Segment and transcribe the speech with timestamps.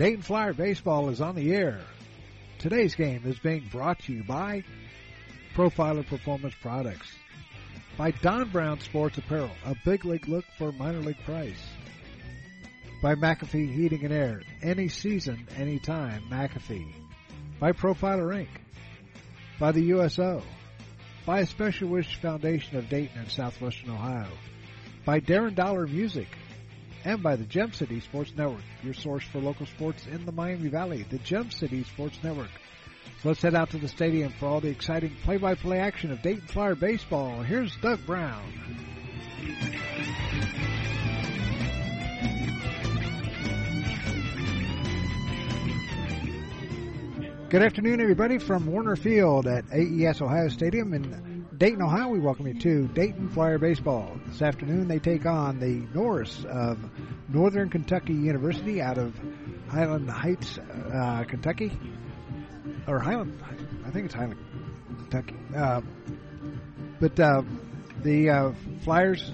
[0.00, 1.78] Dayton Flyer Baseball is on the air.
[2.58, 4.64] Today's game is being brought to you by
[5.54, 7.12] Profiler Performance Products,
[7.98, 11.62] by Don Brown Sports Apparel, a big league look for minor league price,
[13.02, 16.94] by McAfee Heating and Air, any season, anytime, McAfee,
[17.58, 18.48] by Profiler Inc.,
[19.58, 20.42] by the USO,
[21.26, 24.32] by a Special Wish Foundation of Dayton and Southwestern Ohio,
[25.04, 26.28] by Darren Dollar Music,
[27.04, 30.68] and by the Gem City Sports Network, your source for local sports in the Miami
[30.68, 32.50] Valley, the Gem City Sports Network.
[33.22, 36.46] So let's head out to the stadium for all the exciting play-by-play action of Dayton
[36.48, 37.42] Flyer baseball.
[37.42, 38.42] Here's Doug Brown.
[47.50, 52.08] Good afternoon, everybody, from Woerner Field at AES Ohio Stadium in Dayton, Ohio.
[52.08, 54.18] We welcome you to Dayton Flyer Baseball.
[54.28, 56.78] This afternoon, they take on the Norse of
[57.28, 59.14] Northern Kentucky University out of
[59.68, 61.70] Highland Heights, uh, Kentucky,
[62.88, 63.38] or Highland.
[63.84, 64.40] I think it's Highland,
[65.00, 65.36] Kentucky.
[65.54, 65.82] Uh,
[66.98, 67.42] but uh,
[68.04, 69.30] the uh, Flyers,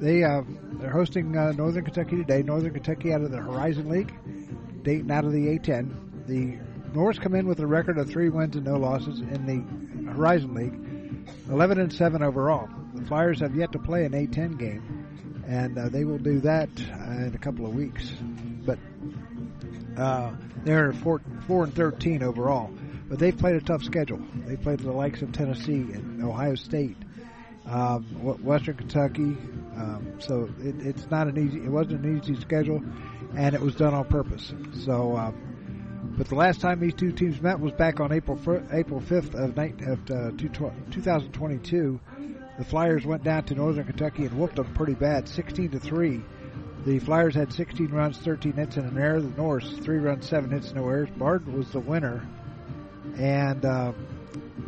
[0.00, 0.40] they uh,
[0.80, 2.42] they're hosting uh, Northern Kentucky today.
[2.42, 4.14] Northern Kentucky out of the Horizon League,
[4.84, 6.26] Dayton out of the A10.
[6.26, 6.58] The
[6.94, 10.54] Norse come in with a record of three wins and no losses in the Horizon
[10.54, 10.91] League,
[11.48, 12.68] 11 and 7 overall.
[12.94, 16.68] The Flyers have yet to play an A10 game, and uh, they will do that
[16.78, 18.12] uh, in a couple of weeks.
[18.64, 18.78] But
[19.96, 20.32] uh,
[20.64, 22.70] they're four, 4 and 13 overall.
[23.08, 24.20] But they've played a tough schedule.
[24.46, 26.96] They played the likes of Tennessee and Ohio State,
[27.66, 28.04] um,
[28.42, 29.36] Western Kentucky.
[29.76, 31.58] Um, so it, it's not an easy.
[31.62, 32.82] It wasn't an easy schedule,
[33.36, 34.52] and it was done on purpose.
[34.84, 35.16] So.
[35.16, 35.51] Um,
[36.02, 38.38] but the last time these two teams met was back on April
[38.72, 40.30] April 5th of, of uh,
[40.90, 42.00] 2022.
[42.58, 46.20] The Flyers went down to Northern Kentucky and whooped them pretty bad, 16 to three.
[46.84, 49.20] The Flyers had 16 runs, 13 hits, and an error.
[49.20, 51.08] The Norse three runs, seven hits, no errors.
[51.16, 52.26] Bard was the winner,
[53.16, 53.92] and uh,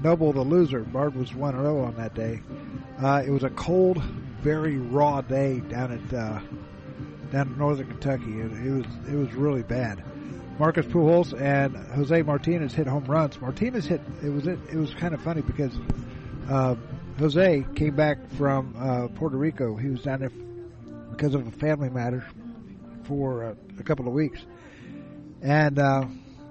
[0.02, 0.80] Noble the loser.
[0.80, 2.40] Bard was 1-0 on that day.
[3.02, 4.02] Uh, it was a cold,
[4.40, 6.40] very raw day down at uh,
[7.32, 8.40] down in Northern Kentucky.
[8.40, 10.04] It, it was it was really bad.
[10.58, 13.40] Marcus Pujols and Jose Martinez hit home runs.
[13.40, 14.00] Martinez hit.
[14.22, 15.76] It was it, it was kind of funny because
[16.48, 16.76] uh,
[17.18, 19.74] Jose came back from uh, Puerto Rico.
[19.74, 20.30] He was down there
[21.10, 22.24] because of a family matter
[23.04, 24.40] for uh, a couple of weeks,
[25.42, 26.06] and uh,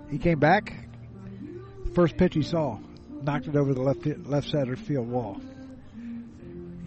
[0.09, 0.73] he came back.
[1.95, 2.79] First pitch he saw,
[3.21, 5.39] knocked it over the left left center field wall.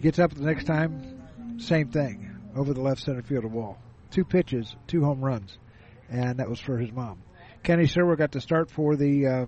[0.01, 3.79] Gets up the next time, same thing, over the left center field wall.
[4.11, 5.57] Two pitches, two home runs
[6.09, 7.21] and that was for his mom.
[7.63, 9.45] Kenny Serwer got the start for the uh,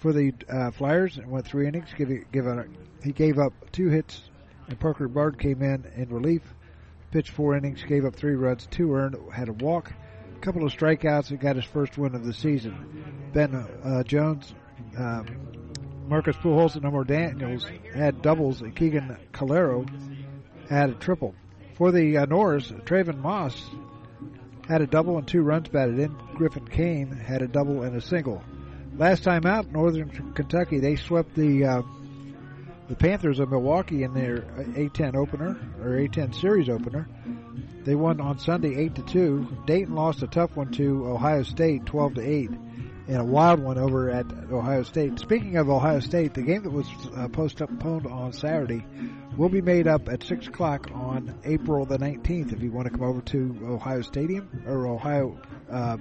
[0.00, 1.88] for the uh, Flyers and went three innings.
[1.96, 2.64] Give, give a,
[3.04, 4.20] he gave up two hits,
[4.68, 6.42] and Parker Bard came in in relief.
[7.12, 9.92] Pitched four innings, gave up three runs, two earned, had a walk,
[10.34, 13.30] a couple of strikeouts, and got his first win of the season.
[13.32, 14.54] Ben uh, Jones,
[14.98, 15.26] um,
[16.08, 19.86] Marcus Pujols, and Omar Daniels had doubles, and Keegan Calero
[20.68, 21.34] had a triple.
[21.76, 23.70] For the uh, Norse, Traven Moss
[24.72, 26.16] had a double and two runs batted in.
[26.34, 28.42] Griffin Kane had a double and a single.
[28.96, 31.82] Last time out, Northern Kentucky, they swept the uh,
[32.88, 37.06] the Panthers of Milwaukee in their A10 opener or A10 series opener.
[37.84, 39.46] They won on Sunday eight to two.
[39.66, 42.50] Dayton lost a tough one to Ohio State, twelve to eight,
[43.08, 45.18] and a wild one over at Ohio State.
[45.18, 46.86] Speaking of Ohio State, the game that was
[47.16, 48.84] uh, postponed on Saturday
[49.36, 52.90] will be made up at 6 o'clock on April the 19th if you want to
[52.90, 55.96] come over to Ohio Stadium or Ohio uh,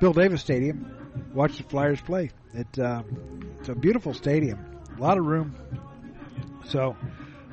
[0.00, 0.94] Bill Davis Stadium.
[1.34, 2.30] Watch the Flyers play.
[2.54, 3.02] It, uh,
[3.58, 4.64] it's a beautiful stadium,
[4.96, 5.54] a lot of room.
[6.66, 6.96] So,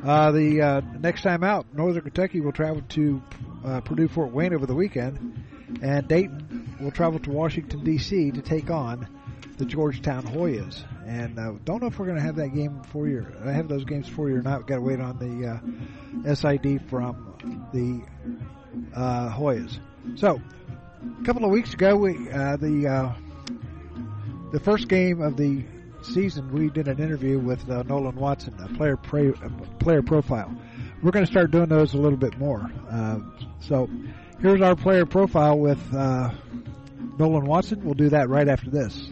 [0.03, 3.21] uh, the uh, next time out, Northern Kentucky will travel to
[3.65, 5.43] uh, Purdue Fort Wayne over the weekend,
[5.81, 8.31] and Dayton will travel to Washington, D.C.
[8.31, 9.07] to take on
[9.57, 10.83] the Georgetown Hoyas.
[11.05, 13.25] And uh, don't know if we're going to have that game for you.
[13.45, 14.59] I have those games for you or not.
[14.59, 18.01] We've got to wait on the uh, SID from the
[18.95, 19.79] uh, Hoyas.
[20.15, 20.41] So,
[21.21, 23.13] a couple of weeks ago, we uh, the uh,
[24.51, 25.63] the first game of the
[26.01, 29.33] season, we did an interview with uh, Nolan Watson, a player pra-
[29.79, 30.53] player profile.
[31.01, 32.69] We're going to start doing those a little bit more.
[33.59, 33.89] so,
[34.41, 36.31] here's our player profile with uh,
[37.17, 37.83] Nolan Watson.
[37.83, 39.09] We'll do that right after this.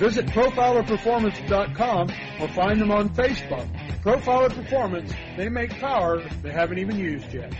[0.00, 2.08] visit profilerperformance.com
[2.40, 3.68] or find them on Facebook.
[4.02, 7.52] Profiler Performance, they make power they haven't even used yet.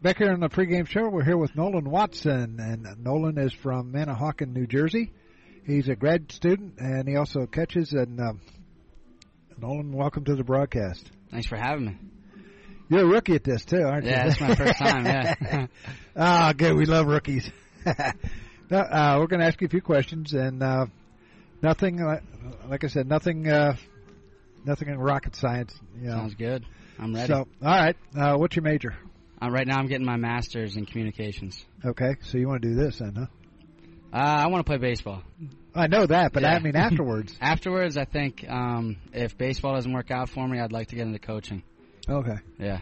[0.00, 3.92] Back here on the pregame show, we're here with Nolan Watson, and Nolan is from
[3.92, 5.12] Manahawkin, New Jersey.
[5.66, 7.92] He's a grad student, and he also catches.
[7.92, 8.40] And um,
[9.60, 11.10] Nolan, welcome to the broadcast.
[11.30, 11.96] Thanks for having me.
[12.88, 14.30] You're a rookie at this too, aren't Yeah, you?
[14.30, 15.04] it's my first time.
[15.04, 15.66] Yeah.
[16.16, 16.74] Ah, good.
[16.76, 17.50] We love rookies.
[18.76, 20.86] uh, we're going to ask you a few questions, and uh,
[21.62, 22.20] nothing, uh,
[22.68, 23.76] like I said, nothing, uh,
[24.64, 25.74] nothing in rocket science.
[26.00, 26.16] You know.
[26.16, 26.64] Sounds good.
[26.98, 27.32] I'm ready.
[27.32, 27.96] So, all right.
[28.16, 28.94] Uh, what's your major?
[29.42, 31.64] Uh, right now, I'm getting my master's in communications.
[31.84, 33.26] Okay, so you want to do this then, huh?
[34.12, 35.22] Uh, I want to play baseball.
[35.74, 37.36] I know that, but I mean afterwards.
[37.40, 41.06] Afterwards, I think um, if baseball doesn't work out for me, I'd like to get
[41.06, 41.62] into coaching.
[42.08, 42.36] okay.
[42.58, 42.80] Yeah.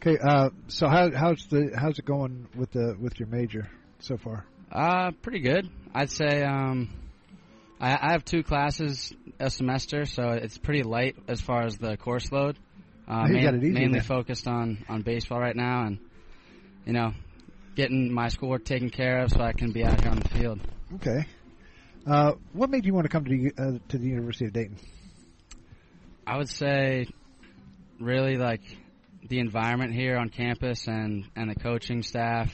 [0.00, 0.18] Okay.
[0.22, 3.68] Uh, so how how's the how's it going with the with your major
[3.98, 4.46] so far?
[4.76, 5.70] Uh, pretty good.
[5.94, 6.90] I'd say um,
[7.80, 11.96] I, I have two classes a semester, so it's pretty light as far as the
[11.96, 12.58] course load.
[13.08, 14.02] Uh, Oh, you got it easy mainly then.
[14.06, 15.98] focused on, on baseball right now, and
[16.84, 17.12] you know,
[17.74, 20.60] getting my schoolwork taken care of so I can be out here on the field.
[20.96, 21.24] Okay.
[22.06, 24.76] Uh, what made you want to come to the, uh, to the University of Dayton?
[26.26, 27.06] I would say,
[27.98, 28.60] really like
[29.26, 32.52] the environment here on campus and and the coaching staff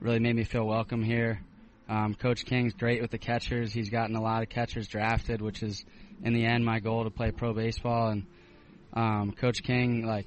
[0.00, 1.40] really made me feel welcome here.
[1.88, 3.72] Um, Coach King's great with the catchers.
[3.72, 5.84] He's gotten a lot of catchers drafted, which is
[6.22, 8.08] in the end my goal to play pro baseball.
[8.08, 8.26] And
[8.92, 10.26] um, Coach King like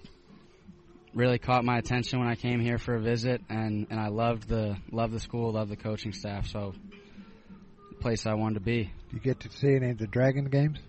[1.14, 4.48] really caught my attention when I came here for a visit, and and I loved
[4.48, 6.48] the loved the school, loved the coaching staff.
[6.48, 6.74] So,
[7.90, 8.84] the place I wanted to be.
[8.84, 10.80] Do you get to see any of the Dragon games?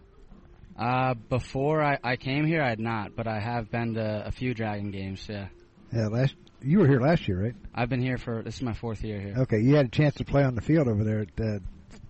[0.79, 4.31] Uh, before I, I came here, I had not, but I have been to a
[4.31, 5.27] few Dragon games.
[5.29, 5.49] Yeah,
[5.93, 7.55] Yeah, last you were here last year, right?
[7.75, 9.35] I've been here for this is my fourth year here.
[9.39, 11.59] Okay, you had a chance to play on the field over there at uh,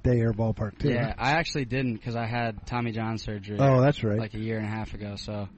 [0.02, 0.90] Day Air Ballpark too.
[0.90, 1.14] Yeah?
[1.19, 3.59] I actually didn't because I had Tommy John surgery.
[3.61, 4.19] Oh, that's right.
[4.19, 5.16] like a year and a half ago.
[5.16, 5.49] So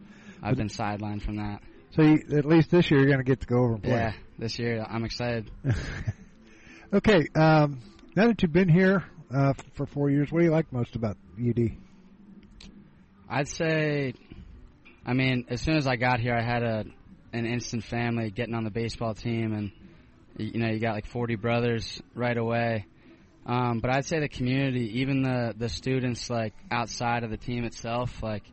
[0.42, 1.61] I've been sidelined from that.
[1.94, 3.92] so you, at least this year you're going to get to go over and play.
[3.92, 5.50] Yeah, this year I'm excited.
[6.92, 7.28] okay.
[7.34, 7.80] Um,
[8.16, 11.16] now that you've been here uh, for four years, what do you like most about
[11.38, 11.70] UD?
[13.28, 14.12] I'd say,
[15.06, 16.84] I mean, as soon as I got here, I had a
[17.32, 19.72] an instant family getting on the baseball team, and
[20.36, 22.86] you know, you got like 40 brothers right away.
[23.44, 27.64] Um, but I'd say the community, even the the students, like outside of the team
[27.64, 28.44] itself, like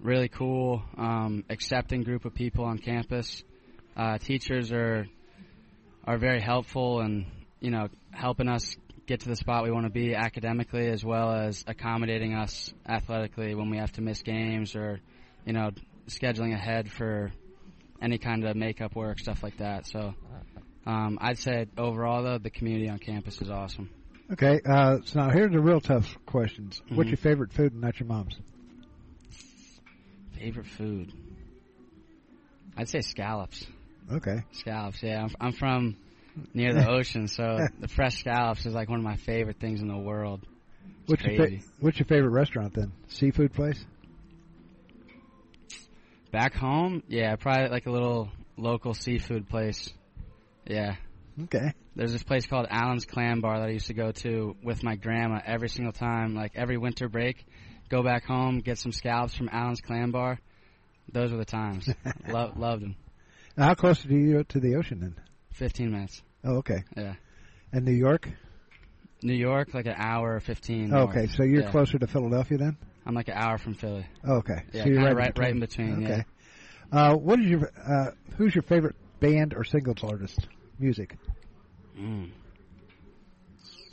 [0.00, 3.42] really cool, um, accepting group of people on campus.
[3.96, 5.06] Uh, teachers are
[6.04, 7.26] are very helpful and
[7.60, 8.76] you know helping us
[9.06, 13.54] get to the spot we want to be academically as well as accommodating us athletically
[13.54, 15.00] when we have to miss games or
[15.44, 15.70] you know
[16.06, 17.30] scheduling ahead for
[18.00, 20.14] any kind of makeup work stuff like that so
[20.86, 23.90] um, I'd say overall though the community on campus is awesome
[24.30, 24.60] Okay.
[24.62, 26.82] Uh, so now here's the real tough questions.
[26.90, 27.12] What's Mhm.
[27.12, 28.36] your favorite food and not your mom's?
[30.38, 31.12] favorite food
[32.76, 33.66] I'd say scallops
[34.12, 34.42] Okay.
[34.52, 35.96] scallops yeah I'm, I'm from
[36.54, 39.88] near the ocean, so the fresh scallops is like one of my favorite things in
[39.88, 40.46] the world.
[41.06, 42.92] What's your, fa- what's your favorite restaurant then?
[43.08, 43.84] Seafood place?
[46.30, 49.92] Back home, yeah, probably like a little local seafood place.
[50.66, 50.96] Yeah.
[51.44, 51.72] Okay.
[51.96, 54.96] There's this place called Allen's Clam Bar that I used to go to with my
[54.96, 57.44] grandma every single time, like every winter break.
[57.88, 60.38] Go back home, get some scallops from Allen's Clam Bar.
[61.10, 61.88] Those were the times.
[62.28, 62.96] Lo- loved them.
[63.56, 65.16] Now, how close are you to the ocean then?
[65.54, 66.22] 15 minutes.
[66.44, 66.84] Oh, okay.
[66.96, 67.14] Yeah.
[67.72, 68.28] And New York?
[69.22, 70.92] New York, like an hour or 15.
[70.92, 71.16] Oh, north.
[71.16, 71.70] okay, so you're Yeah.
[71.70, 72.76] closer to Philadelphia then?
[73.08, 74.06] I'm like an hour from Philly.
[74.22, 74.62] Oh, okay.
[74.72, 76.24] Yeah, so you're right, right- right in between, Okay.
[76.92, 80.46] Uh, what is your uh, who's your favorite band or singles artist?
[80.78, 81.16] Music.
[81.98, 82.30] Mm.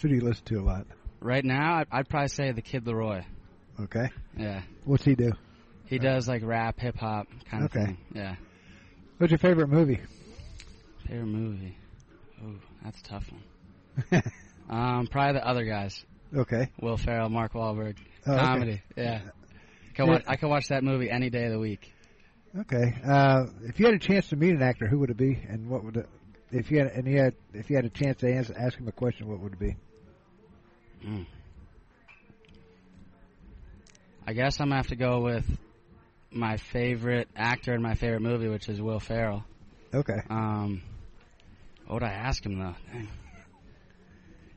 [0.02, 0.86] Who do you listen to a lot?
[1.20, 3.26] Right now, I'd, I'd probably say the Kid LAROI.
[3.82, 4.10] Okay.
[4.38, 4.62] Yeah.
[4.86, 5.32] What's he do?
[5.88, 7.86] He does like rap, hip hop kind of Okay.
[7.86, 7.98] thing.
[8.14, 8.36] Yeah.
[9.18, 10.00] What's your favorite movie?
[11.08, 11.78] Favorite movie?
[12.44, 13.26] Ooh, that's a tough
[14.12, 14.24] one.
[14.68, 16.04] Um, probably the other guys.
[16.34, 16.70] Okay.
[16.80, 17.98] Will Ferrell, Mark Wahlberg.
[18.26, 18.42] Oh, okay.
[18.42, 18.82] Comedy.
[18.96, 19.22] Yeah.
[19.94, 20.14] Can Yeah.
[20.14, 21.92] watch, I can watch that movie any day of the week.
[22.58, 22.96] Okay.
[23.06, 25.70] Uh, if you had a chance to meet an actor, who would it be, and
[25.70, 26.10] what would it?
[26.52, 28.88] If you had, and you had, if you had a chance to ask, ask him
[28.88, 29.76] a question, what would it be?
[31.06, 31.26] Mm.
[34.28, 35.46] I guess I'm gonna have to go with
[36.32, 39.44] my favorite actor in my favorite movie, which is Will Ferrell.
[39.94, 40.20] Okay.
[40.30, 40.82] Um,
[41.86, 42.76] what would I ask him though?
[42.92, 43.08] Dang.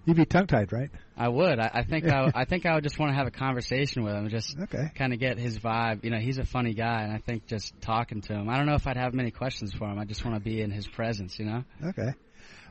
[0.06, 0.90] You'd be tongue tied, right?
[1.20, 1.58] I would.
[1.58, 4.14] I, I think I, I think I would just want to have a conversation with
[4.14, 4.90] him, just Okay.
[4.94, 6.04] kind of get his vibe.
[6.04, 8.48] You know, he's a funny guy, and I think just talking to him.
[8.48, 9.98] I don't know if I'd have many questions for him.
[9.98, 11.38] I just want to be in his presence.
[11.38, 11.64] You know.
[11.88, 12.14] Okay.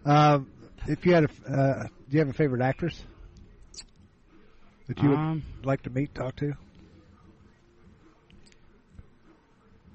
[0.05, 0.49] Um,
[0.87, 3.03] if you had a, uh, do you have a favorite actress
[4.87, 6.53] that you would Um, like to meet, talk to?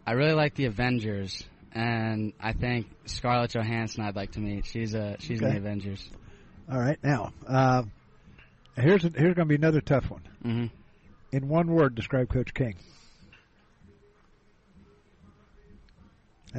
[0.07, 4.05] I really like the Avengers, and I think Scarlett Johansson.
[4.05, 4.67] I'd like to meet.
[4.67, 6.09] She's a she's in the Avengers.
[6.71, 6.99] All right.
[7.03, 7.93] Now, um,
[8.77, 10.23] here's a, here's going to be another tough one.
[10.43, 10.67] hmm
[11.33, 12.77] In one word, describe Coach King.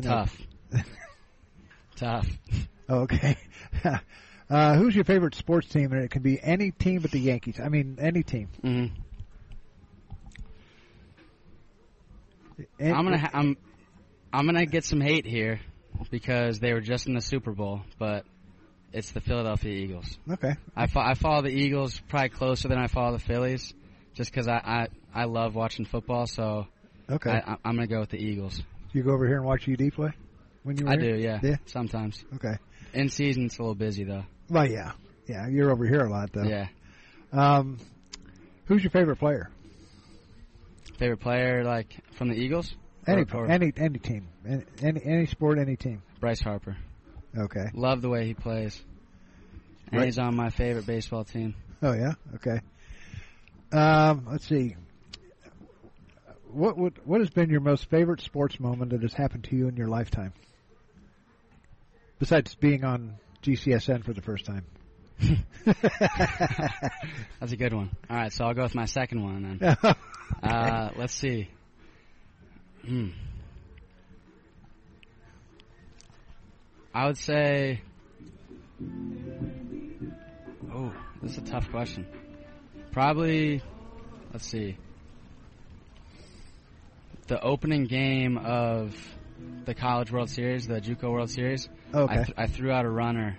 [0.01, 0.35] Tough.
[1.95, 2.27] Tough.
[2.89, 3.37] Okay.
[4.49, 5.91] uh, who's your favorite sports team?
[5.93, 7.59] And it can be any team but the Yankees.
[7.63, 8.47] I mean, any team.
[8.61, 8.85] hmm
[12.79, 13.57] And- I'm gonna ha- I'm
[14.31, 15.59] I'm gonna get some hate here
[16.11, 18.25] because they were just in the Super Bowl, but
[18.93, 20.17] it's the Philadelphia Eagles.
[20.31, 20.53] Okay.
[20.75, 23.73] I, fo- I follow the Eagles probably closer than I follow the Phillies,
[24.13, 26.27] just because I, I I love watching football.
[26.27, 26.67] So
[27.09, 27.31] Okay.
[27.31, 28.61] I, I, I'm gonna go with the Eagles.
[28.93, 30.11] you go over here and watch UD play
[30.63, 31.15] when you I here?
[31.17, 31.39] do, yeah.
[31.43, 31.55] Yeah.
[31.65, 32.55] Sometimes Okay.
[32.93, 34.23] in season it's a little busy though.
[34.49, 34.91] Well, yeah.
[35.27, 36.43] Yeah, you're over here a lot though.
[36.43, 36.67] Yeah.
[37.31, 37.79] Um,
[38.65, 39.49] who's your favorite player?
[40.97, 42.73] Favorite player like from the Eagles?
[43.07, 44.27] Any Or- or any any team,
[44.79, 46.01] any any sport, any team.
[46.21, 46.77] Bryce Harper.
[47.37, 47.69] Okay.
[47.73, 48.81] Love the way he plays.
[49.91, 50.05] And Right.
[50.05, 51.55] he's on my favorite baseball team.
[51.81, 52.13] Oh yeah.
[52.35, 52.59] Okay.
[53.71, 54.75] Um, let's see.
[56.51, 59.67] What would what has been your most favorite sports moment that has happened to you
[59.67, 60.33] in your lifetime?
[62.19, 64.65] Besides being on GCSN for the first time.
[65.65, 67.89] That's a good one.
[68.09, 69.75] All right, so I'll go with my second one then.
[70.41, 71.47] Uh, let's see.
[72.85, 73.09] Hmm.
[76.93, 77.81] I would say.
[80.73, 82.05] Oh, this is a tough question.
[82.91, 83.61] Probably.
[84.31, 84.77] Let's see.
[87.27, 88.95] The opening game of
[89.65, 91.69] the College World Series, the JUCO World Series.
[91.93, 92.13] okay.
[92.13, 93.37] I, th- I threw out a runner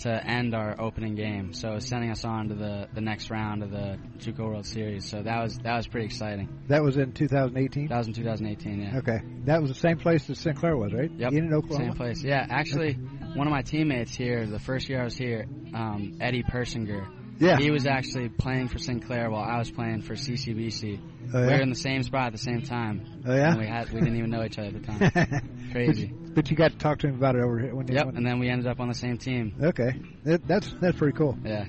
[0.00, 3.30] to end our opening game, so it was sending us on to the, the next
[3.30, 5.08] round of the JUCO World Series.
[5.08, 6.48] So that was that was pretty exciting.
[6.68, 7.88] that was in 2018.
[7.88, 8.80] That was in 2018.
[8.80, 8.98] Yeah.
[8.98, 9.20] Okay.
[9.44, 11.10] That was the same place that Sinclair was, right?
[11.10, 11.32] Yep.
[11.32, 11.90] In Oklahoma.
[11.90, 12.22] Same place.
[12.22, 12.46] Yeah.
[12.48, 12.94] Actually,
[13.34, 17.06] one of my teammates here, the first year I was here, um, Eddie Persinger.
[17.40, 17.56] Yeah.
[17.58, 21.00] He was actually playing for Sinclair while I was playing for CCBC.
[21.32, 21.46] Oh, yeah?
[21.46, 23.22] We were in the same spot at the same time.
[23.26, 23.50] Oh yeah.
[23.52, 25.50] And we had we didn't even know each other at the time.
[25.72, 26.06] Crazy.
[26.08, 28.04] But, but you got to talk to him about it over here when Yep.
[28.06, 29.54] went- And then we ended up on the same team.
[29.62, 30.00] Okay.
[30.24, 31.38] That, that's that's pretty cool.
[31.44, 31.64] Yeah.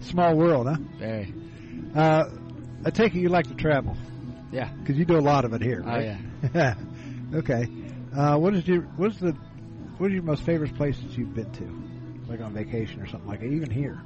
[0.00, 0.76] Small world, huh?
[0.98, 1.34] Very.
[1.94, 2.24] Uh,
[2.84, 3.96] I take it you like to travel
[4.52, 4.70] Yeah.
[4.80, 5.82] because you do a lot of it here.
[5.84, 6.74] Oh yeah.
[7.34, 7.66] okay.
[8.16, 9.32] Uh, what is your what is the
[9.98, 13.40] what are your most favorite places you've been to, like on vacation or something like
[13.40, 13.46] that?
[13.46, 14.00] Even here.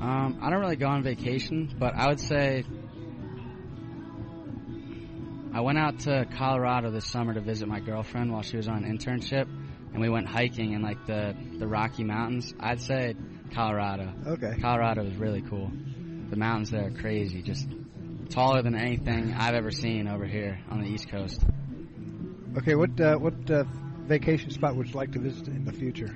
[0.00, 2.64] Um, I don't really go on vacation, but I would say
[5.54, 8.84] I went out to Colorado this summer to visit my girlfriend while she was on
[8.84, 9.48] an internship,
[9.92, 12.52] and we went hiking in like the the Rocky Mountains.
[12.60, 13.14] I'd say
[13.54, 14.12] Colorado.
[14.26, 14.56] Okay.
[14.60, 15.72] Colorado is really cool.
[16.28, 17.66] The mountains there are crazy, just
[18.28, 21.42] taller than anything I've ever seen over here on the East Coast.
[22.58, 22.74] Okay.
[22.74, 23.64] What uh, what uh,
[24.04, 26.14] vacation spot would you like to visit in the future?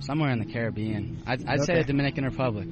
[0.00, 1.22] Somewhere in the Caribbean.
[1.26, 2.68] I'd, I'd say the Dominican Republic.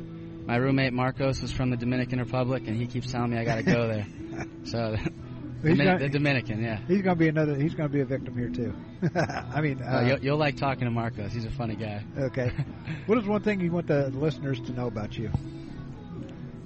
[0.47, 3.57] My roommate Marcos is from the Dominican Republic, and he keeps telling me I got
[3.57, 4.07] to go there.
[4.65, 6.79] So, He's Domin- got- the Dominican, yeah.
[6.89, 7.55] He's going to be another.
[7.57, 8.75] He's going to be a victim here too.
[9.17, 11.33] I mean, Uh, uh, you'll, you'll like talking to Marcos.
[11.33, 12.03] He's a funny guy.
[12.19, 12.51] okay.
[13.07, 15.31] what is one thing you want the listeners to know about you?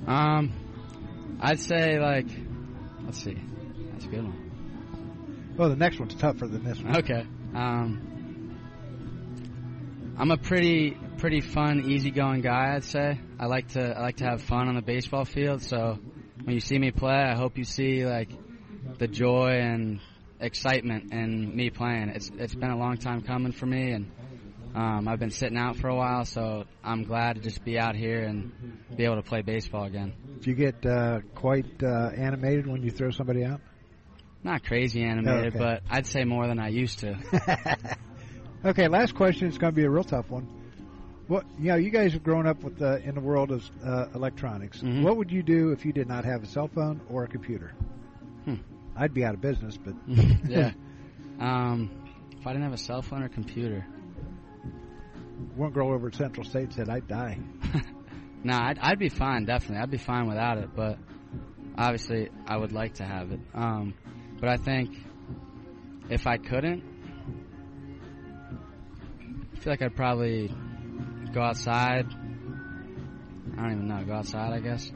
[0.06, 0.52] Um,
[1.40, 2.26] I'd say like,
[3.04, 3.36] let's see,
[3.92, 5.54] that's a good one.
[5.56, 6.96] Well, the next one's tougher than this one.
[6.96, 7.26] Okay.
[7.54, 8.17] Um,
[10.20, 12.74] I'm a pretty pretty fun, easygoing guy.
[12.74, 15.62] I'd say I like to I like to have fun on the baseball field.
[15.62, 15.98] So
[16.42, 18.28] when you see me play, I hope you see like
[18.98, 20.00] the joy and
[20.40, 22.08] excitement in me playing.
[22.08, 24.10] It's it's been a long time coming for me, and
[24.74, 26.24] um, I've been sitting out for a while.
[26.24, 28.50] So I'm glad to just be out here and
[28.96, 30.14] be able to play baseball again.
[30.40, 33.60] Do you get uh, quite uh, animated when you throw somebody out?
[34.42, 35.58] Not crazy animated, Okay.
[35.58, 37.16] but I'd say more than I used to.
[38.64, 39.48] okay, last question.
[39.48, 40.46] It's going to be a real tough one.
[41.26, 44.06] What you know, you guys have grown up with uh, in the world of uh,
[44.14, 44.80] electronics.
[44.80, 45.02] Mhm.
[45.02, 47.74] What would you do if you did not have a cell phone or a computer?
[48.44, 48.54] Hmm.
[48.96, 49.94] I'd be out of business, but
[50.48, 50.72] yeah.
[51.40, 51.88] Um,
[52.36, 53.86] if I didn't have a cell phone or computer,
[55.54, 57.38] one girl over at Central State said I'd die.
[58.42, 59.44] nah, I'd, I'd be fine.
[59.44, 60.70] Definitely, I'd be fine without it.
[60.74, 60.98] But
[61.76, 63.38] obviously, I would like to have it.
[63.54, 63.94] Um,
[64.40, 64.96] but I think
[66.10, 66.82] if I couldn't,
[69.58, 70.54] I feel like I'd probably
[71.34, 72.06] go outside.
[73.56, 74.04] I don't even know.
[74.04, 74.88] Go outside, I guess.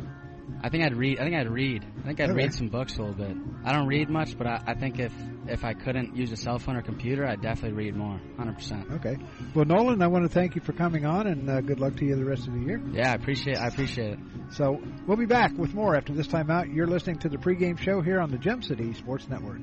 [0.62, 1.19] I think I'd read.
[1.19, 1.85] I think I'd read.
[2.02, 2.37] I think I'd Okay.
[2.45, 3.37] read some books a little bit.
[3.64, 5.12] I don't read much, but I, I think if
[5.49, 8.21] if I couldn't use a cell phone or computer, I'd definitely read more.
[8.38, 8.87] Hundred percent.
[8.92, 9.16] Okay.
[9.52, 12.04] Well, Nolan, I want to thank you for coming on, and uh, good luck to
[12.04, 12.81] you the rest of the year.
[12.92, 13.57] Yeah, I appreciate.
[13.57, 14.19] I appreciate it.
[14.52, 16.69] So we'll be back with more after this time out.
[16.69, 19.62] You're listening to the pregame show here on the Gem City Sports Network.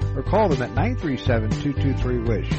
[0.15, 2.51] or call them at 937-223-WISH.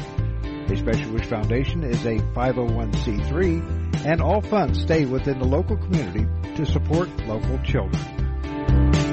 [0.71, 6.25] A Special Wish Foundation is a 501c3, and all funds stay within the local community
[6.55, 9.12] to support local children.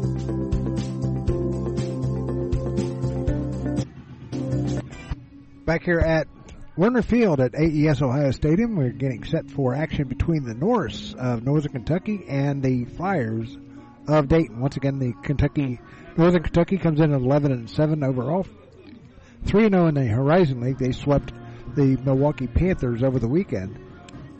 [5.65, 6.27] Back here at
[6.75, 11.43] Woerner Field at AES Ohio Stadium, we're getting set for action between the Norse of
[11.43, 13.59] Northern Kentucky and the Flyers
[14.07, 14.59] of Dayton.
[14.59, 15.79] Once again, the Kentucky
[16.17, 18.47] Northern Kentucky comes in at 11 and 7 overall.
[19.45, 20.79] 3 and 0 in the Horizon League.
[20.79, 21.31] They swept
[21.75, 23.77] the Milwaukee Panthers over the weekend.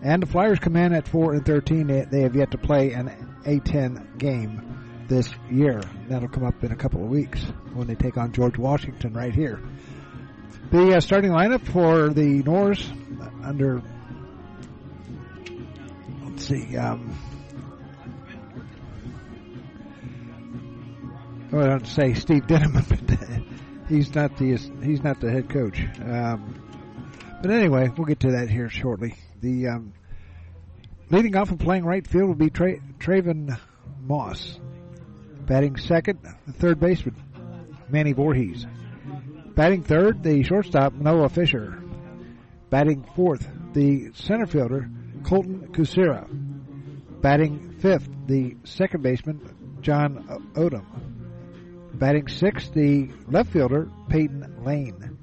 [0.02, 1.86] And the Flyers come in at 4 and 13.
[1.86, 3.10] They, they have yet to play an
[3.46, 5.82] A10 game this year.
[6.08, 7.44] That'll come up in a couple of weeks
[7.76, 9.62] when they take on George Washington right here.
[10.72, 12.90] The uh, starting lineup for the Norse
[13.22, 13.84] uh, under,
[16.24, 17.14] let's see, um,
[21.52, 23.18] well, I don't say Steve Denham, but
[23.90, 25.82] he's not the he's not the head coach.
[26.02, 26.56] Um,
[27.42, 29.16] but anyway, we'll get to that here shortly.
[29.42, 29.94] The um,
[31.10, 33.60] leading off and playing right field will be Tra- Traven
[34.00, 34.58] Moss.
[35.46, 37.16] Batting second, the third baseman
[37.90, 38.66] Manny Voorhees.
[39.56, 41.84] Batting third, the shortstop Noah Fisher.
[42.70, 44.90] Batting fourth, the center fielder
[45.24, 46.28] Colton Kucera.
[47.22, 50.86] Batting fifth, the second baseman John Odom.
[51.94, 55.18] Batting sixth, the left fielder Peyton Lane.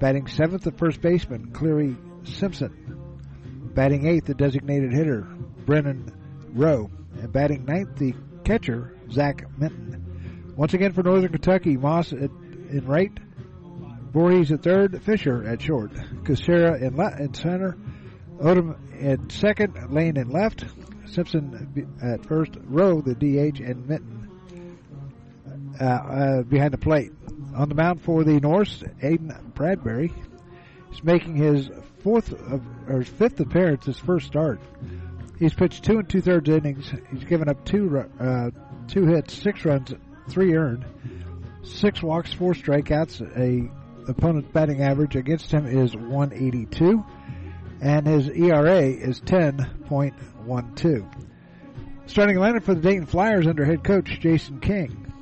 [0.00, 3.70] Batting seventh, the first baseman Cleary Simpson.
[3.74, 5.20] Batting eighth, the designated hitter
[5.64, 6.12] Brennan
[6.52, 6.90] Rowe.
[7.20, 10.52] And batting ninth, the catcher Zach Minton.
[10.56, 13.12] Once again for Northern Kentucky, Moss in right,
[14.12, 15.92] Voorhees at third, Fisher at short,
[16.24, 17.76] Kucera in, le- in center,
[18.40, 20.64] Odom at second, Lane in left,
[21.06, 24.78] Simpson at first, Rowe the DH, and Minton
[25.80, 27.12] uh, uh, behind the plate.
[27.54, 30.12] On the mound for the Norse, Aiden Bradbury
[30.90, 31.70] is making his
[32.02, 34.60] fourth of, or fifth appearance, his first start.
[35.38, 36.92] He's pitched two and two thirds innings.
[37.10, 38.50] He's given up two uh,
[38.88, 39.92] two hits, six runs,
[40.28, 40.84] three earned,
[41.62, 43.20] six walks, four strikeouts.
[43.36, 43.70] A
[44.08, 47.04] opponent's batting average against him is 182,
[47.80, 51.26] and his ERA is 10.12.
[52.06, 55.12] Starting lineup for the Dayton Flyers under head coach Jason King.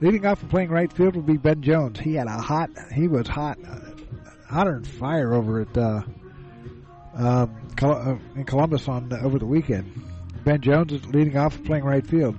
[0.00, 2.00] Leading off and playing right field will be Ben Jones.
[2.00, 3.58] He had a hot, he was hot,
[4.48, 6.02] hotter than fire over at uh,
[7.14, 10.02] um, uh, in Columbus on over the weekend.
[10.44, 12.36] Ben Jones is leading off and playing right field.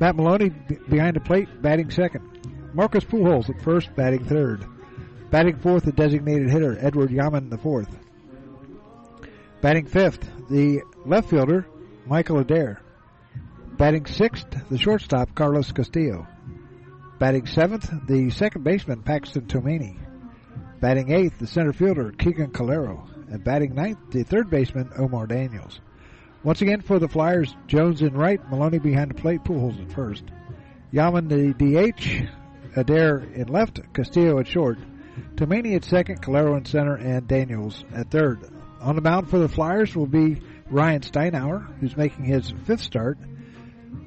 [0.00, 0.50] Matt Maloney
[0.88, 2.28] behind the plate, batting second.
[2.72, 4.64] Marcus Pujols at first, batting third.
[5.32, 7.88] Batting fourth, the designated hitter Edward Yaman the fourth.
[9.62, 11.66] Batting fifth, the left fielder
[12.04, 12.82] Michael Adair.
[13.78, 16.26] Batting sixth, the shortstop Carlos Castillo.
[17.18, 19.96] Batting seventh, the second baseman Paxton Tomini.
[20.80, 23.08] Batting eighth, the center fielder Keegan Calero.
[23.32, 25.80] And batting ninth, the third baseman Omar Daniels.
[26.42, 30.24] Once again for the Flyers, Jones in right, Maloney behind the plate, Pujols at first.
[30.90, 32.28] Yaman the DH,
[32.76, 34.76] Adair in left, Castillo at short,
[35.36, 38.50] Tomini at second, Calero in center, and Daniels at third.
[38.80, 40.40] On the mound for the Flyers will be
[40.70, 43.18] Ryan Steinauer, who's making his fifth start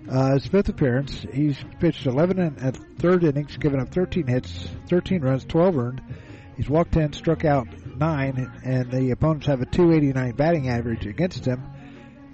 [0.10, 4.70] uh, his fifth appearance, he's pitched 11 and at third innings, given up 13 hits,
[4.88, 6.02] 13 runs, 12 earned.
[6.56, 11.46] He's walked 10, struck out 9, and the opponents have a 289 batting average against
[11.46, 11.64] him.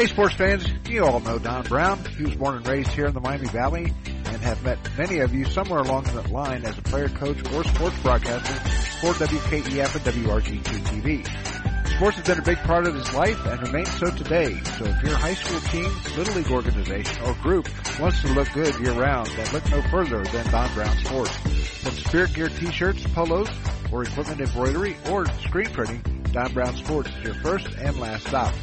[0.00, 2.02] Hey, sports fans, you all know Don Brown.
[2.16, 5.34] He was born and raised here in the Miami Valley and have met many of
[5.34, 8.54] you somewhere along that line as a player, coach, or sports broadcaster
[9.02, 11.86] for WKEF and WRGT TV.
[11.96, 14.58] Sports has been a big part of his life and remains so today.
[14.78, 17.68] So if your high school team, little league organization, or group
[18.00, 21.36] wants to look good year round, then look no further than Don Brown Sports.
[21.82, 23.50] From spirit gear t-shirts, polos,
[23.92, 26.00] or equipment embroidery, or screen printing,
[26.32, 28.54] Don Brown Sports is your first and last stop.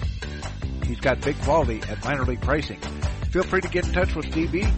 [0.86, 2.80] He's got big quality at minor league pricing.
[3.32, 4.72] Feel free to get in touch with DB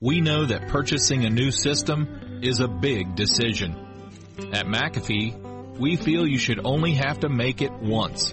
[0.00, 3.76] We know that purchasing a new system is a big decision.
[4.52, 8.32] At McAfee, we feel you should only have to make it once.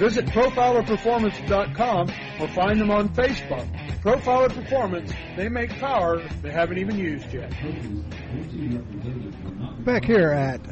[0.00, 2.10] visit profilerperformance.com
[2.40, 3.68] or find them on Facebook.
[4.00, 7.50] Profiler Performance, they make power they haven't even used yet.
[9.84, 10.62] Back here at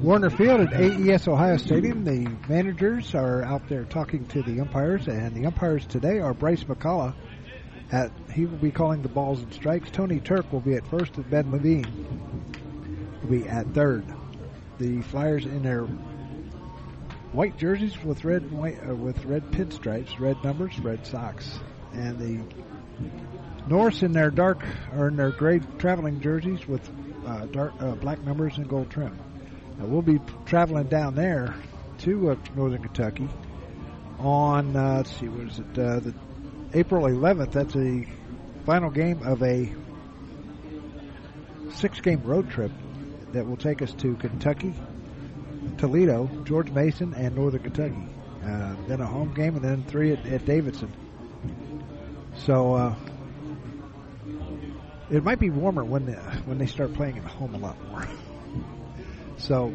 [0.00, 5.08] Woerner Field at AES Ohio Stadium, the managers are out there talking to the umpires,
[5.08, 7.14] and the umpires today are Bryce McCullough.
[7.90, 9.90] At, he will be calling the balls and strikes.
[9.90, 11.84] Tony Turk will be at first, and Ben Levine
[13.22, 14.04] will be at third.
[14.78, 15.86] The Flyers in their
[17.32, 21.58] white jerseys with red and white uh, with red pinstripes, red numbers, red socks,
[21.92, 22.40] and the
[23.66, 24.64] Norse in their dark
[24.96, 26.88] or in their gray traveling jerseys with
[27.26, 29.18] uh, dark uh, black numbers and gold trim.
[29.78, 31.54] Now we'll be traveling down there
[31.98, 33.28] to uh, Northern Kentucky
[34.18, 36.14] on uh, let's see what is it uh, the
[36.74, 37.52] April 11th.
[37.52, 38.06] That's the
[38.64, 39.72] final game of a
[41.70, 42.70] six-game road trip
[43.32, 44.74] that will take us to Kentucky,
[45.78, 48.08] Toledo, George Mason, and Northern Kentucky.
[48.44, 50.92] Uh, then a home game, and then three at, at Davidson.
[52.34, 52.94] So uh,
[55.10, 56.14] it might be warmer when the,
[56.46, 58.06] when they start playing at home a lot more.
[59.36, 59.74] so,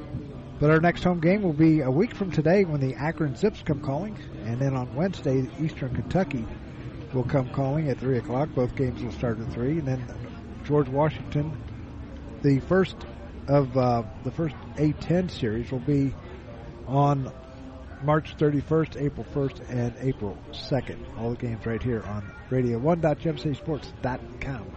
[0.59, 3.61] but our next home game will be a week from today when the Akron Zips
[3.63, 6.45] come calling, and then on Wednesday, Eastern Kentucky
[7.13, 8.49] will come calling at three o'clock.
[8.53, 10.05] Both games will start at three, and then
[10.65, 11.55] George Washington,
[12.41, 12.97] the first
[13.47, 16.13] of uh, the first A10 series will be
[16.87, 17.31] on
[18.03, 20.97] March 31st, April 1st, and April 2nd.
[21.17, 24.71] All the games right here on radio1.gemcitysports.com.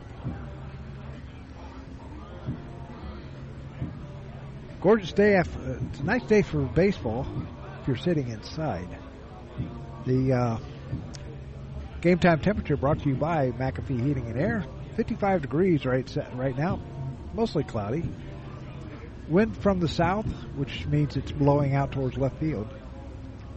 [4.80, 5.34] Gorgeous day.
[5.34, 7.26] After, it's a nice day for baseball
[7.82, 8.88] if you're sitting inside.
[10.06, 10.56] The uh,
[12.00, 14.64] game time temperature brought to you by McAfee Heating and Air.
[14.96, 16.80] 55 degrees right right now,
[17.34, 18.04] mostly cloudy.
[19.30, 22.66] Wind from the south, which means it's blowing out towards left field.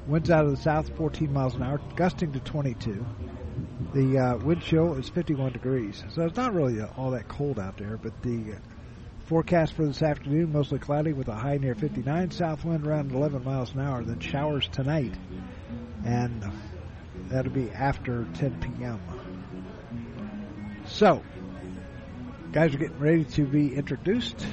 [0.05, 3.03] Winds out of the south, 14 miles an hour, gusting to 22.
[3.95, 7.77] The uh, wind chill is 51 degrees, so it's not really all that cold out
[7.77, 7.97] there.
[7.97, 8.57] But the
[9.25, 13.43] forecast for this afternoon mostly cloudy with a high near 59, south wind around 11
[13.43, 14.03] miles an hour.
[14.03, 15.15] Then showers tonight,
[16.05, 16.51] and
[17.29, 18.99] that'll be after 10 p.m.
[20.85, 21.23] So,
[22.51, 24.45] guys are getting ready to be introduced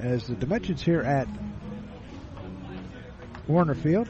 [0.00, 1.28] as the dimensions here at
[3.48, 4.08] Woerner Field.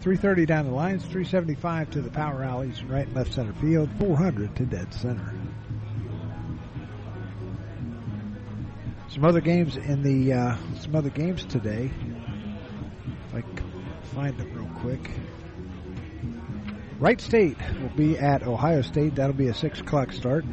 [0.00, 4.54] 330 down the lines, 375 to the power alleys, right and left center field, 400
[4.56, 5.34] to dead center.
[9.08, 11.90] Some other games in the uh, some other games today.
[13.28, 13.42] If I
[14.14, 15.10] find them real quick.
[16.98, 19.14] Wright State will be at Ohio State.
[19.14, 20.44] That'll be a six o'clock start.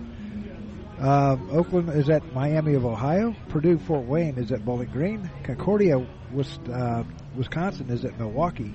[1.00, 3.36] Uh, Oakland is at Miami of Ohio.
[3.50, 5.30] Purdue Fort Wayne is at Bowling Green.
[5.44, 7.04] Concordia, uh,
[7.36, 8.74] Wisconsin is at Milwaukee.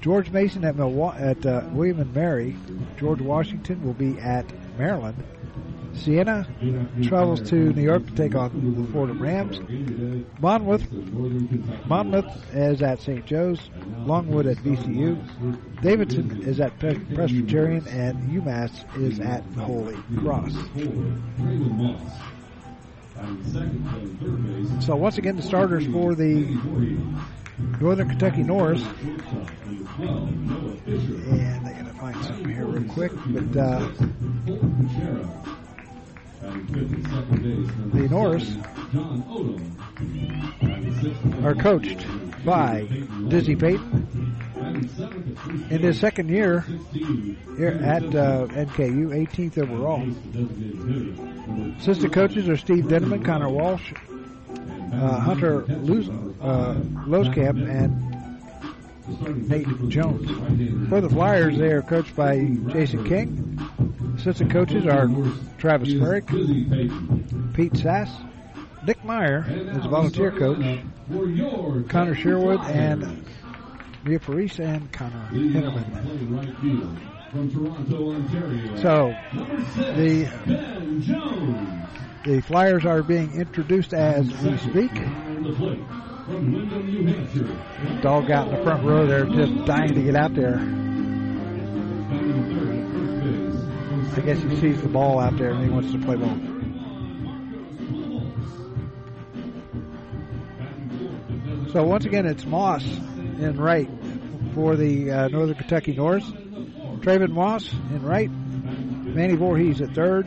[0.00, 2.56] George Mason at, Milwaukee, at uh, William and Mary.
[2.98, 5.22] George Washington will be at Maryland.
[5.98, 6.46] Siena
[7.02, 9.60] travels to New York to take on the Fordham Rams.
[10.40, 10.90] Monmouth,
[11.86, 13.24] Monmouth is at St.
[13.26, 13.70] Joe's.
[14.06, 15.82] Longwood at VCU.
[15.82, 20.54] Davidson is at Presbyterian, and UMass is at Holy Cross.
[24.84, 26.56] So once again, the starters for the
[27.80, 28.82] Northern Kentucky Norse.
[29.98, 33.90] And I gotta find something here real quick, but uh,
[37.92, 38.56] the Norse
[41.44, 42.06] are coached
[42.44, 42.82] by
[43.28, 44.34] Dizzy Peyton.
[45.70, 46.60] In his second year
[47.56, 50.02] here at uh, NKU, 18th overall.
[51.78, 53.92] Assistant coaches are Steve Denneman, Connor Walsh,
[54.92, 56.74] uh, Hunter Luz, uh,
[57.06, 58.07] Loskamp, and
[59.48, 60.28] Nate Jones.
[60.88, 62.38] For the Flyers, they are coached by
[62.72, 63.58] Jason King.
[64.16, 65.08] Assistant coaches are
[65.58, 66.26] Travis Merrick,
[67.54, 68.10] Pete Sass,
[68.84, 70.58] Nick Meyer is a volunteer coach,
[71.88, 73.24] Connor Sherwood, and
[74.04, 75.84] Mia Paris and Connor Hinnerman.
[78.80, 79.14] So
[79.76, 80.30] the
[82.24, 84.92] the Flyers are being introduced as we speak.
[88.02, 90.58] Dog out in the front row there, just dying to get out there.
[94.14, 96.36] I guess he sees the ball out there and he wants to play ball.
[101.72, 103.88] So once again, it's Moss in right
[104.54, 106.28] for the uh, Northern Kentucky Norse.
[107.00, 108.30] Traven Moss in right.
[108.30, 110.26] Manny Voorhees at third.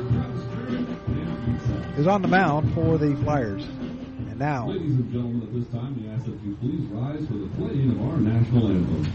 [1.96, 3.64] is on the mound for the Flyers.
[3.64, 7.38] And now, Ladies and gentlemen, at this time, we ask that you please rise for
[7.38, 9.06] the playing of our national anthem.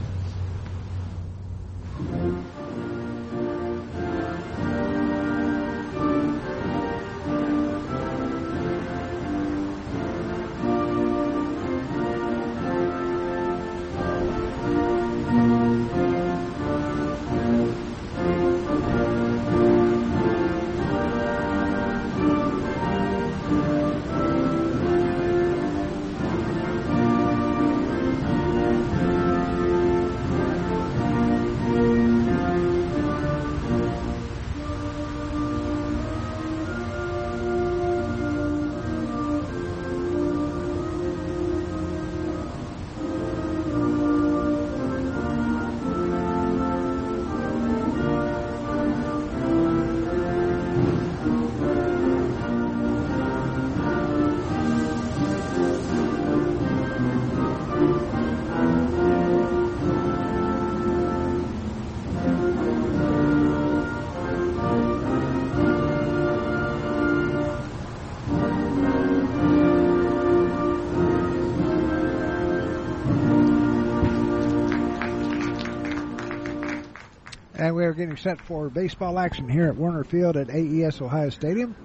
[77.84, 81.76] We are getting set for baseball action here at Woerner Field at AES Ohio Stadium,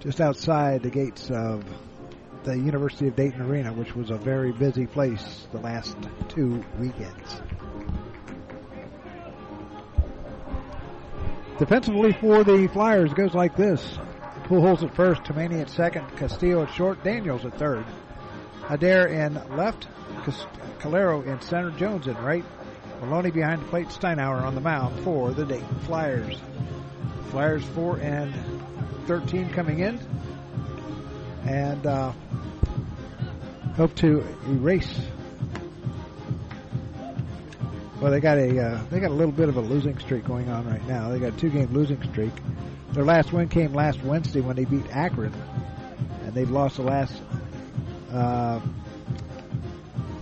[0.00, 1.64] just outside the gates of
[2.42, 5.96] the University of Dayton Arena, which was a very busy place the last
[6.28, 7.40] two weekends.
[11.58, 13.80] Defensively for the Flyers goes like this.
[14.42, 17.86] Pujols at first, Tomani at second, Castillo at short, Daniels at third.
[18.68, 19.88] Adair in left,
[20.78, 22.44] Calero in center, Jones in right.
[23.04, 26.38] Maloney behind the plate, Steinhauer on the mound for the Dayton Flyers.
[27.30, 28.34] Flyers 4 and
[29.06, 29.98] 13 coming in.
[31.46, 32.12] And uh,
[33.76, 35.00] hope to erase.
[38.00, 40.48] Well, they got a uh, they got a little bit of a losing streak going
[40.48, 41.10] on right now.
[41.10, 42.32] They got a two game losing streak.
[42.92, 45.32] Their last win came last Wednesday when they beat Akron,
[46.24, 47.14] and they've lost the last
[48.12, 48.60] uh,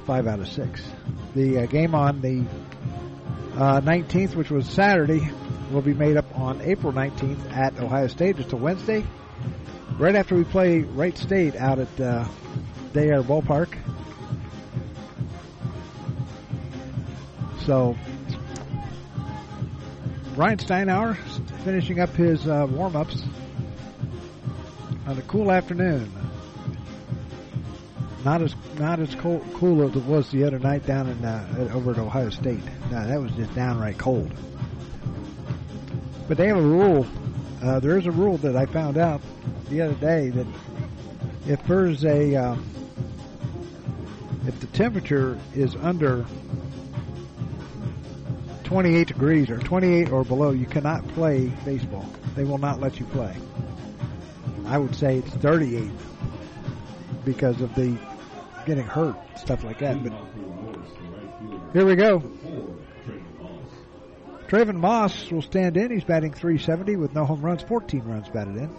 [0.06, 0.82] five out of six.
[1.34, 2.44] The uh, game on the
[3.54, 5.30] uh, 19th, which was Saturday,
[5.70, 8.38] will be made up on April 19th at Ohio State.
[8.38, 9.04] It's a Wednesday,
[9.98, 12.26] right after we play Wright State out at uh,
[12.92, 13.76] Day Air Ballpark.
[17.66, 17.96] So,
[20.34, 21.16] Ryan Steinhauer
[21.62, 23.22] finishing up his uh, warm ups
[25.06, 26.10] on a cool afternoon.
[28.24, 31.70] Not as not as cold, cool as it was the other night down in uh,
[31.74, 32.62] over at Ohio State.
[32.90, 34.32] No, that was just downright cold.
[36.28, 37.06] But they have a rule.
[37.62, 39.20] Uh, there is a rule that I found out
[39.70, 40.46] the other day that
[41.48, 42.56] if there's a uh,
[44.46, 46.24] if the temperature is under
[48.64, 52.08] 28 degrees or 28 or below, you cannot play baseball.
[52.34, 53.36] They will not let you play.
[54.66, 55.90] I would say it's 38
[57.24, 57.96] because of the
[58.66, 60.02] getting hurt, stuff like that.
[60.02, 60.12] But
[61.72, 62.20] here we go.
[64.48, 65.90] Traven Moss will stand in.
[65.90, 68.76] He's batting 370 with no home runs, 14 runs batted in.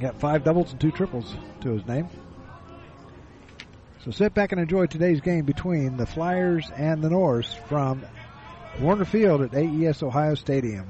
[0.00, 2.08] Got five doubles and two triples to his name.
[4.04, 8.04] So sit back and enjoy today's game between the Flyers and the Norse from
[8.78, 10.86] Woerner Field at AES Ohio Stadium.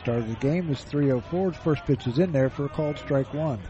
[0.00, 1.52] Start of the game is 304.
[1.52, 3.60] First pitch is in there for a called strike one.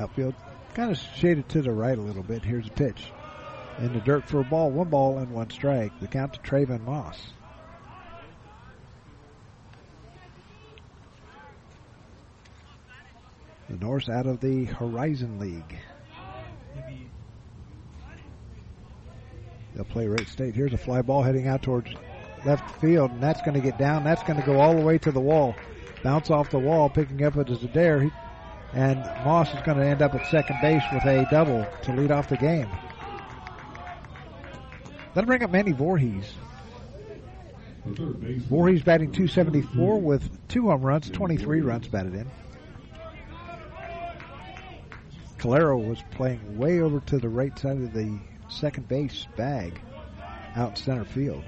[0.00, 0.34] Outfield
[0.74, 2.42] kind of shaded to the right a little bit.
[2.42, 3.04] Here's a pitch.
[3.78, 4.70] In the dirt for a ball.
[4.70, 5.98] One ball and one strike.
[6.00, 7.18] The count to Traven Moss.
[13.68, 15.78] The Norse out of the Horizon League.
[19.74, 20.54] They'll play Wright State.
[20.54, 21.94] Here's a fly ball heading out towards
[22.44, 24.02] left field, and that's going to get down.
[24.02, 25.54] That's going to go all the way to the wall.
[26.02, 28.10] Bounce off the wall, picking up it as Adair.
[28.72, 32.10] And Moss is going to end up at second base with a double to lead
[32.10, 32.68] off the game.
[35.14, 36.32] That'll bring up Manny Voorhees.
[37.84, 42.30] Voorhees batting 274 with two home runs, 23 runs batted in.
[45.38, 48.18] Calero was playing way over to the right side of the
[48.48, 49.80] second base bag
[50.54, 51.42] out center field.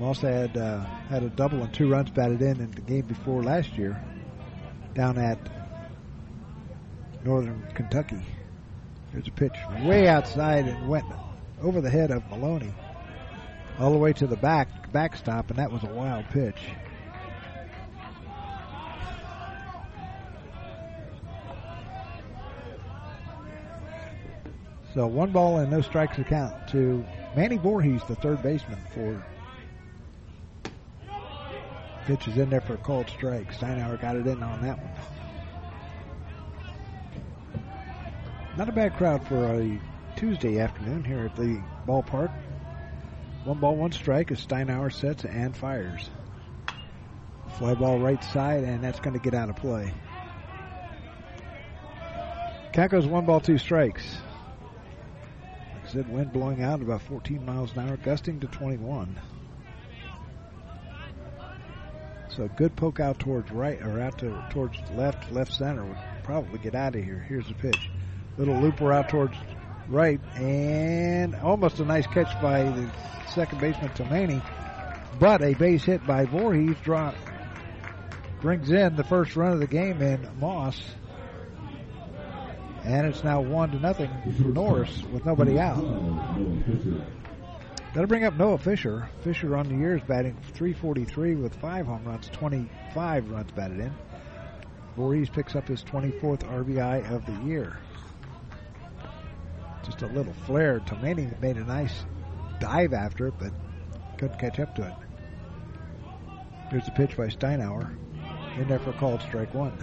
[0.00, 3.42] Moss had uh, had a double and two runs batted in in the game before
[3.42, 4.02] last year
[4.94, 5.38] down at
[7.22, 8.24] Northern Kentucky.
[9.12, 11.04] There's a pitch way outside and went
[11.60, 12.72] over the head of Maloney
[13.78, 16.62] all the way to the back backstop, and that was a wild pitch.
[24.94, 27.04] So one ball and no strikes account to
[27.36, 29.22] Manny Voorhees, the third baseman for
[32.10, 33.54] pitch is in there for a called strike.
[33.54, 34.90] Steinauer got it in on that one.
[38.56, 39.80] Not a bad crowd for a
[40.16, 42.32] Tuesday afternoon here at the ballpark.
[43.44, 46.10] One ball, one strike as Steinauer sets and fires.
[47.58, 49.94] Fly ball right side, and that's going to get out of play.
[52.72, 54.16] Caco's one ball, two strikes.
[55.74, 59.16] Like I said, wind blowing out about 14 miles an hour, gusting to 21.
[62.36, 66.58] So good poke out towards right or out to towards left, left center would probably
[66.60, 67.24] get out of here.
[67.28, 67.90] Here's the pitch.
[68.38, 69.36] Little looper out towards
[69.88, 72.90] right and almost a nice catch by the
[73.34, 74.42] second baseman Tomani.
[75.18, 77.12] But a base hit by Voorhees draw
[78.40, 80.80] brings in the first run of the game in Moss.
[82.84, 84.10] And it's now one to nothing
[84.54, 85.84] Norse with nobody out.
[87.92, 89.08] That'll bring up Noah Fisher.
[89.22, 93.92] Fisher on the year is batting 343 with five home runs, 25 runs batted in.
[94.96, 97.78] Voorhees picks up his 24th RBI of the year.
[99.84, 100.78] Just a little flare.
[100.80, 102.04] Tomani made a nice
[102.60, 103.52] dive after it, but
[104.18, 104.94] couldn't catch up to it.
[106.70, 107.96] Here's the pitch by Steinauer.
[108.56, 109.76] In there for called strike one.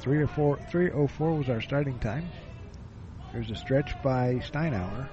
[0.00, 2.28] 304, 304 was our starting time.
[3.32, 5.08] There's a stretch by Steinauer.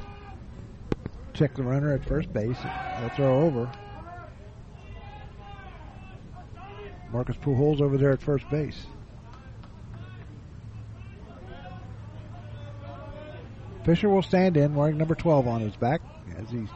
[1.33, 2.57] Check the runner at first base.
[2.99, 3.69] They'll throw over.
[7.11, 8.86] Marcus Pujols over there at first base.
[13.83, 16.01] Fisher will stand in wearing number 12 on his back
[16.38, 16.67] as he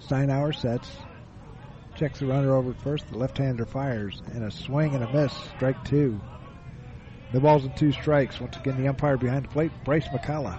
[0.00, 0.90] Steinauer sets.
[1.94, 3.08] Checks the runner over first.
[3.08, 5.32] The left-hander fires and a swing and a miss.
[5.56, 6.20] Strike two.
[7.32, 8.40] The ball's in two strikes.
[8.40, 10.58] Once again, the umpire behind the plate, Bryce McCullough.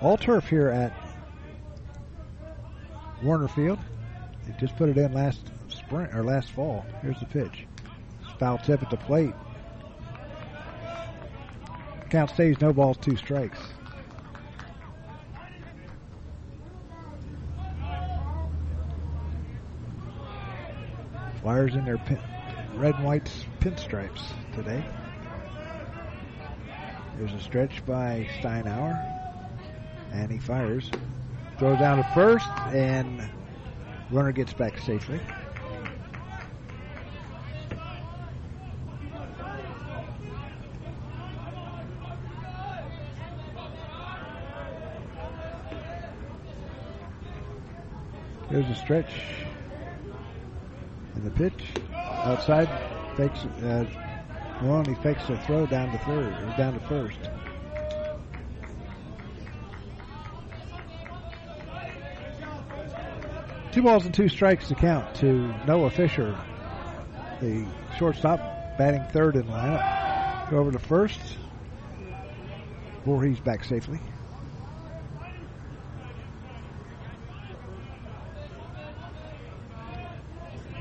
[0.00, 0.92] All turf here at
[3.22, 3.78] Woerner Field.
[4.46, 6.86] They just put it in last spring or last fall.
[7.02, 7.66] Here's the pitch.
[8.38, 9.34] Foul tip at the plate.
[12.08, 13.58] Count stays no balls, two strikes.
[21.42, 22.18] Flyers in their pin,
[22.74, 23.30] red and white
[23.60, 24.20] pinstripes
[24.54, 24.84] today.
[27.16, 28.98] There's a stretch by Steinauer,
[30.12, 30.90] and he fires.
[31.58, 33.22] Throws down to first, and
[34.10, 35.20] runner gets back safely.
[48.50, 49.12] There's a stretch
[51.20, 51.64] in the pitch
[51.94, 52.68] outside.
[53.16, 53.44] Fakes.
[53.62, 53.84] Uh,
[54.62, 57.18] Maloney fakes a throw down to third or down to first.
[63.72, 66.36] Two balls and two strikes to count to Noah Fisher,
[67.40, 67.64] the
[67.98, 68.40] shortstop,
[68.76, 70.50] batting third in lineup.
[70.50, 71.20] Go over to first.
[73.06, 74.00] Voorhees back safely.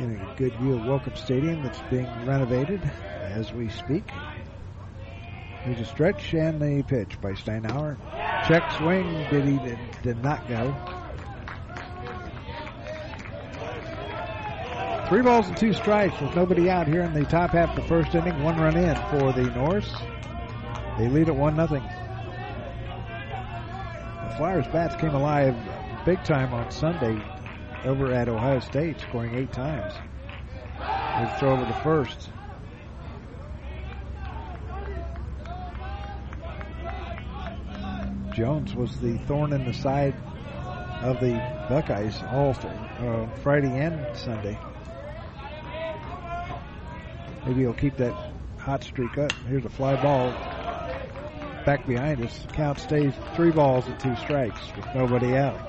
[0.02, 2.82] A good view of Welcome Stadium that's being renovated
[3.22, 4.10] as we speak.
[5.64, 7.98] Here's a stretch and the pitch by Steinauer.
[8.48, 10.74] Check swing, did he did, did not go.
[15.10, 17.88] Three balls and two strikes with nobody out here in the top half of the
[17.90, 18.42] first inning.
[18.42, 19.94] One run in for the Norse.
[20.98, 21.84] They lead at one nothing.
[24.24, 25.56] The Flyers bats came alive
[26.06, 27.22] big time on Sunday
[27.86, 29.94] over at Ohio State, scoring eight times.
[30.80, 32.30] They throw over the first.
[38.34, 40.16] Jones was the thorn in the side
[41.02, 41.34] of the
[41.70, 44.58] Buckeyes all uh, Friday and Sunday.
[47.46, 48.14] Maybe he'll keep that
[48.58, 49.32] hot streak up.
[49.48, 50.32] Here's a fly ball
[51.66, 52.46] back behind us.
[52.54, 55.69] Count stays three balls and two strikes with nobody out.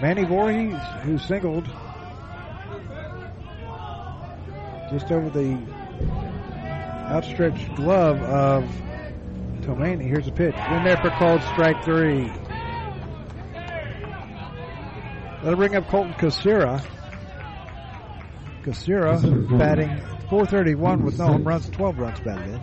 [0.00, 1.66] Manny Voorhees, who singled
[4.90, 5.58] just over the
[7.10, 8.64] outstretched glove of
[9.62, 10.04] Tomani.
[10.04, 10.54] Here's a pitch.
[10.54, 12.30] In there for called strike three.
[15.42, 16.82] That'll bring up Colton Kucera.
[18.62, 19.96] Kucera batting
[20.28, 22.60] 431 with no home runs, 12 runs batted in.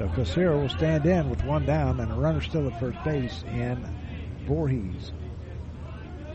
[0.00, 0.08] So
[0.56, 3.86] will stand in with one down and a runner still at first base in
[4.46, 5.12] Voorhees.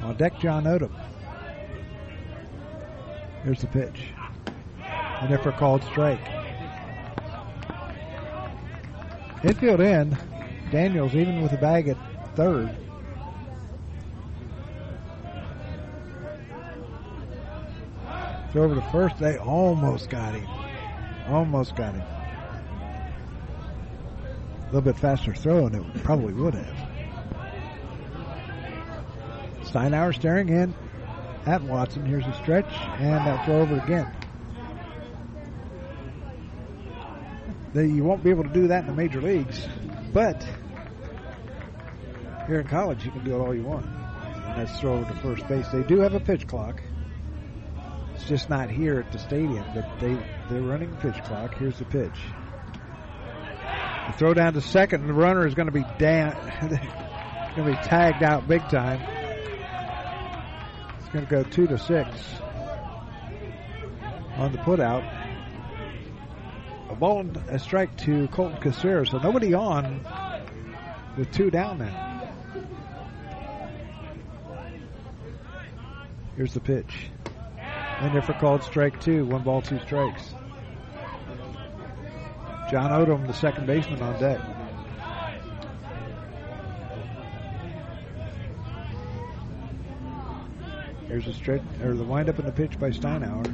[0.01, 0.91] On deck, John Odom.
[3.43, 4.09] Here's the pitch.
[5.19, 6.19] And if called strike.
[9.43, 10.15] Infield in.
[10.71, 11.97] Daniels even with the bag at
[12.35, 12.69] third.
[18.51, 19.17] Throw over to first.
[19.17, 20.47] They almost got him.
[21.27, 22.14] Almost got him.
[24.65, 26.89] A little bit faster throw, and it probably would have.
[29.63, 30.73] Steinauer staring in
[31.45, 32.05] at Watson.
[32.05, 34.11] Here's a stretch, and that throw over again.
[37.75, 39.67] You won't be able to do that in the major leagues,
[40.13, 40.41] but
[42.47, 43.85] here in college, you can do it all you want.
[43.85, 45.67] And that's throw to first base.
[45.69, 46.81] They do have a pitch clock.
[48.15, 50.17] It's just not here at the stadium, but they
[50.49, 51.57] they're running pitch clock.
[51.57, 52.17] Here's the pitch.
[54.07, 56.33] The throw down to second, and the runner is going to be down.
[57.55, 59.01] going to be tagged out big time.
[60.99, 62.09] It's going to go two to six
[64.35, 65.11] on the putout.
[66.89, 70.05] A ball and a strike to Colton Kucera, so nobody on
[71.17, 72.29] with two down now.
[76.35, 77.09] Here's the pitch.
[77.57, 79.25] And there for called strike two.
[79.25, 80.33] One ball, two strikes.
[82.69, 84.41] John Odom, the second baseman, on deck.
[91.07, 93.45] Here's a stretch, or the windup in the pitch by Steinauer.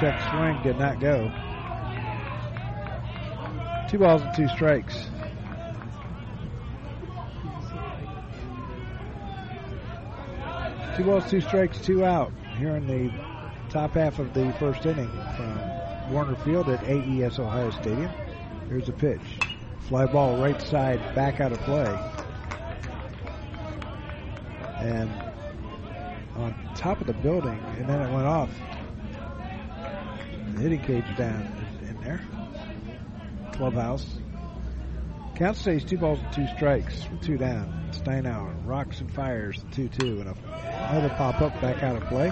[0.00, 1.32] Check swing did not go.
[3.88, 5.10] Two balls and two strikes.
[10.96, 13.12] Two balls, two strikes, two out here in the
[13.70, 15.60] top half of the first inning from
[16.10, 18.10] Woerner Field at AES Ohio Stadium.
[18.68, 19.20] Here's a pitch.
[19.88, 21.86] Fly ball right side back out of play.
[24.78, 25.10] And
[26.36, 28.50] on top of the building, and then it went off.
[30.54, 31.48] The hitting cage down
[31.88, 32.20] in there.
[33.52, 34.18] Clubhouse.
[35.36, 37.90] Count stays two balls and two strikes, two down.
[37.92, 42.30] Steinauer rocks and fires 2 2, and another pop up back out of play.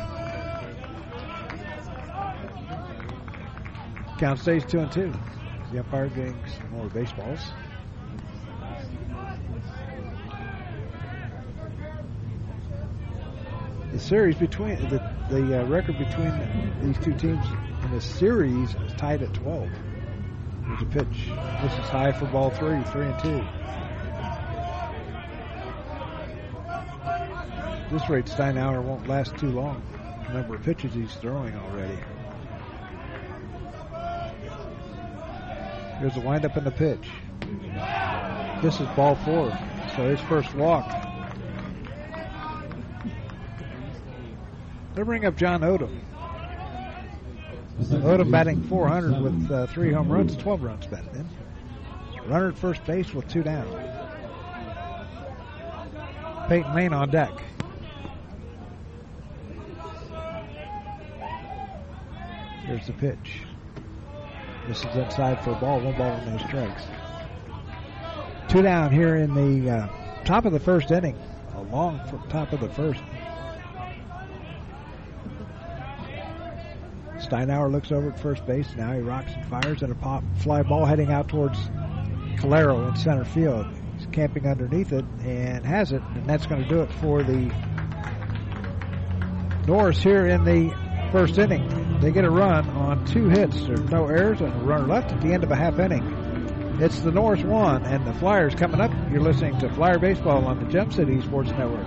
[4.18, 5.12] Count stays 2 and 2.
[5.74, 7.40] The umpire getting some more baseballs.
[13.90, 16.30] The series between the the uh, record between
[16.80, 17.44] these two teams
[17.82, 19.68] in the series is tied at 12.
[20.62, 21.26] There's a pitch.
[21.62, 23.44] This is high for ball three, three and two.
[27.90, 29.82] this rate, Steinauer won't last too long.
[30.28, 31.98] The number of pitches he's throwing already.
[36.04, 37.08] Here's a windup in the pitch.
[38.62, 39.58] This is ball four,
[39.96, 40.84] so his first walk.
[44.94, 45.98] They bring up John Odom.
[47.80, 51.26] Odom batting 400 with uh, three home runs, 12 runs batted in.
[52.28, 53.66] Runner at first base with two down.
[56.50, 57.32] Peyton Lane on deck.
[62.66, 63.40] Here's the pitch.
[64.66, 66.84] This is inside for a ball, one ball and no strikes.
[68.48, 71.18] Two down here in the uh, top of the first inning
[71.54, 72.00] A along
[72.30, 73.02] top of the first.
[77.18, 78.68] Steinauer looks over at first base.
[78.76, 81.58] Now he rocks and fires at a pop fly ball heading out towards
[82.36, 83.66] Calero in center field.
[83.96, 87.52] He's camping underneath it and has it, and that's going to do it for the
[89.66, 90.74] Norse here in the
[91.12, 91.83] first inning.
[92.04, 93.56] They get a run on two hits.
[93.64, 96.76] There's no errors and a runner left at the end of a half inning.
[96.78, 98.90] It's the Norse one and the Flyers coming up.
[99.10, 101.86] You're listening to Flyer Baseball on the Gem City Sports Network.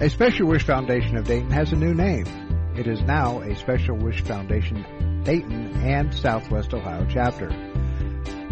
[0.00, 2.26] A Special Wish Foundation of Dayton has a new name.
[2.76, 7.65] It is now a Special Wish Foundation Dayton and Southwest Ohio chapter.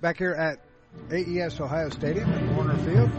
[0.00, 0.58] Back here at
[1.10, 3.10] AES Ohio Stadium at Woerner Field.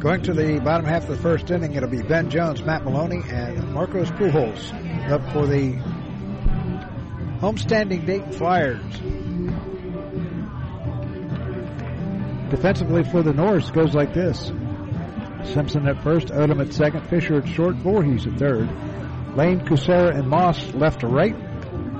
[0.00, 3.22] Going to the bottom half of the first inning, it'll be Ben Jones, Matt Maloney,
[3.28, 4.72] and Marcos Pujols
[5.10, 5.72] up for the
[7.40, 8.80] homestanding Dayton Flyers.
[12.50, 14.52] Defensively for the Norse goes like this.
[15.44, 18.68] Simpson at first, Odom at second, Fisher at short, Voorhees at third,
[19.36, 21.36] Lane, Kucera, and Moss left to right,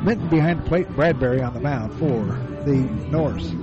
[0.05, 2.25] Minton behind plate, Bradbury on the mound for
[2.65, 2.77] the
[3.11, 3.55] Norse.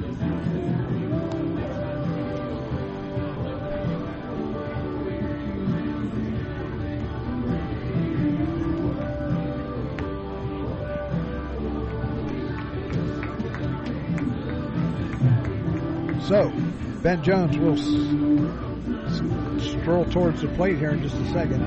[16.28, 16.51] So,
[17.03, 18.64] Ben Jones will
[19.86, 21.61] stroll towards the plate here in just a second.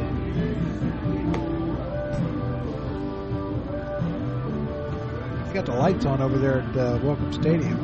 [5.45, 7.79] He's got the lights on over there at uh, Welcome Stadium.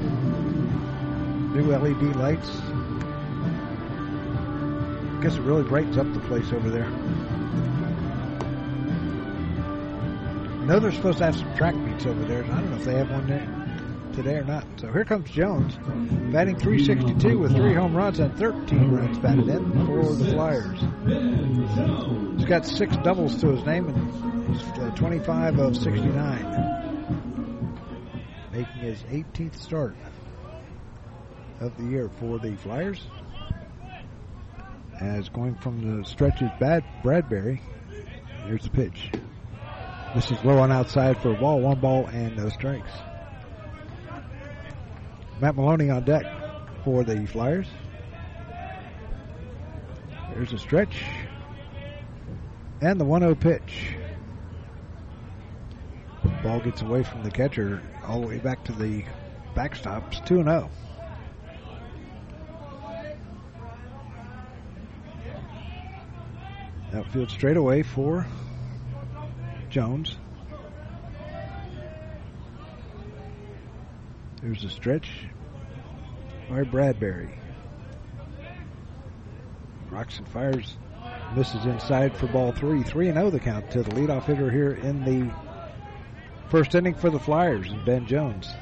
[1.55, 2.51] New LED lights.
[5.13, 6.87] I guess it really brightens up the place over there.
[10.57, 12.43] I know they're supposed to have some track meets over there.
[12.43, 13.64] I don't know if they have one there
[14.15, 14.65] today or not.
[14.77, 15.77] So here comes Jones,
[16.33, 20.81] batting 362 with three home runs and 13 runs batted in for the Flyers.
[22.37, 27.75] He's got six doubles to his name and he's uh, 25 of 69,
[28.53, 29.97] making his 18th start
[31.61, 33.05] of the year for the Flyers.
[35.01, 37.61] As going from the stretches, bad Bradbury.
[38.47, 39.11] Here's the pitch.
[40.15, 42.93] This is low on outside for a ball, one ball and no strikes.
[45.41, 46.25] Matt Maloney on deck
[46.85, 47.67] for the Flyers.
[50.35, 51.05] There's a stretch.
[52.81, 53.95] And the 1 0 pitch.
[56.43, 59.05] Ball gets away from the catcher all the way back to the
[59.55, 60.25] backstops.
[60.27, 60.71] 2 0.
[66.93, 68.27] Outfield straight away for
[69.69, 70.17] Jones.
[74.45, 75.09] There's a stretch
[76.51, 77.31] by Bradbury.
[79.91, 80.77] Rocks and fires,
[81.35, 82.83] misses inside for ball three.
[82.83, 85.35] 3 0 the count to the leadoff hitter here in the
[86.51, 88.53] first inning for the Flyers, Ben Jones.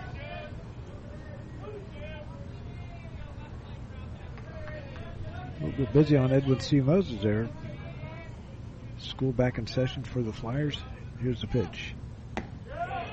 [5.60, 6.80] A little bit busy on Edwin C.
[6.80, 7.48] Moses there.
[8.98, 10.78] School back in session for the Flyers.
[11.18, 11.96] Here's the pitch.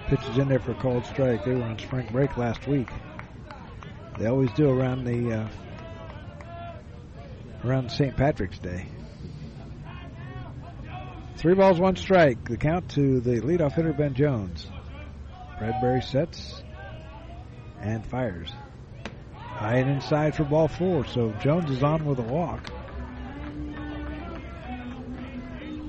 [0.09, 1.45] Pitch is in there for a called strike.
[1.45, 2.89] They were on spring break last week.
[4.17, 5.47] They always do around the uh,
[7.63, 8.17] around St.
[8.17, 8.87] Patrick's Day.
[11.37, 12.43] Three balls, one strike.
[12.49, 14.65] The count to the leadoff hitter Ben Jones.
[15.59, 16.63] Bradbury sets
[17.79, 18.51] and fires.
[19.35, 21.05] High and inside for ball four.
[21.05, 22.71] So Jones is on with a walk.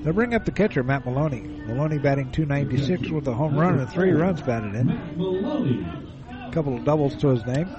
[0.03, 1.41] They'll bring up the catcher, Matt Maloney.
[1.41, 4.89] Maloney batting 296 with a home run and three runs batted in.
[4.89, 7.69] A couple of doubles to his name.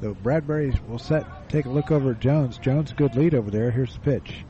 [0.00, 2.56] So Bradbury will set, take a look over Jones.
[2.58, 3.70] Jones, good lead over there.
[3.70, 4.44] Here's the pitch.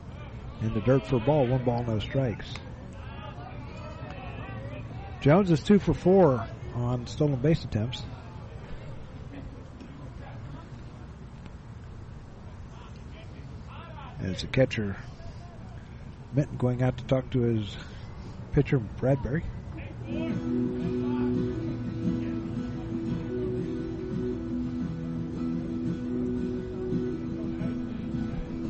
[0.65, 2.51] In the dirt for a ball, one ball, no strikes.
[5.21, 6.43] Jones is two for four
[6.73, 8.01] on stolen base attempts.
[14.21, 14.97] As the catcher,
[16.33, 17.77] Minton going out to talk to his
[18.51, 19.43] pitcher, Bradbury.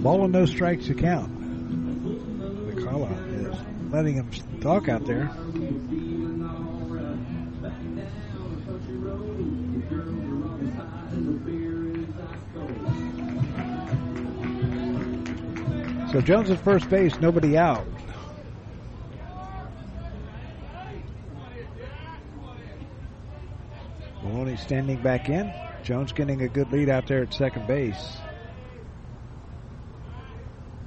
[0.03, 1.34] Ball and no strikes to count.
[3.95, 4.29] Letting him
[4.59, 5.31] talk out there.
[16.11, 17.87] So Jones at first base, nobody out.
[24.21, 25.53] Maloney standing back in.
[25.85, 28.17] Jones getting a good lead out there at second base.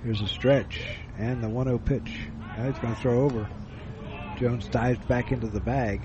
[0.04, 0.82] Here's a stretch
[1.16, 2.27] and the 1 0 pitch.
[2.58, 3.48] Now he's going to throw over.
[4.36, 6.02] Jones dives back into the bag.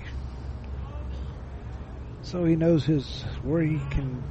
[2.22, 4.22] So he knows his where he can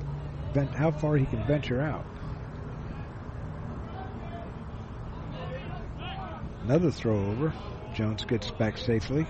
[0.73, 2.05] how far he can venture out.
[6.63, 7.51] Another throw over.
[7.93, 9.27] Jones gets back safely.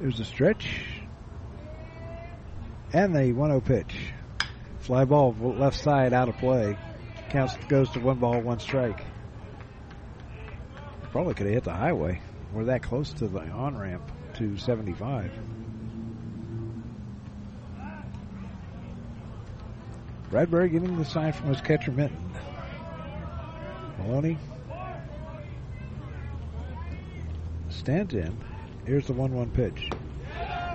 [0.00, 0.99] There's a stretch.
[2.92, 4.12] And the 1 0 pitch.
[4.80, 6.76] Fly ball left side out of play.
[7.28, 9.04] Counts goes to one ball, one strike.
[11.12, 12.20] Probably could have hit the highway.
[12.52, 14.02] We're that close to the on ramp
[14.34, 15.30] to 75.
[20.30, 22.30] Bradbury getting the sign from his catcher Minton.
[23.98, 24.38] Maloney
[27.68, 28.36] stands in.
[28.86, 29.90] Here's the 1 1 pitch.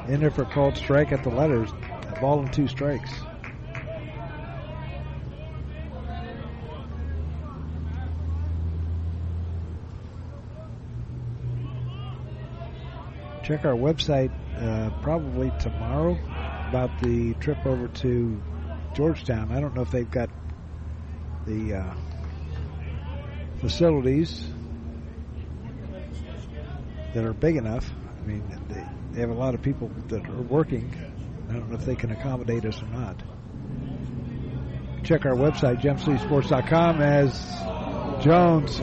[0.07, 1.71] In there for called strike at the letters.
[2.15, 3.11] A ball and two strikes.
[13.43, 16.17] Check our website uh, probably tomorrow
[16.69, 18.41] about the trip over to
[18.95, 19.51] Georgetown.
[19.51, 20.29] I don't know if they've got
[21.45, 21.93] the uh,
[23.59, 24.47] facilities
[27.13, 27.89] that are big enough.
[28.23, 30.91] I mean, they, they have a lot of people that are working.
[31.49, 33.21] I don't know if they can accommodate us or not.
[35.03, 38.81] Check our website, gemcitysports.com, as Jones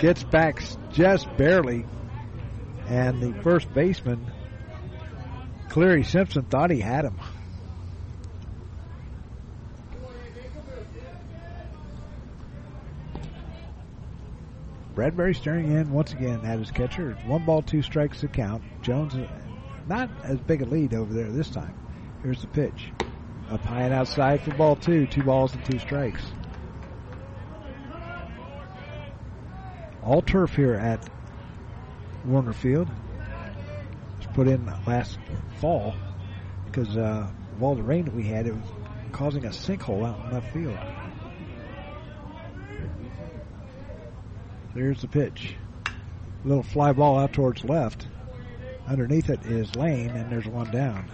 [0.00, 0.62] gets back
[0.92, 1.84] just barely,
[2.88, 4.30] and the first baseman,
[5.68, 7.18] Cleary Simpson, thought he had him.
[14.94, 17.16] Bradbury staring in once again at his catcher.
[17.24, 18.62] One ball, two strikes to count.
[18.82, 19.14] Jones,
[19.88, 21.74] not as big a lead over there this time.
[22.22, 22.92] Here's the pitch.
[23.50, 25.06] Up high and outside for ball two.
[25.06, 26.22] Two balls and two strikes.
[30.02, 31.08] All turf here at
[32.26, 32.88] Woerner Field.
[34.18, 35.18] It's put in last
[35.60, 35.94] fall
[36.66, 38.64] because uh, of all the rain that we had, it was
[39.12, 40.78] causing a sinkhole out in left field.
[44.74, 45.54] There's the pitch.
[45.86, 48.06] A little fly ball out towards left.
[48.88, 51.10] Underneath it is Lane, and there's one down.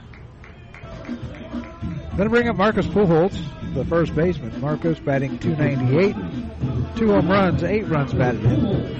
[2.16, 3.38] Going to bring up Marcus Pujols,
[3.74, 4.60] the first baseman.
[4.60, 8.98] Marcus batting 298, two home runs, eight runs batted in.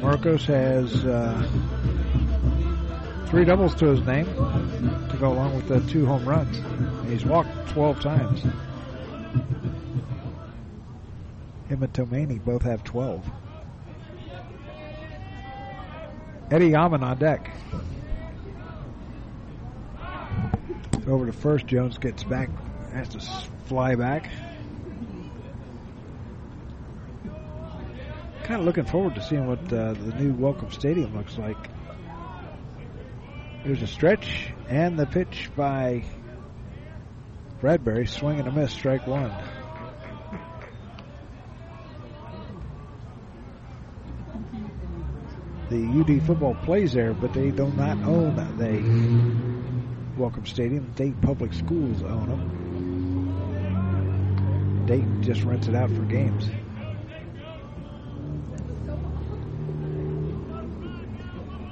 [0.00, 1.48] Marcos has uh,
[3.26, 6.56] three doubles to his name to go along with the two home runs.
[7.08, 8.42] He's walked 12 times.
[11.68, 13.30] Him and Tomani both have 12.
[16.50, 17.48] Eddie Yaman on deck.
[21.06, 21.66] Over to first.
[21.66, 22.50] Jones gets back,
[22.92, 23.20] has to
[23.66, 24.28] fly back.
[28.42, 31.56] Kind of looking forward to seeing what uh, the new Welcome Stadium looks like.
[33.64, 36.02] There's a stretch and the pitch by
[37.60, 38.06] Bradbury.
[38.06, 39.32] Swing and a miss, strike one.
[45.70, 50.92] The UD football plays there, but they do not own the Welcome Stadium.
[50.96, 52.56] Dayton Public Schools own them.
[54.86, 56.50] Dayton just rents it out for games.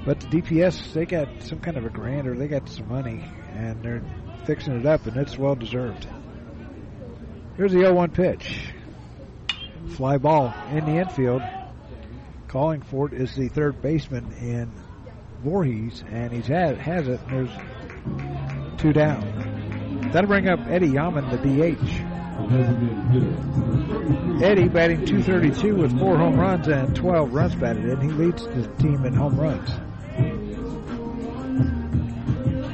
[0.05, 3.25] But the DPS, they got some kind of a grant or they got some money
[3.53, 4.01] and they're
[4.45, 6.07] fixing it up and it's well deserved.
[7.57, 8.71] Here's the 0 1 pitch.
[9.89, 11.41] Fly ball in the infield.
[12.49, 14.71] Calling for it is the third baseman in
[15.43, 17.19] Voorhees, and he's had, has it.
[17.29, 17.51] There's
[18.79, 20.09] two down.
[20.11, 22.09] That'll bring up Eddie Yaman, the DH.
[24.43, 28.01] Eddie batting 232 with four home runs and 12 runs batted in.
[28.01, 29.69] He leads the team in home runs.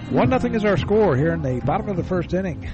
[0.10, 2.70] One nothing is our score here in the bottom of the first inning.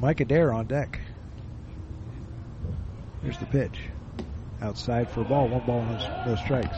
[0.00, 0.98] Mike Adair on deck.
[3.22, 3.78] Here's the pitch.
[4.62, 5.48] Outside for a ball.
[5.48, 6.76] One ball, no, no strikes.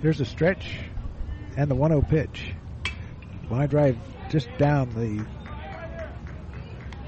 [0.00, 0.78] Here's a stretch
[1.58, 2.54] and the 1 0 pitch.
[3.50, 3.98] Line drive
[4.30, 5.39] just down the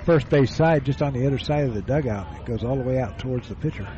[0.05, 2.27] first base side, just on the other side of the dugout.
[2.37, 3.89] It goes all the way out towards the pitcher.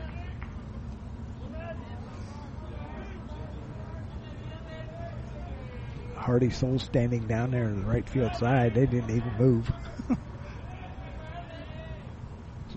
[6.17, 8.75] Hardy Soul standing down there in the right field side.
[8.75, 9.71] They didn't even move.
[10.09, 10.17] so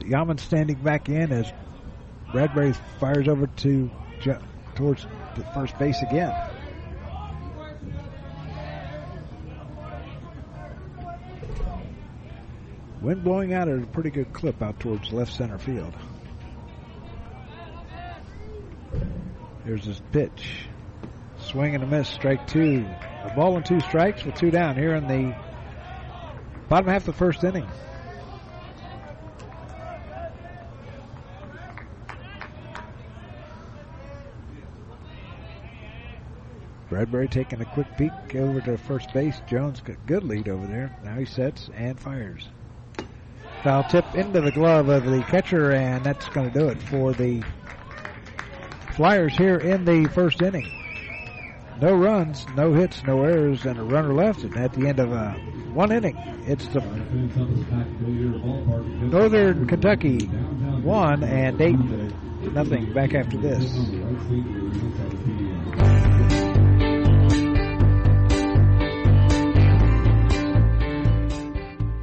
[0.06, 1.54] Yaman standing back in as
[2.34, 3.90] Bradbury fires over to
[4.76, 6.34] towards the first base again.
[13.02, 15.94] Wind blowing out at a pretty good clip out towards left center field.
[19.66, 20.68] Here's his pitch.
[21.38, 22.86] Swing and a miss, strike two.
[23.24, 25.36] A ball and two strikes with two down here in the
[26.70, 27.68] bottom half of the first inning.
[36.90, 39.42] Bradbury taking a quick peek over to first base.
[39.48, 40.98] Jones got good lead over there.
[41.04, 42.48] Now he sets and fires.
[43.64, 47.14] Foul tip into the glove of the catcher, and that's going to do it for
[47.14, 47.44] the
[48.94, 50.72] Flyers here in the first inning.
[51.80, 54.44] No runs, no hits, no errors, and a runner left.
[54.44, 55.34] And at the end of uh,
[55.74, 56.82] one inning, it's the
[59.06, 60.26] Northern Kentucky
[60.88, 62.94] one and Dayton nothing.
[62.94, 63.64] Back after this.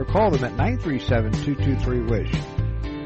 [0.00, 2.32] or call them at 937-223-WISH.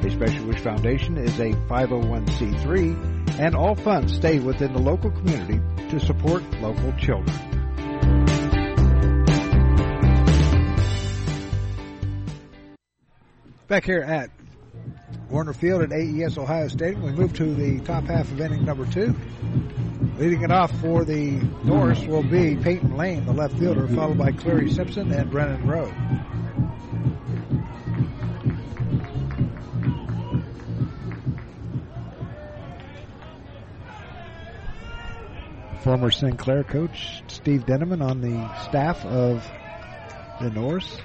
[0.05, 5.61] A Special Wish Foundation is a 501c3 and all funds stay within the local community
[5.90, 7.36] to support local children.
[13.66, 14.30] Back here at
[15.28, 18.86] Woerner Field at AES Ohio Stadium, we move to the top half of inning number
[18.86, 19.16] two.
[20.16, 24.30] Leading it off for the Norse will be Peyton Lane, the left fielder, followed by
[24.30, 25.92] Clary Simpson and Brennan Rowe.
[35.85, 39.47] Former Sinclair coach Steve Denneman on the staff of
[40.41, 40.97] the Norse.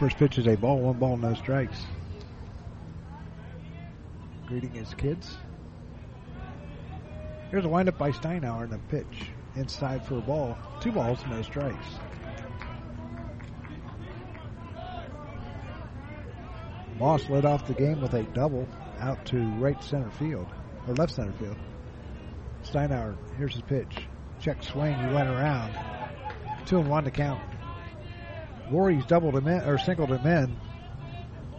[0.00, 1.78] First pitch is a ball, one ball, no strikes.
[4.46, 5.36] Greeting his kids.
[7.50, 10.56] Here's a windup by Steinauer and a pitch inside for a ball.
[10.80, 11.86] Two balls, no strikes.
[16.98, 18.66] Moss led off the game with a double
[18.98, 20.46] out to right center field,
[20.88, 21.56] or left center field.
[22.70, 23.96] Steinauer, here's his pitch.
[24.40, 25.74] Check swing, he went around.
[26.66, 27.40] Two and one to count.
[28.70, 30.56] Voorhees doubled him in, or singled him in.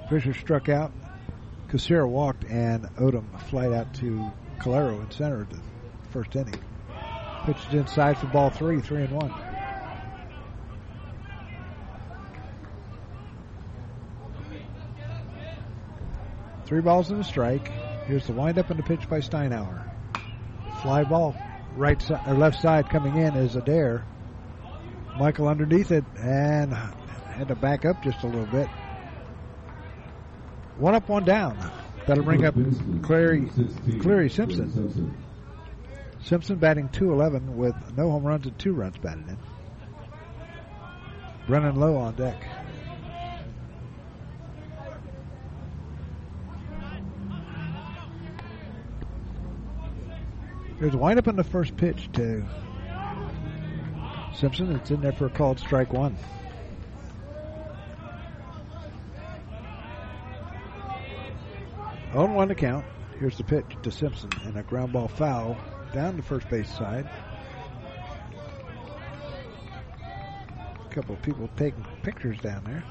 [0.09, 0.91] Fisher struck out.
[1.69, 5.59] Kucera walked, and Odom flied out to Calero in center the
[6.11, 6.59] first inning.
[7.45, 9.33] Pitched inside for ball three, three and one.
[16.65, 17.69] Three balls and a strike.
[18.07, 19.86] Here's the windup and the pitch by Steinauer.
[20.81, 21.35] Fly ball,
[21.75, 24.05] right side or left side coming in is Adair.
[25.17, 28.67] Michael underneath it and had to back up just a little bit.
[30.77, 31.57] One up, one down.
[32.05, 32.55] That'll bring up
[33.01, 33.49] Clary,
[34.01, 35.15] Clary Simpson.
[36.21, 39.37] Simpson batting 211 with no home runs and two runs batted in.
[41.47, 42.43] Brennan Lowe on deck.
[50.79, 52.45] There's a windup in the first pitch to
[54.35, 54.75] Simpson.
[54.75, 56.15] It's in there for a called strike one.
[62.13, 62.85] Oh, On one to count.
[63.19, 65.57] Here's the pitch to Simpson and a ground ball foul
[65.93, 67.09] down the first base side.
[70.85, 72.83] A couple of people taking pictures down there.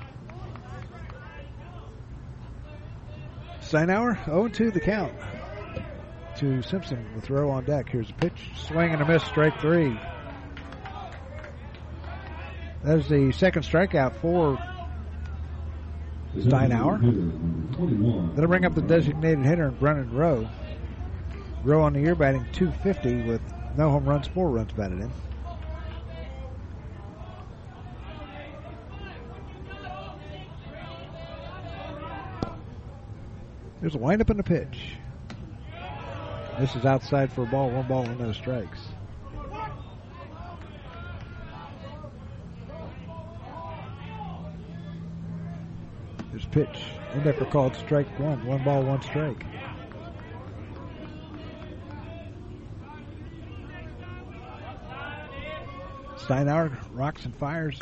[3.61, 5.13] Steinauer 0 2 the count
[6.39, 7.89] to Simpson with throw on deck.
[7.89, 9.99] Here's a pitch, swing and a miss, strike three.
[12.85, 14.59] That is the second strikeout for
[16.37, 17.01] Steinauer.
[18.35, 20.49] That'll bring up the designated hitter, Brennan Rowe.
[21.65, 23.41] Rowe on the year batting 250 with
[23.77, 25.11] no home runs, four runs batted in.
[33.81, 34.97] There's a windup in the pitch.
[36.59, 38.81] This is outside for a ball, one ball and no strikes.
[46.33, 49.45] This pitch, in there for called strike one, one ball, one strike.
[56.17, 57.79] Steinauer rocks and fires.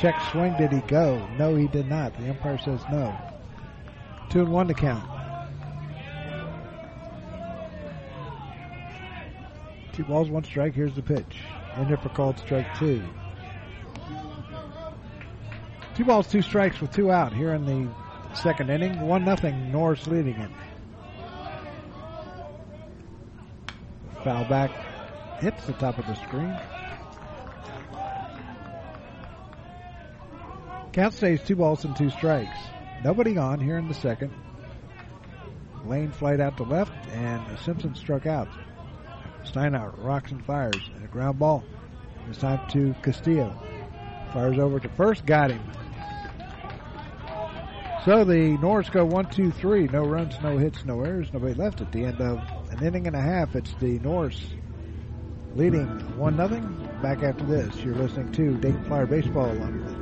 [0.00, 0.54] Check swing.
[0.58, 1.24] Did he go?
[1.38, 2.18] No, he did not.
[2.18, 3.16] The umpire says no.
[4.28, 5.21] Two and one to count.
[9.92, 10.74] Two balls, one strike.
[10.74, 11.36] Here's the pitch.
[11.76, 13.02] There for called strike two.
[15.94, 19.00] Two balls, two strikes with two out here in the second inning.
[19.00, 19.70] One nothing.
[19.70, 20.50] Norse leading it.
[24.24, 24.70] Foul back
[25.40, 26.56] hits the top of the screen.
[30.92, 32.56] Count stays two balls and two strikes.
[33.02, 34.32] Nobody on here in the second.
[35.84, 38.48] Lane flight out to left, and Simpson struck out.
[39.44, 41.64] Steinauer rocks and fires, and a ground ball.
[42.28, 43.60] It's time to Castillo.
[44.32, 45.62] Fires over to first, got him.
[48.04, 49.86] So the Norse go one, two, three.
[49.88, 51.28] No runs, no hits, no errors.
[51.32, 52.40] Nobody left at the end of
[52.70, 53.54] an inning and a half.
[53.54, 54.44] It's the Norse
[55.54, 55.86] leading
[56.16, 56.88] one nothing.
[57.00, 60.01] Back after this, you're listening to Dayton Flyer baseball on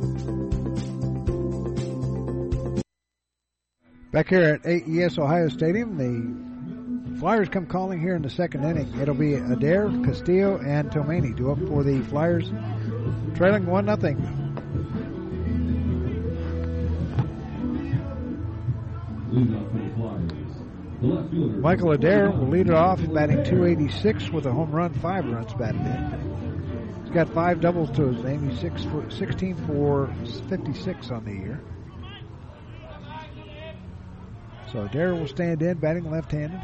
[4.11, 8.99] Back here at AES Ohio Stadium, the Flyers come calling here in the second inning.
[8.99, 12.51] It'll be Adair, Castillo, and Tomani do up for the Flyers,
[13.35, 14.17] trailing one nothing.
[21.61, 25.79] Michael Adair will lead it off, batting 286 with a home run, five runs batted
[25.79, 27.01] in.
[27.05, 28.49] He's got five doubles to his name.
[28.49, 30.13] He's six for, 16 for
[30.49, 31.61] 56 on the year.
[34.71, 36.61] So Darrell will stand in, batting left-handed.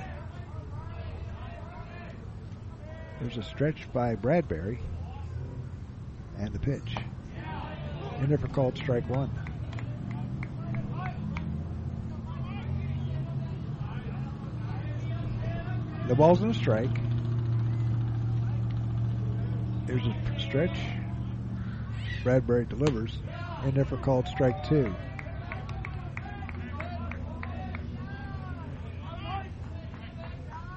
[3.19, 4.79] There's a stretch by Bradbury.
[6.37, 6.95] And the pitch.
[8.21, 9.29] There for called strike one.
[16.07, 16.95] The ball's in a strike.
[19.85, 20.77] There's a stretch.
[22.23, 23.17] Bradbury delivers.
[23.73, 24.95] There for called strike two.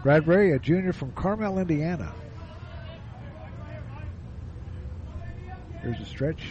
[0.02, 2.12] Bradbury, a junior from Carmel, Indiana.
[5.82, 6.42] Here's a stretch.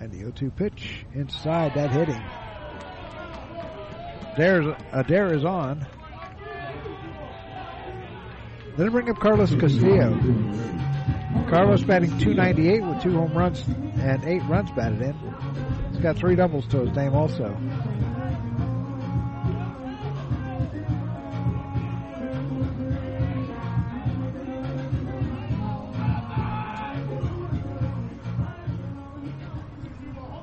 [0.00, 2.22] And the 0-2 pitch inside that hitting.
[4.36, 5.86] There's Adair is on.
[8.76, 10.14] Then bring up Carlos Castillo.
[11.48, 15.14] Carlos batting 298 with two home runs and eight runs batted in.
[15.92, 17.56] He's got three doubles to his name also.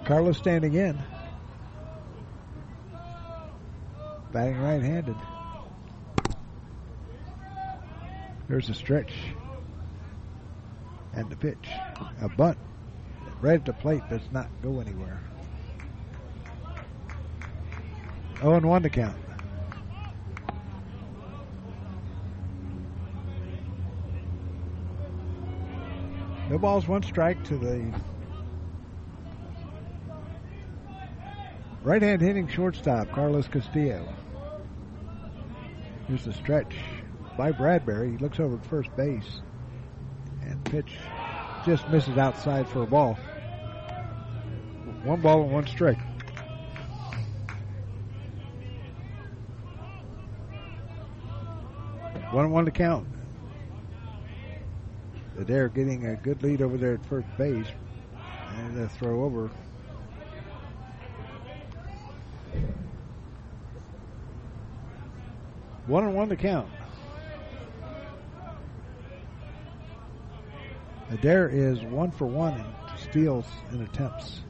[0.05, 0.99] Carlos standing in.
[4.33, 5.15] Batting right-handed.
[8.49, 9.13] There's a stretch.
[11.13, 11.69] And the pitch.
[12.21, 12.57] A bunt.
[13.41, 15.21] Right at the plate does not go anywhere.
[18.39, 19.17] 0 and 1 to count.
[26.49, 27.93] No balls, one strike to the
[31.83, 34.07] right hand hitting shortstop, Carlos Castillo.
[36.07, 36.75] Here's the stretch
[37.37, 38.11] by Bradbury.
[38.11, 39.41] He looks over at first base.
[40.41, 40.97] And pitch
[41.65, 43.17] just misses outside for a ball.
[45.03, 45.99] One ball and one strike.
[52.31, 53.07] One one to count.
[55.35, 57.67] They're getting a good lead over there at first base.
[58.55, 59.51] And a throw over.
[65.87, 66.69] One and one to count.
[71.11, 72.65] Adair is one for one in
[72.97, 74.41] steals and attempts.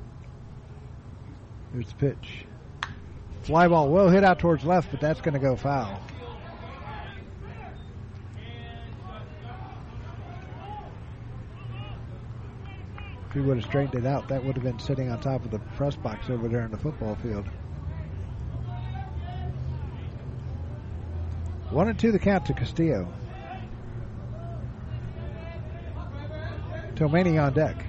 [1.73, 2.45] Here's the pitch.
[3.41, 5.99] Fly ball will hit out towards left, but that's going to go foul.
[13.27, 15.51] If he would have straightened it out, that would have been sitting on top of
[15.51, 17.49] the press box over there in the football field.
[21.73, 23.11] One and two the count to Castillo.
[26.93, 27.83] Tomani on deck.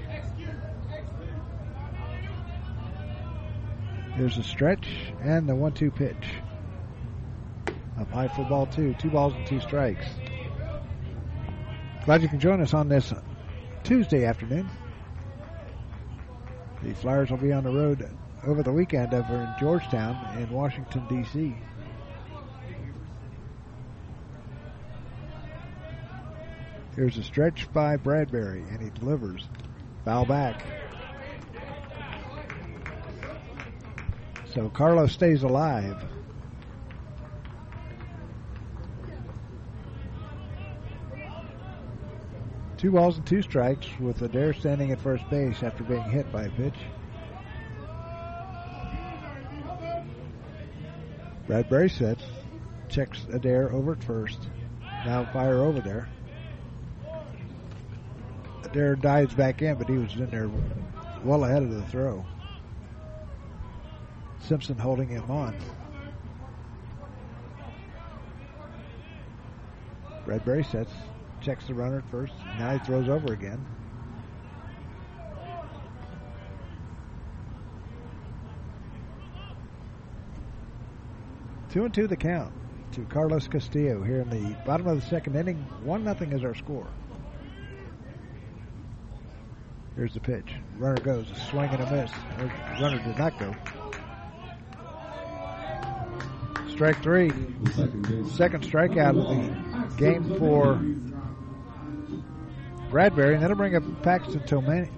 [4.17, 4.89] There's a stretch
[5.21, 6.17] and the one-two pitch.
[8.01, 8.95] Up high for ball two.
[8.95, 10.07] Two balls and two strikes.
[12.07, 13.13] Glad you can join us on this
[13.83, 14.67] Tuesday afternoon.
[16.83, 18.09] The Flyers will be on the road
[18.47, 21.55] over the weekend over in Georgetown in Washington, D.C.
[26.97, 29.49] Here's a stretch by Bradbury, and he delivers.
[30.05, 30.65] Foul back.
[34.53, 36.05] So Carlos stays alive.
[42.77, 46.45] Two balls and two strikes with Adair standing at first base after being hit by
[46.45, 46.75] a pitch.
[51.49, 52.23] Bradbury sets,
[52.89, 54.39] checks Adair over at first.
[55.05, 56.09] Now fire over there.
[58.75, 60.51] Adair dives back in, but he was in there
[61.23, 62.25] well ahead of the throw.
[64.41, 65.57] Simpson holding him on.
[70.25, 70.91] Bradbury sets,
[71.41, 72.33] checks the runner at first.
[72.59, 73.65] Now he throws over again.
[81.71, 82.53] Two and two the count
[82.91, 85.59] to Carlos Castillo here in the bottom of the second inning.
[85.85, 86.89] One nothing is our score.
[89.97, 90.55] Here's the pitch.
[90.77, 91.31] Runner goes.
[91.31, 92.11] A swing and a miss.
[92.81, 93.55] Runner did not go.
[96.69, 97.31] Strike three.
[98.33, 100.81] Second strikeout of the game for
[102.91, 104.91] Bradbury, and that'll bring up Paxton Tomani.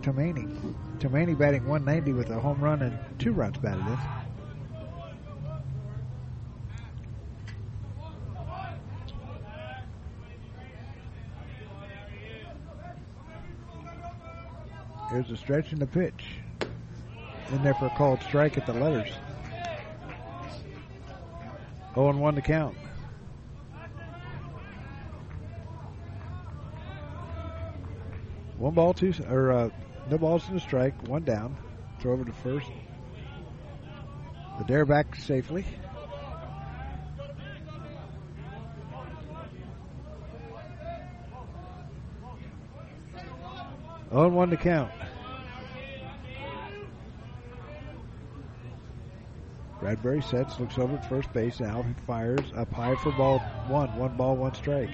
[0.99, 3.99] Tomani batting 190 with a home run and two runs batted in.
[15.11, 16.25] Here's a stretch and a pitch.
[17.53, 19.11] In there for a called strike at the letters.
[21.95, 22.77] 0 1 to count.
[28.59, 29.71] One ball, two, or uh,
[30.11, 31.57] no balls in a strike, one down.
[32.01, 32.71] Throw over to first.
[34.59, 35.65] The dare back safely.
[44.17, 44.91] On one to count.
[49.79, 51.61] Bradbury sets, looks over at first base.
[51.61, 53.95] Now fires up high for ball one.
[53.99, 54.89] One ball, one strike.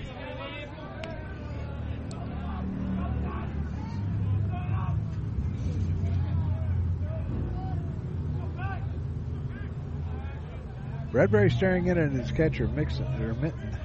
[11.12, 13.78] Bradbury staring in at his catcher, Mixon or Minton.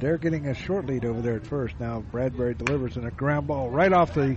[0.00, 1.74] They're getting a short lead over there at first.
[1.80, 4.36] Now Bradbury delivers in a ground ball right off the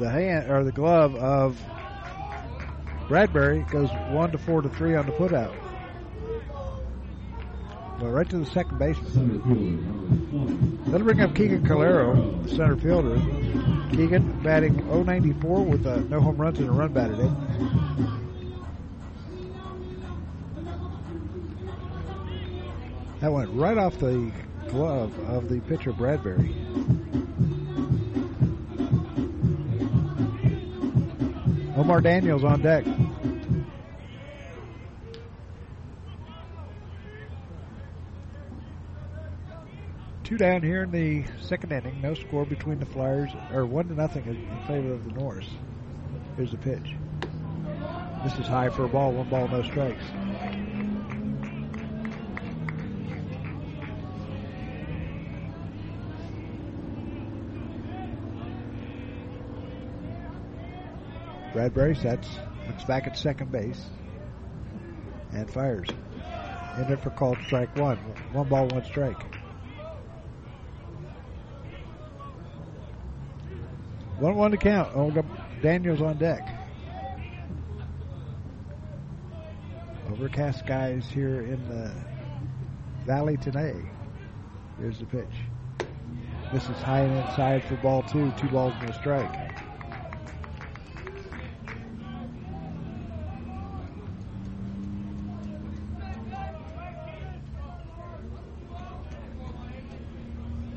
[0.00, 1.60] the hand or the glove of
[3.08, 3.64] Bradbury.
[3.70, 5.54] Goes one to four to three on the putout.
[8.00, 9.12] Well, right to the second baseman.
[9.12, 10.90] Center fielder, number 20.
[10.90, 13.16] That'll bring up Keegan Calero, center fielder.
[13.90, 18.21] Keegan batting 094 with no home runs and a run batted in.
[23.22, 24.32] That went right off the
[24.68, 26.56] glove of the pitcher Bradbury.
[31.76, 32.84] Omar Daniels on deck.
[40.24, 42.00] Two down here in the second inning.
[42.02, 45.48] No score between the Flyers, or one to nothing in favor of the Norse.
[46.36, 46.96] Here's the pitch.
[48.24, 49.12] This is high for a ball.
[49.12, 50.02] One ball, no strikes.
[61.52, 62.28] Bradbury sets,
[62.66, 63.84] looks back at second base,
[65.32, 65.88] and fires.
[66.78, 67.98] In it for called strike one.
[68.32, 69.22] One ball, one strike.
[74.18, 74.92] One one to count.
[74.94, 75.24] Oh, Omar
[75.60, 76.48] Daniels on deck.
[80.10, 81.92] Overcast skies here in the
[83.04, 83.74] valley today.
[84.78, 85.26] Here's the pitch.
[86.52, 88.32] This is high and inside for ball two.
[88.38, 89.41] Two balls and a strike.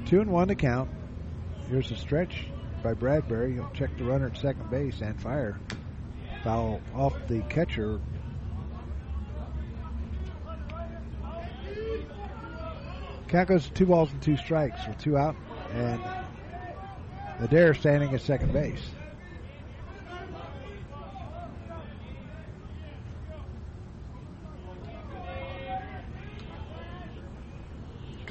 [0.05, 0.89] Two and one to count.
[1.67, 2.45] Here's a stretch
[2.83, 3.53] by Bradbury.
[3.53, 5.59] He'll check the runner at second base and fire.
[6.43, 7.99] Foul off the catcher.
[13.27, 15.35] Count goes to two balls and two strikes with two out,
[15.73, 15.99] and
[17.39, 18.87] Adair standing at second base.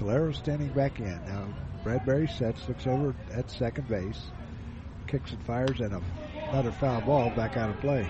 [0.04, 1.18] Calero standing back in.
[1.26, 1.48] Now
[1.82, 4.20] Bradbury sets, looks over at second base,
[5.06, 6.02] kicks and fires, and a,
[6.50, 8.06] another foul ball back out of play.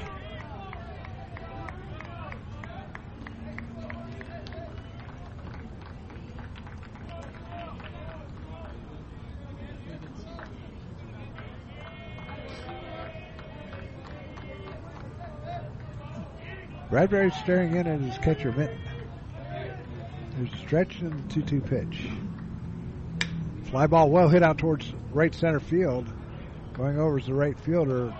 [16.90, 18.93] Bradbury staring in at his catcher Minton.
[20.44, 22.08] There's a stretch and 2 2 pitch.
[23.70, 26.06] Fly ball well hit out towards right center field.
[26.74, 28.14] Going over is the right fielder,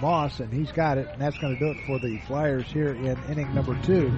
[0.00, 2.94] Moss, and he's got it, and that's going to do it for the Flyers here
[2.94, 4.10] in inning number two.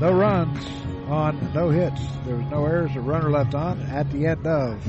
[0.00, 0.64] No runs
[1.08, 2.00] on no hits.
[2.24, 4.82] There was no errors, a runner left on at the end of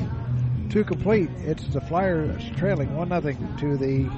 [0.70, 1.28] two complete.
[1.40, 4.10] It's the Flyers trailing 1 0 to the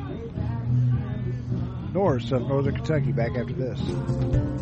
[1.93, 4.58] Norse of Northern Kentucky back after this.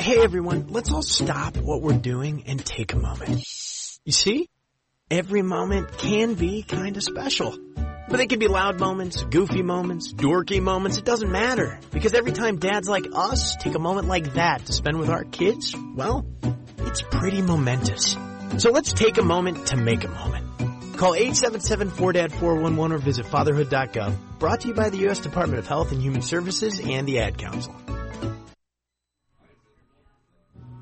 [0.00, 3.44] Hey everyone, let's all stop what we're doing and take a moment.
[4.04, 4.48] You see?
[5.12, 7.56] Every moment can be kinda special.
[8.08, 11.80] But they can be loud moments, goofy moments, dorky moments, it doesn't matter.
[11.90, 15.24] Because every time dads like us take a moment like that to spend with our
[15.24, 16.24] kids, well,
[16.78, 18.16] it's pretty momentous.
[18.58, 20.96] So let's take a moment to make a moment.
[20.96, 24.38] Call 877-4DAD-411 or visit fatherhood.gov.
[24.38, 25.18] Brought to you by the U.S.
[25.18, 27.74] Department of Health and Human Services and the Ad Council.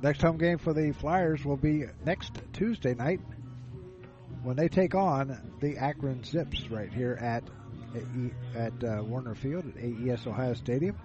[0.03, 3.21] Next home game for the Flyers will be next Tuesday night
[4.45, 7.43] when they take on the Akron Zips right here at
[8.55, 10.97] at uh, Woerner Field at AES Ohio Stadium.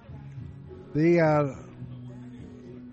[0.93, 1.55] The uh,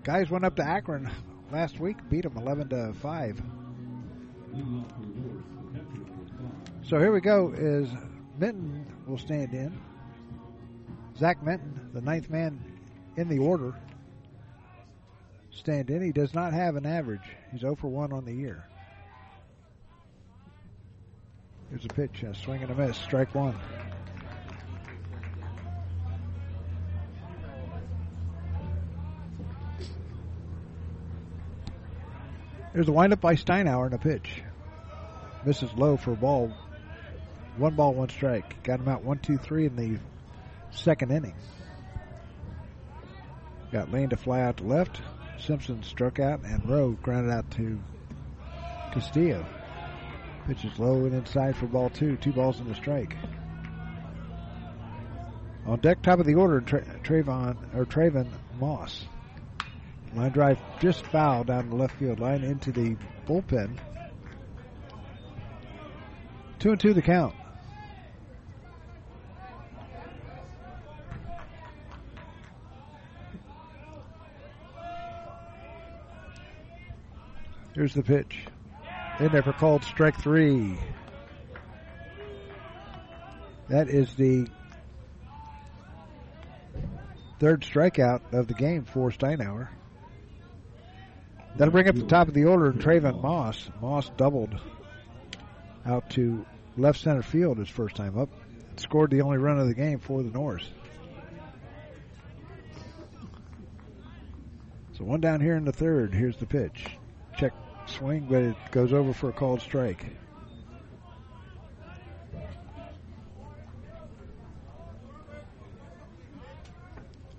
[0.03, 1.09] guys went up to Akron
[1.51, 3.41] last week, beat them 11 to 5.
[6.83, 7.53] So here we go.
[7.55, 7.89] Is
[8.37, 9.77] Minton will stand in.
[11.17, 12.63] Zach Minton, the ninth man
[13.15, 13.73] in the order,
[15.49, 16.03] stand in.
[16.03, 17.27] He does not have an average.
[17.51, 18.63] He's 0 for 1 on the year.
[21.69, 23.55] Here's a pitch, a swing and a miss, strike one.
[32.73, 34.43] There's a windup by Steinauer and a pitch.
[35.45, 36.53] Misses low for a ball.
[37.57, 38.61] One ball, one strike.
[38.63, 39.99] Got him out one, two, three in the
[40.69, 41.33] second inning.
[43.71, 45.01] Got Lane to fly out to left.
[45.39, 47.79] Simpson struck out, and Rowe grounded out to
[48.93, 49.45] Castillo.
[50.47, 52.15] Pitch is low and inside for ball two.
[52.15, 53.17] Two balls and a strike.
[55.65, 59.05] On deck, top of the order, Tra- Trayvon or Traven Moss.
[60.15, 62.95] Line drive just foul down the left field line into the
[63.27, 63.77] bullpen.
[66.59, 67.35] Two and two the count.
[77.75, 78.47] Here's the pitch.
[79.19, 80.77] In there for called strike three.
[83.67, 84.47] That is the
[87.39, 89.69] third strikeout of the game for Steinauer.
[91.55, 93.71] That'll bring up the top of the order Trayvon Moss.
[93.81, 94.53] Moss doubled
[95.83, 96.45] out to
[96.77, 98.29] left center field his first time up.
[98.75, 100.69] Scored the only run of the game for the Norse.
[104.93, 106.13] So one down here in the third.
[106.13, 106.85] Here's the pitch.
[107.97, 110.05] Swing, but it goes over for a called strike.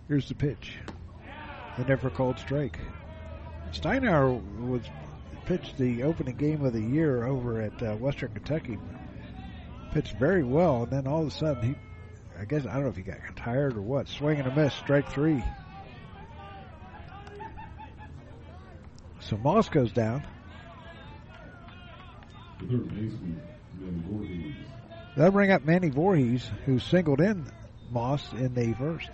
[0.08, 0.78] Here's the pitch.
[1.76, 2.78] They never called strike.
[3.72, 4.82] Steinauer was
[5.44, 8.78] pitched the opening game of the year over at uh, Western Kentucky.
[9.92, 11.74] Pitched very well, and then all of a sudden he,
[12.40, 14.08] I guess I don't know if he got tired or what.
[14.08, 15.44] Swing and a miss, strike three.
[19.20, 20.24] So Moss goes down.
[25.16, 27.50] They'll bring up Manny Voorhees, who singled in
[27.90, 29.10] Moss in the first.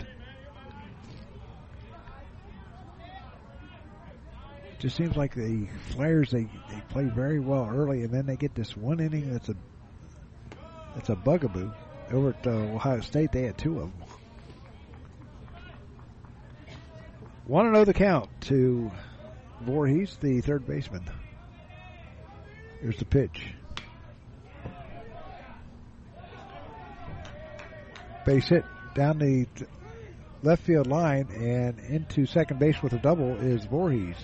[4.79, 8.53] Just seems like the Flyers they, they play very well early, and then they get
[8.53, 9.55] this one inning that's a
[10.95, 11.71] that's a bugaboo.
[12.11, 13.93] Over at uh, Ohio State, they had two of them.
[17.47, 18.91] Want to know the count to
[19.61, 21.09] Voorhees, the third baseman.
[22.85, 23.47] Here's the pitch.
[28.27, 28.63] Base hit
[28.93, 29.47] down the
[30.43, 34.17] left field line and into second base with a double is Voorhees.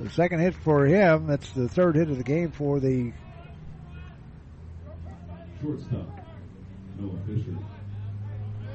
[0.00, 3.12] The second hit for him, that's the third hit of the game for the
[5.62, 6.26] shortstop,
[6.98, 7.56] Noah Fisher.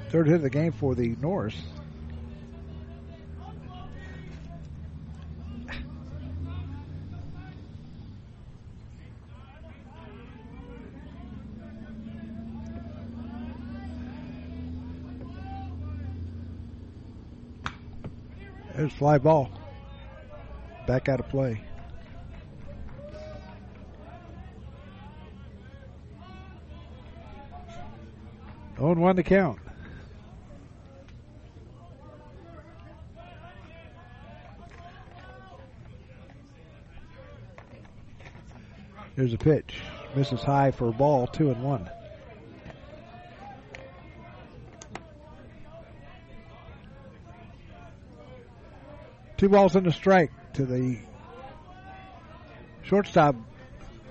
[0.10, 1.62] Third hit of the game for the Norse.
[18.90, 19.52] Fly ball.
[20.88, 21.62] Back out of play.
[28.78, 29.60] Oh, and one to count.
[39.16, 39.78] There's a pitch.
[40.14, 41.90] Misses high for a ball, two and one.
[49.38, 50.98] Two balls and a strike to the
[52.84, 53.36] shortstop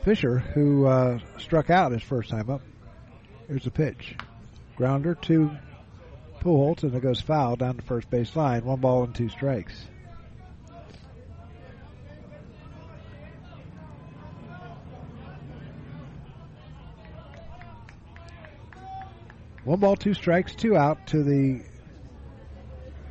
[0.02, 2.60] Fisher, who uh, struck out his first time up.
[3.48, 4.16] Here's the pitch.
[4.76, 5.50] Grounder to
[6.40, 8.66] Pujols, and it goes foul down the first base line.
[8.66, 9.86] One ball and two strikes.
[19.64, 21.62] One ball, two strikes, two out to the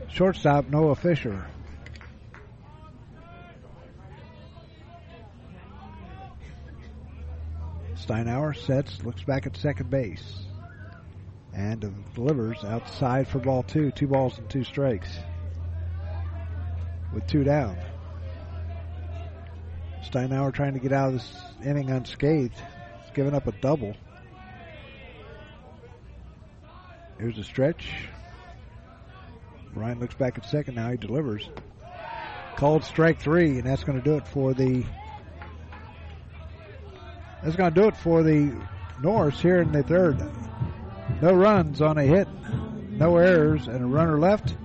[0.10, 1.48] shortstop, Noah Fisher.
[8.06, 10.40] Steinauer sets, looks back at second base,
[11.54, 13.92] and delivers outside for ball two.
[13.92, 15.08] Two balls and two strikes
[17.14, 17.78] with two down.
[20.04, 22.56] Steinauer trying to get out of this inning unscathed.
[23.02, 23.96] He's given up a double.
[27.20, 27.88] Here's a stretch.
[29.74, 30.92] Ryan looks back at second now.
[30.92, 31.50] He delivers.
[32.58, 34.84] Called strike three, and that's going to do it for the
[37.44, 38.54] that's going to do it for the
[39.02, 40.18] Norse here in the third.
[41.22, 42.28] No runs on a hit,
[42.92, 44.56] no errors, and a runner left.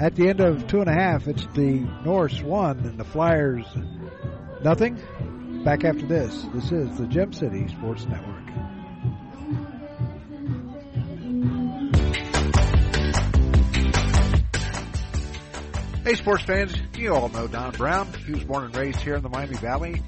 [0.00, 3.64] At the end of two and a half, it's the Norse one and the Flyers
[4.62, 4.98] nothing.
[5.64, 8.40] Back after this, this is the Gem City Sports Network.
[16.04, 18.12] Hey, sports fans, you all know Don Brown.
[18.26, 20.02] He was born and raised here in the Miami Valley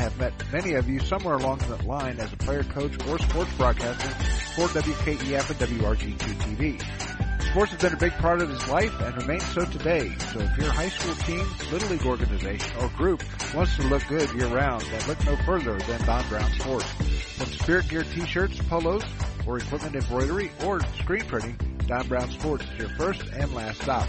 [0.00, 3.52] have met many of you somewhere along that line as a player, coach, or sports
[3.58, 4.08] broadcaster
[4.54, 7.42] for WKEF and WRGQ TV.
[7.50, 10.10] Sports has been a big part of his life and remains so today.
[10.32, 13.22] So if your high school team, little league organization, or group
[13.54, 16.90] wants to look good year round, then look no further than Don Brown Sports.
[17.36, 19.04] From Spirit Gear t-shirts, polos,
[19.46, 24.08] or equipment embroidery, or screen printing, Don Brown Sports is your first and last stop.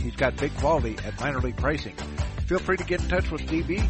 [0.00, 1.94] He's got big quality at minor league pricing.
[2.46, 3.86] Feel free to get in touch with DB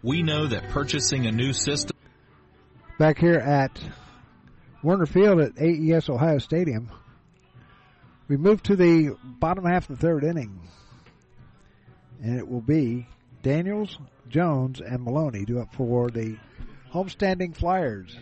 [0.01, 1.93] We know that purchasing a new system
[2.99, 3.81] Back here at
[4.83, 6.91] Woerner Field at AES Ohio Stadium,
[8.27, 10.61] we move to the bottom half of the third inning.
[12.21, 13.07] And it will be
[13.41, 13.97] Daniels,
[14.33, 16.37] Jones, and Maloney do it for the
[16.91, 18.17] homestanding Flyers.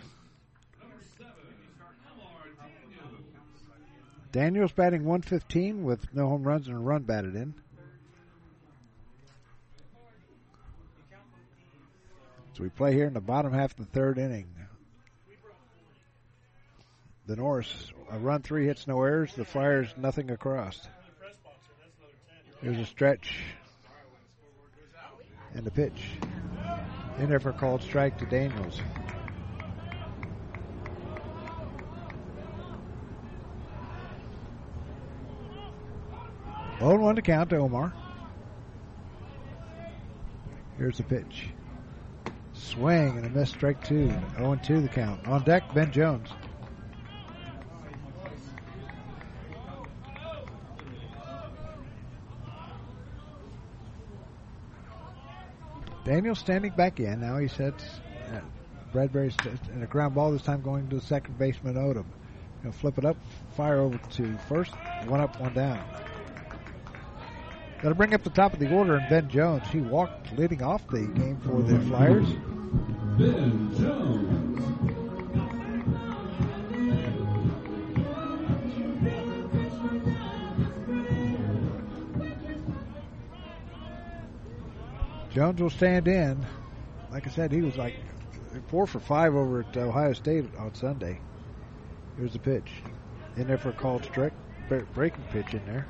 [4.33, 7.53] Daniels batting 115 with no home runs and a run batted in.
[12.55, 14.47] So we play here in the bottom half of the third inning.
[17.25, 19.33] The Norse, a run, three hits, no errors.
[19.33, 20.85] The Flyers, nothing across.
[22.61, 23.33] Here's a stretch
[25.53, 26.01] and the pitch.
[27.19, 28.79] In there for called strike to Daniels.
[36.79, 37.93] Oh, one to count to Omar.
[40.77, 41.49] Here's the pitch.
[42.53, 44.11] Swing and a miss, strike two.
[44.37, 45.27] 0 2 the count.
[45.27, 46.29] On deck, Ben Jones.
[56.03, 57.21] Daniel standing back in.
[57.21, 57.83] Now he sets
[58.33, 58.39] uh,
[58.91, 59.35] Bradbury's
[59.73, 62.05] in a ground ball this time going to the second baseman Odom.
[62.63, 63.17] He'll flip it up,
[63.55, 64.71] fire over to first,
[65.05, 65.83] one up, one down.
[67.81, 69.67] To bring up the top of the order and Ben Jones.
[69.71, 72.27] He walked leading off the game for the Flyers.
[73.17, 75.00] Ben Jones.
[85.33, 86.45] Jones will stand in.
[87.11, 87.95] Like I said, he was like
[88.67, 91.19] four for five over at Ohio State on Sunday.
[92.17, 92.69] Here's the pitch.
[93.37, 94.33] In there for a called strike.
[94.93, 95.87] Breaking pitch in there.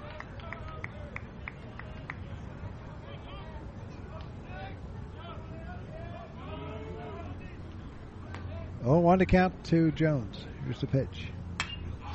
[8.84, 10.44] Oh, one to count to Jones.
[10.66, 11.28] Here's the pitch.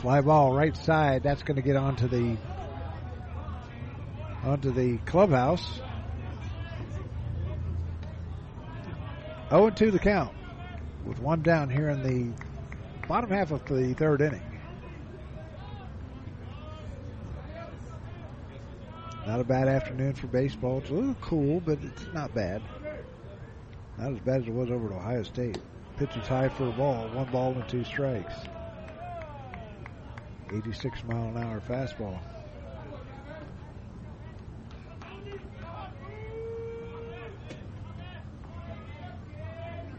[0.00, 1.22] Fly ball right side.
[1.22, 2.36] That's going to get onto the
[4.44, 5.80] onto the clubhouse.
[9.50, 10.32] 0 2 the count
[11.04, 12.32] with one down here in the
[13.06, 14.42] bottom half of the third inning.
[19.24, 20.78] Not a bad afternoon for baseball.
[20.78, 22.62] It's a little cool, but it's not bad.
[23.98, 25.58] Not as bad as it was over at Ohio State.
[25.96, 27.08] Pitch is high for a ball.
[27.08, 28.34] One ball and two strikes.
[30.52, 32.18] 86 mile an hour fastball.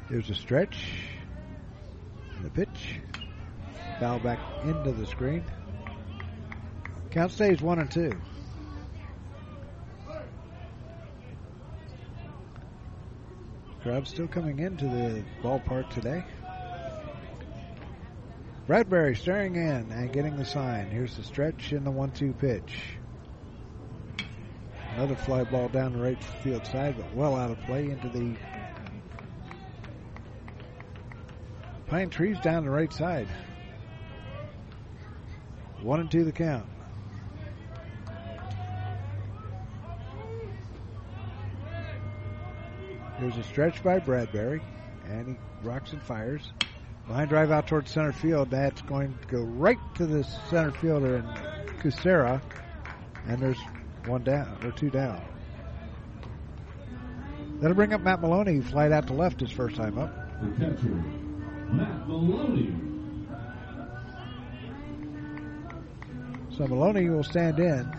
[0.10, 0.78] Here's a stretch
[2.38, 3.02] and a pitch.
[4.00, 5.44] Foul back into the screen.
[7.12, 8.14] Count stays one and two.
[13.84, 16.24] Crowd still coming into the ballpark today.
[18.66, 20.90] Bradbury staring in and getting the sign.
[20.90, 22.98] Here's the stretch and the one-two pitch.
[24.96, 28.36] Another fly ball down the right field side, but well out of play into the
[31.88, 33.28] Pine trees down the right side.
[35.82, 36.66] One and two the count.
[43.20, 44.62] Here's a stretch by Bradbury,
[45.10, 46.52] and he rocks and fires.
[47.10, 48.52] Line drive out towards center field.
[48.52, 51.28] That's going to go right to the center fielder and
[51.80, 52.42] Kucera,
[53.28, 53.60] and there's
[54.06, 55.22] one down or two down.
[57.60, 58.62] That'll bring up Matt Maloney, who
[58.92, 60.14] out to left his first time up.
[61.72, 62.74] Matt Maloney.
[66.56, 67.92] So Maloney will stand in.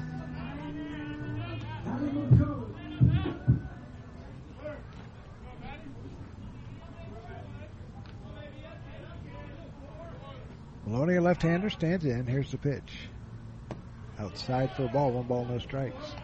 [10.86, 12.26] Maloney, a left-hander, stands in.
[12.26, 13.08] Here's the pitch.
[14.18, 15.12] Outside for a ball.
[15.12, 16.14] One ball, no strikes.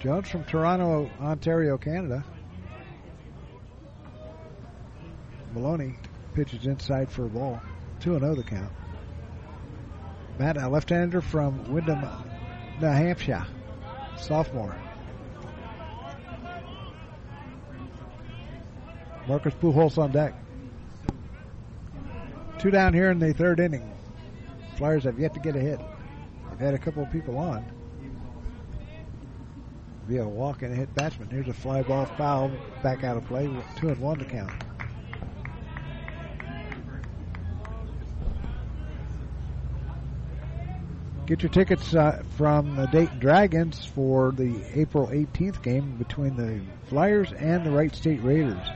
[0.00, 2.24] Jones from Toronto, Ontario, Canada.
[5.52, 5.96] Maloney
[6.34, 7.60] pitches inside for a ball.
[8.00, 8.72] 2 0 the count.
[10.38, 12.00] Matt, a left hander from Windham,
[12.80, 13.44] New Hampshire,
[14.16, 14.76] sophomore.
[19.26, 20.32] Marcus Pujols on deck.
[22.60, 23.92] Two down here in the third inning.
[24.76, 25.80] Flyers have yet to get a hit.
[26.50, 27.64] They've had a couple of people on.
[30.08, 31.28] Be a walk and hit batsman.
[31.28, 32.50] Here's a fly ball foul
[32.82, 33.46] back out of play.
[33.76, 34.50] Two and one to count.
[41.26, 46.58] Get your tickets uh, from the Dayton Dragons for the April 18th game between the
[46.88, 48.66] Flyers and the Wright State Raiders.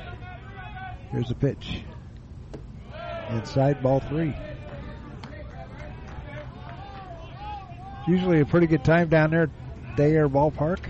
[1.13, 1.83] Here's the pitch.
[3.31, 4.35] Inside ball three.
[8.01, 10.81] It's usually a pretty good time down there at Day Air Ballpark.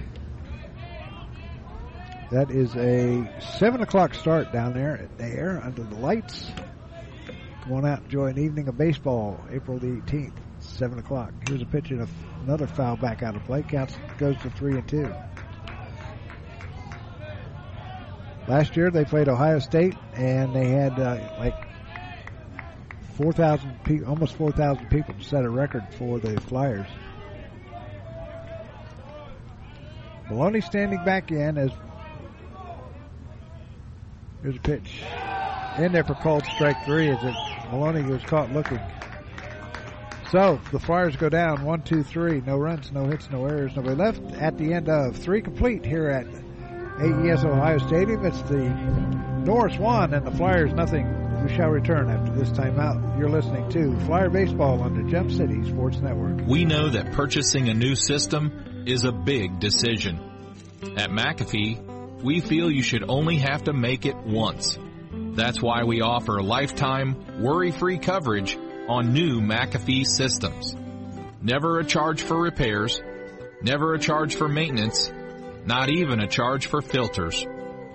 [2.33, 6.51] That is a 7 o'clock start down there Air under the lights.
[7.61, 11.35] Come on out and enjoy an evening of baseball, April the 18th, 7 o'clock.
[11.47, 12.09] Here's a pitch and
[12.45, 13.63] another foul back out of play.
[13.63, 15.15] Counts goes to 3 and 2.
[18.49, 21.67] Last year they played Ohio State and they had uh, like
[23.19, 26.89] 4,000 people, almost 4,000 people to set a record for the Flyers.
[30.31, 31.71] Maloney standing back in as
[34.43, 35.03] here's a pitch
[35.79, 37.35] in there for called strike three as it
[37.71, 38.81] Maloney was caught looking.
[40.31, 42.41] So the Flyers go down one, two, three.
[42.41, 44.21] No runs, no hits, no errors, nobody left.
[44.35, 46.27] At the end of three complete here at
[47.03, 48.69] AES Ohio Stadium, it's the
[49.45, 51.19] Norse one and the Flyers nothing.
[51.45, 53.19] We shall return after this timeout.
[53.19, 56.47] You're listening to Flyer Baseball on the Gem City Sports Network.
[56.47, 60.21] We know that purchasing a new system is a big decision.
[60.97, 61.92] At McAfee,
[62.23, 64.79] we feel you should only have to make it once.
[65.13, 68.57] That's why we offer lifetime, worry-free coverage
[68.89, 70.77] on new McAfee systems.
[71.41, 73.03] Never a charge for repairs,
[73.63, 75.13] never a charge for maintenance,
[75.65, 77.47] not even a charge for filters.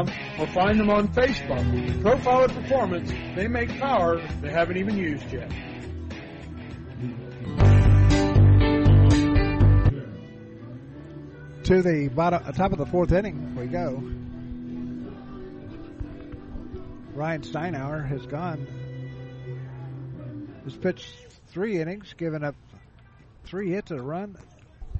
[0.39, 2.01] or find them on Facebook.
[2.01, 5.51] Profiler Performance, they make power they haven't even used yet.
[11.65, 14.03] To the bottom, top of the fourth inning we go.
[17.13, 18.67] Ryan Steinauer has gone.
[20.63, 21.15] Has pitched
[21.47, 22.55] three innings, given up
[23.45, 24.37] three hits and a run.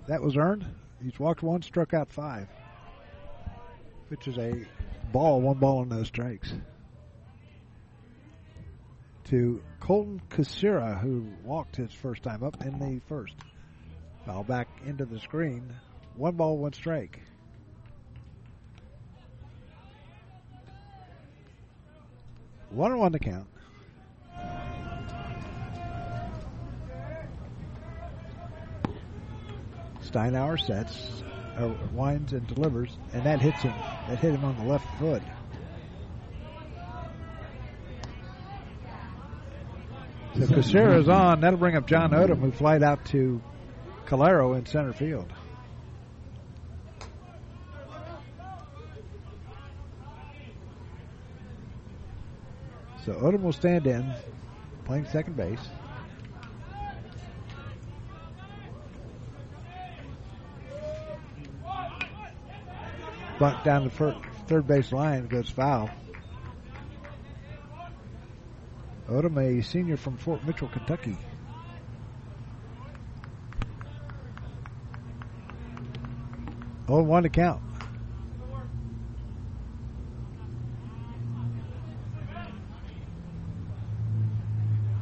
[0.07, 0.65] That was earned.
[1.01, 2.47] He's walked one, struck out five.
[4.09, 4.65] Which is a
[5.11, 6.53] ball, one ball and no strikes.
[9.25, 13.35] To Colton Kucera, who walked his first time up in the first.
[14.25, 15.73] Foul back into the screen.
[16.15, 17.19] One ball, one strike.
[22.69, 23.47] One and one to count.
[30.03, 31.23] Steinauer sets,
[31.57, 33.73] uh, winds and delivers, and that hits him.
[34.07, 35.21] That hit him on the left foot.
[40.35, 41.41] So Kucera's on.
[41.41, 43.41] That'll bring up John Odom, who flied out to
[44.05, 45.31] Calero in center field.
[53.05, 54.13] So Odom will stand in,
[54.85, 55.59] playing second base.
[63.41, 64.15] Bunt down the
[64.45, 65.89] third base line goes foul.
[69.09, 71.17] Odom, a senior from Fort Mitchell, Kentucky.
[76.87, 77.63] Oh, one to count.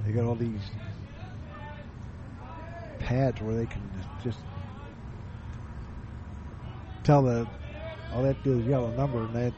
[0.05, 0.61] They got all these
[2.99, 3.81] pads where they can
[4.23, 4.39] just
[7.03, 7.45] tell the
[8.13, 9.53] all they have to do is yell a number and they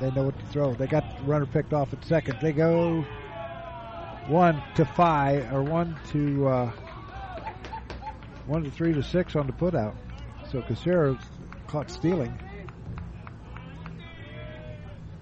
[0.00, 0.74] they know what to throw.
[0.74, 2.38] They got the runner picked off at second.
[2.40, 3.04] They go
[4.28, 6.72] one to five or one to uh,
[8.46, 9.94] one to three to six on the putout.
[10.50, 11.22] So Kucera's
[11.66, 12.36] caught stealing.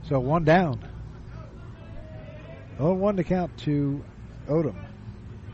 [0.02, 0.80] So one down.
[2.78, 4.04] Oh, one to count to
[4.48, 4.76] Odom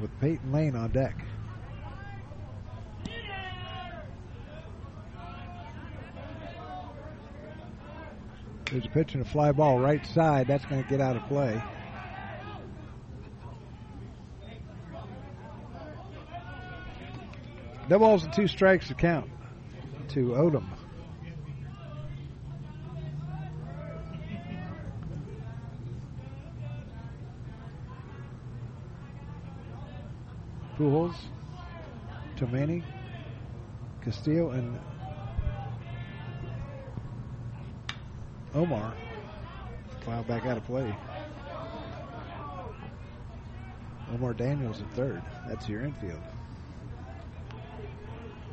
[0.00, 1.21] with Peyton Lane on deck.
[8.72, 10.46] There's a pitch and a fly ball right side.
[10.46, 11.62] That's going to get out of play.
[17.90, 19.28] No balls and two strikes to count
[20.08, 20.64] to Odom.
[30.78, 31.14] Pujols,
[32.36, 32.82] Tomani,
[34.02, 34.78] Castillo, and
[38.54, 38.92] Omar
[40.04, 40.94] file back out of play.
[44.12, 45.22] Omar Daniels at third.
[45.48, 46.20] That's your infield.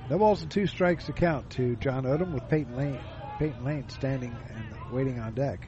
[0.10, 3.00] No balls and two strikes to count to John Odom with Peyton Lane,
[3.38, 5.68] Peyton Lane standing and waiting on deck.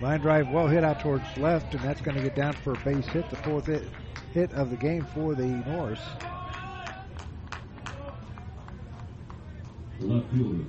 [0.00, 2.78] Line drive well hit out towards left, and that's going to get down for a
[2.78, 3.84] base hit, the fourth hit,
[4.34, 6.00] hit of the game for the Norse.
[10.00, 10.64] Left fielder.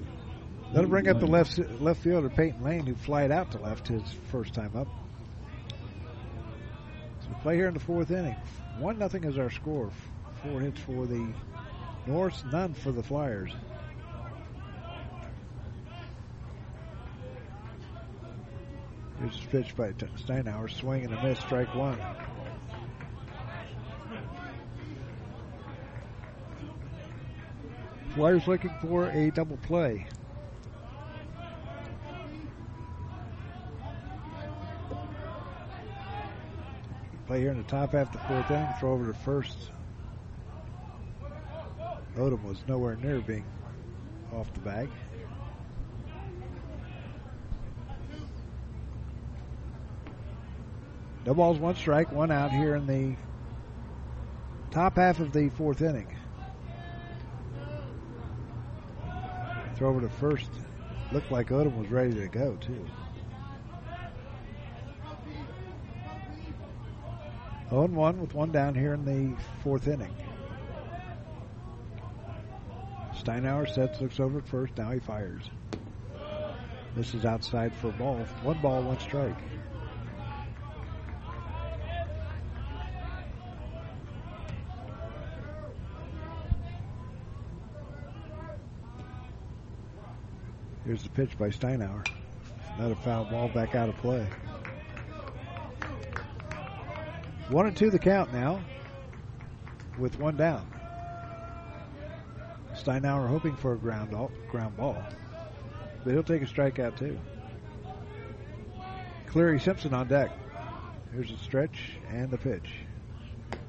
[0.73, 4.01] That'll bring up the left left fielder Peyton Lane, who flied out to left his
[4.31, 4.87] first time up.
[7.21, 8.35] So we play here in the fourth inning.
[8.79, 9.91] One nothing is our score.
[10.41, 11.31] Four hits for the
[12.07, 13.51] Norse, none for the Flyers.
[19.19, 21.99] Here's a pitch by Steinauer, swing and a miss, strike one.
[28.15, 30.07] Flyers looking for a double play.
[37.34, 38.68] Play here in the top half of the fourth inning.
[38.80, 39.57] Throw over to first.
[42.15, 43.43] Odom was nowhere near being
[44.31, 44.88] off the bag.
[51.26, 53.15] No balls, one strike, one out here in the
[54.69, 56.15] top half of the fourth inning.
[59.76, 60.51] Throw over to first.
[61.11, 62.85] Looked like Odom was ready to go, too.
[67.73, 70.13] 0 1 with one down here in the fourth inning.
[73.17, 74.77] Steinauer sets, looks over at first.
[74.77, 75.41] Now he fires.
[76.95, 78.17] This is outside for a ball.
[78.43, 79.35] One ball, one strike.
[90.85, 92.07] Here's the pitch by Steinauer.
[92.77, 94.27] Another foul ball back out of play.
[97.53, 98.61] One and two the count now
[99.99, 100.67] with one down.
[102.73, 104.97] Steinauer hoping for a ground ball, ground ball.
[106.03, 107.19] But he'll take a strikeout too.
[109.27, 110.31] Cleary Simpson on deck.
[111.13, 112.71] Here's a stretch and the pitch.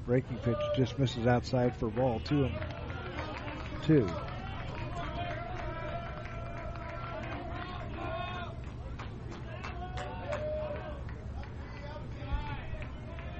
[0.07, 2.55] Breaking pitch just misses outside for ball two and
[3.83, 4.09] two.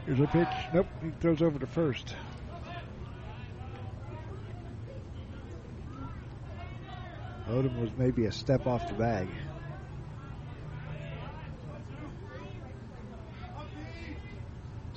[0.05, 0.47] Here's a pitch.
[0.73, 2.15] Nope, he throws over to first.
[7.49, 9.27] Odom was maybe a step off the bag.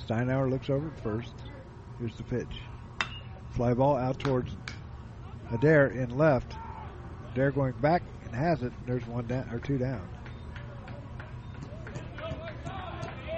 [0.05, 1.33] Steinauer looks over first.
[1.99, 2.61] Here's the pitch.
[3.51, 4.55] Fly ball out towards
[5.51, 6.55] Adair in left.
[7.31, 8.73] Adair going back and has it.
[8.85, 10.07] There's one down or two down.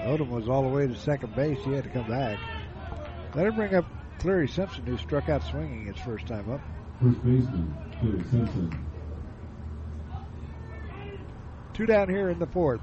[0.03, 1.59] Odom was all the way to second base.
[1.63, 2.39] He had to come back.
[3.35, 3.85] Let him bring up
[4.19, 6.61] Cleary Simpson, who struck out swinging his first time up.
[7.01, 8.85] First baseman, Cleary Simpson.
[11.73, 12.81] Two down here in the fourth.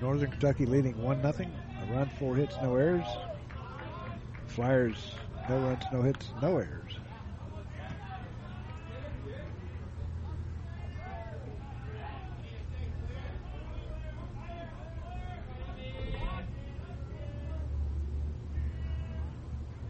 [0.00, 1.32] Northern Kentucky leading 1 0.
[1.82, 3.06] A run, four hits, no errors.
[4.46, 5.14] Flyers,
[5.48, 6.87] no runs, no hits, no errors.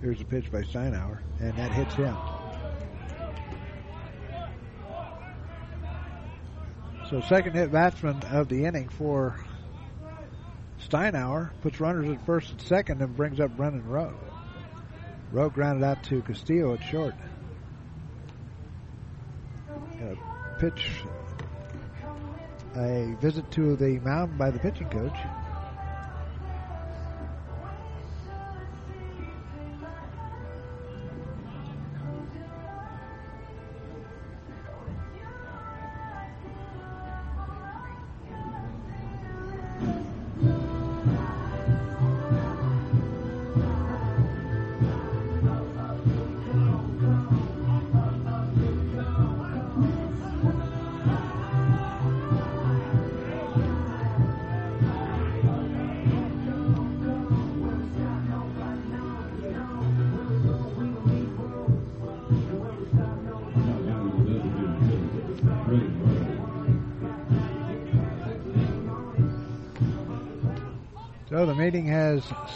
[0.09, 2.17] Here's a pitch by Steinauer, and that hits him.
[7.11, 9.39] So second hit batsman of the inning for
[10.81, 14.19] Steinauer puts runners at first and second and brings up Brennan Rowe.
[15.31, 17.15] Rowe grounded out to Castillo at short.
[20.01, 20.17] A
[20.59, 21.03] pitch
[22.77, 25.19] a visit to the mound by the pitching coach.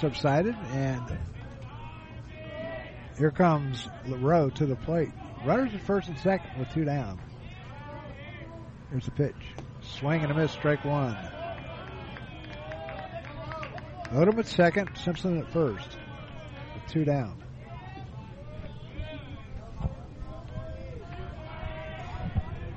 [0.02, 1.16] Subsided, and
[3.16, 5.12] here comes Rowe to the plate.
[5.46, 7.20] Runners at first and second with two down.
[8.90, 9.36] Here's the pitch.
[9.80, 11.16] Swing and a miss, strike one.
[14.10, 15.96] Odom at second, Simpson at first
[16.74, 17.40] with two down.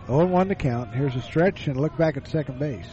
[0.08, 0.94] Oh, one to count.
[0.94, 2.86] Here's a stretch and look back at second base.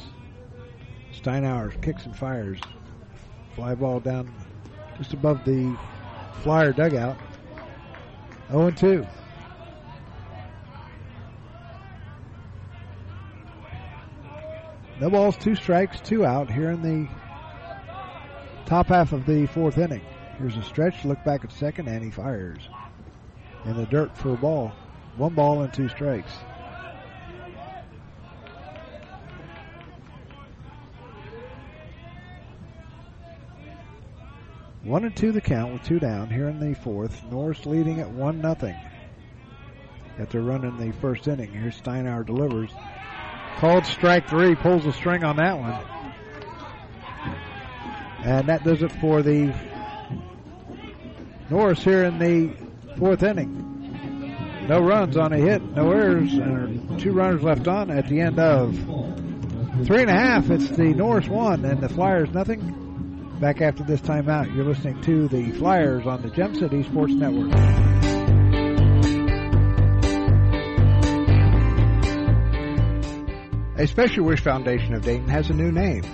[1.13, 2.59] Steinauer kicks and fires.
[3.55, 4.33] Fly ball down
[4.97, 5.77] just above the
[6.43, 7.17] flyer dugout.
[8.51, 9.07] 0 2.
[15.01, 17.09] No balls, two strikes, two out here in the
[18.67, 20.03] top half of the fourth inning.
[20.39, 22.69] Here's a stretch, look back at second, and he fires.
[23.65, 24.73] In the dirt for a ball.
[25.17, 26.33] One ball and two strikes.
[34.85, 37.23] One and two the count with two down here in the fourth.
[37.31, 38.75] Norse leading at one nothing.
[40.19, 42.71] After running the first inning, here Steinauer delivers.
[43.59, 45.85] Called strike three, pulls the string on that one.
[48.25, 49.55] And that does it for the
[51.49, 52.53] Norse here in the
[52.99, 54.67] fourth inning.
[54.69, 58.41] No runs on a hit, no errors, and two runners left on at the end
[58.41, 58.75] of
[59.87, 60.51] three and a half.
[60.51, 62.82] It's the Norse one and the Flyers nothing.
[63.43, 67.53] Back after this timeout, you're listening to the Flyers on the Gem City Sports Network.
[73.79, 76.05] A Special Wish Foundation of Dayton has a new name.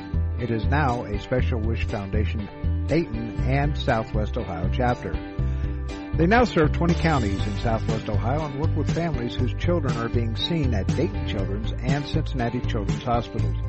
[0.41, 5.13] It is now a Special Wish Foundation Dayton and Southwest Ohio chapter.
[6.15, 10.09] They now serve 20 counties in Southwest Ohio and work with families whose children are
[10.09, 13.68] being seen at Dayton Children's and Cincinnati Children's Hospitals.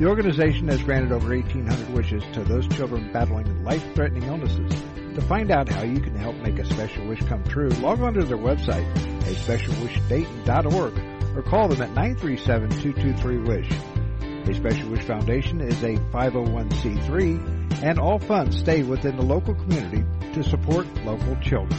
[0.00, 4.72] The organization has granted over 1,800 wishes to those children battling life-threatening illnesses.
[5.14, 8.14] To find out how you can help make a special wish come true, log on
[8.14, 13.70] to their website, a specialwishdayton.org, or call them at 937-223-WISH.
[14.48, 20.02] A Special Wish Foundation is a 501c3, and all funds stay within the local community
[20.32, 21.78] to support local children.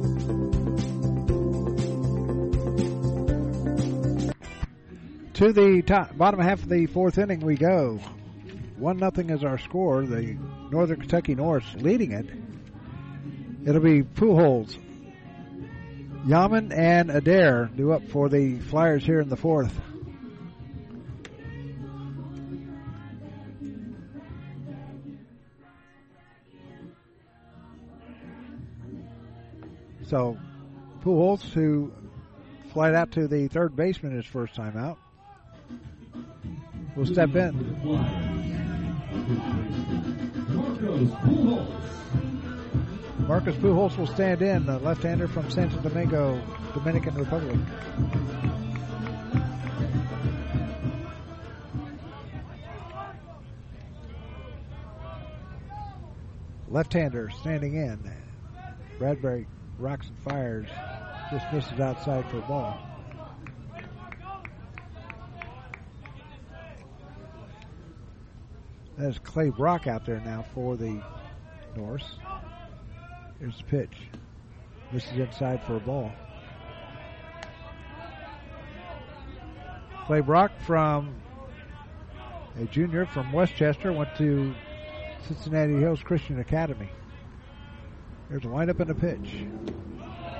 [5.41, 7.99] To the top, bottom half of the fourth inning we go.
[8.77, 10.05] One nothing is our score.
[10.05, 10.37] The
[10.69, 12.27] Northern Kentucky Norse leading it.
[13.65, 14.77] It'll be Pujols,
[16.27, 19.73] Yaman, and Adair do up for the Flyers here in the fourth.
[30.05, 30.37] So,
[31.03, 31.91] Pujols, who
[32.73, 34.99] flied out to the third baseman his first time out,
[36.95, 37.53] will step in.
[43.27, 46.41] Marcus Pujols will stand in, the left-hander from Santo Domingo,
[46.73, 47.57] Dominican Republic.
[56.67, 57.99] Left-hander standing in.
[58.99, 59.47] Bradbury
[59.79, 60.67] rocks and fires,
[61.31, 62.90] just misses outside for a ball.
[68.97, 71.01] That is Clay Brock out there now for the
[71.75, 72.17] Norse.
[73.39, 73.97] Here's the pitch.
[74.93, 76.11] This is inside for a ball.
[80.05, 81.15] Clay Brock from
[82.59, 84.53] a junior from Westchester went to
[85.27, 86.89] Cincinnati Hills Christian Academy.
[88.29, 89.45] There's a windup and a pitch.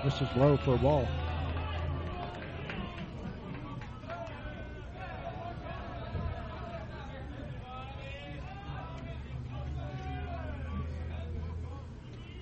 [0.04, 1.08] This is low for a ball.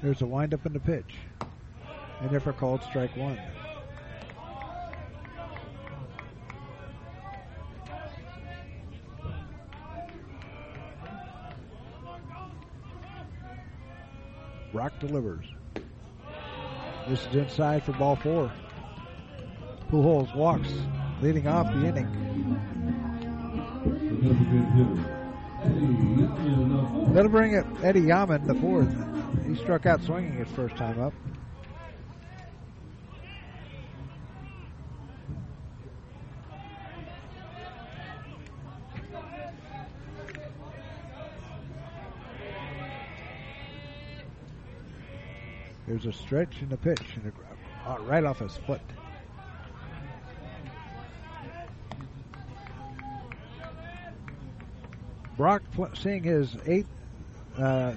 [0.01, 1.15] There's a windup in the pitch.
[2.21, 3.39] And therefore called strike one.
[14.71, 15.45] Brock delivers.
[17.07, 18.51] This is inside for ball four.
[19.89, 20.69] Pujols walks,
[21.21, 22.07] leading off the inning.
[27.13, 29.09] That'll bring it Eddie Yaman the fourth.
[29.47, 31.14] He struck out swinging his first time up.
[45.88, 48.81] There's a stretch and a pitch and a, uh, right off his foot.
[55.35, 55.64] Brock
[55.95, 56.89] seeing his eighth,
[57.57, 57.93] uh,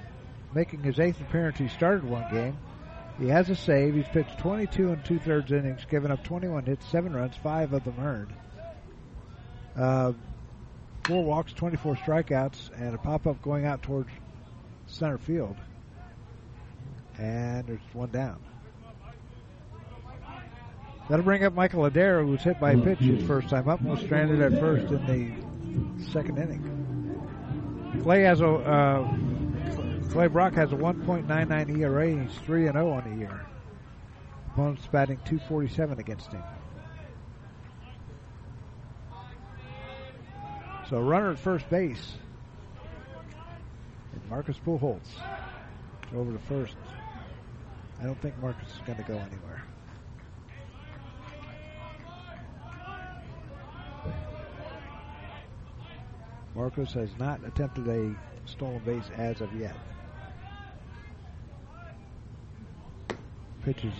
[0.53, 1.57] making his eighth appearance.
[1.57, 2.57] He started one game.
[3.19, 3.93] He has a save.
[3.93, 7.83] He's pitched 22 and two thirds innings, given up 21 hits, seven runs, five of
[7.83, 8.33] them earned.
[9.75, 10.13] Uh,
[11.03, 14.09] four walks, 24 strikeouts, and a pop up going out towards
[14.87, 15.55] center field.
[17.17, 18.39] And there's one down.
[21.09, 23.81] That'll bring up Michael Adair, who was hit by a pitch his first time up,
[23.81, 25.05] and was stranded at first in
[25.97, 27.99] the second inning.
[28.01, 29.13] Clay has a uh,
[30.11, 32.07] Clay Brock has a 1.99 ERA.
[32.09, 33.45] He's 3 and 0 on the year.
[34.51, 36.43] Opponents batting 247 against him.
[40.89, 42.13] So runner at first base.
[44.13, 44.99] And Marcus Pujols
[46.15, 46.75] over to first.
[47.99, 49.63] I don't think Marcus is going to go anywhere.
[56.55, 58.13] Marcus has not attempted a
[58.45, 59.75] stolen base as of yet.
[63.63, 63.93] Pitches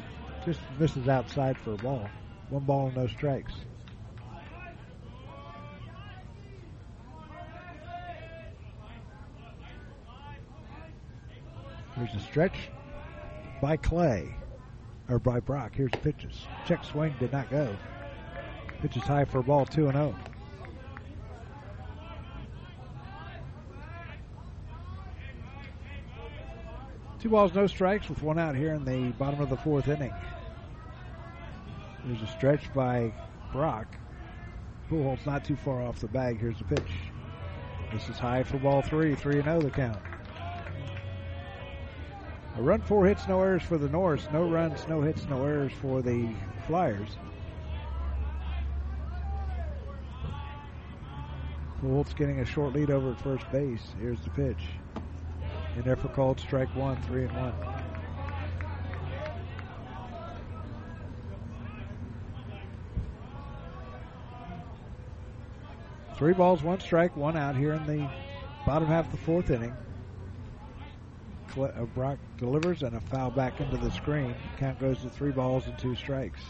[0.46, 2.10] just misses outside for a ball.
[2.50, 3.54] One ball and no strikes.
[11.96, 12.70] There's a stretch
[13.62, 14.36] by Clay,
[15.08, 15.74] or by Brock.
[15.76, 16.48] Here's pitches.
[16.68, 17.76] Check swing did not go.
[18.82, 20.16] Pitches high for a ball, 2 and 0.
[27.24, 30.12] Two balls, no strikes with one out here in the bottom of the fourth inning.
[32.04, 33.14] There's a stretch by
[33.54, 33.96] Brock.
[34.92, 36.38] Pujols not too far off the bag.
[36.38, 36.92] Here's the pitch.
[37.94, 40.02] This is high for ball three, 3 0 the count.
[42.58, 44.28] A run, four hits, no errors for the Norse.
[44.34, 46.28] No runs, no hits, no errors for the
[46.68, 47.16] Flyers.
[51.82, 53.94] Pujols getting a short lead over at first base.
[53.98, 54.68] Here's the pitch.
[55.76, 57.54] And therefore called strike one, three and one.
[66.16, 68.10] Three balls, one strike, one out here in the
[68.66, 69.74] bottom half of the fourth inning.
[71.58, 74.36] Uh, Brock delivers and a foul back into the screen.
[74.58, 76.42] Count goes to three balls and two strikes.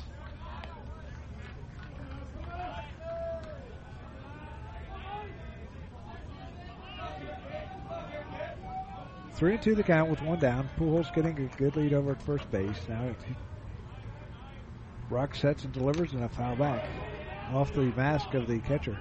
[9.33, 10.69] Three and two the count with one down.
[10.77, 12.77] Pujols getting a good lead over at first base.
[12.87, 13.15] Now
[15.09, 16.87] Brock sets and delivers and a foul back
[17.51, 18.97] off the mask of the catcher.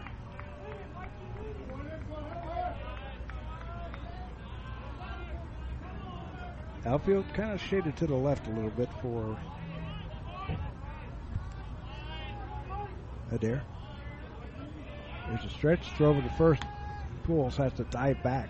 [6.84, 9.38] Outfield kind of shaded to the left a little bit for
[13.30, 13.62] Adair.
[15.28, 16.62] There's a stretch, throw over to first.
[17.24, 18.48] Pujols has to dive back.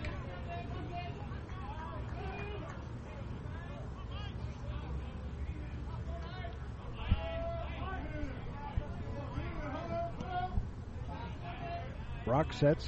[12.59, 12.87] Sets.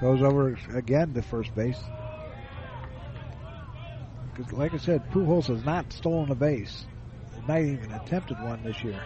[0.00, 1.78] Goes over again to first base
[4.52, 6.86] like I said, Pujols has not stolen a base,
[7.46, 9.00] not even attempted one this year.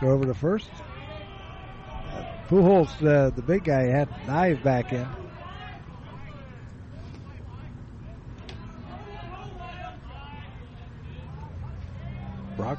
[0.00, 0.70] Throw over to first.
[2.48, 5.06] Pujols, uh, the big guy, had dive back in.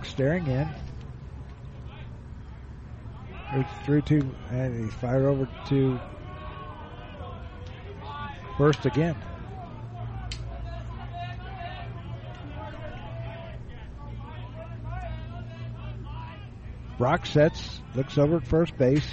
[0.03, 0.69] Staring in.
[3.85, 5.99] Three two, and he's fired over to
[8.57, 9.15] first again.
[16.97, 19.07] Brock sets, looks over at first base.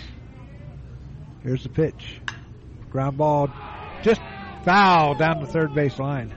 [1.43, 2.20] Here's the pitch.
[2.90, 3.51] Ground ball,
[4.02, 4.20] just
[4.65, 6.35] foul down the third base line.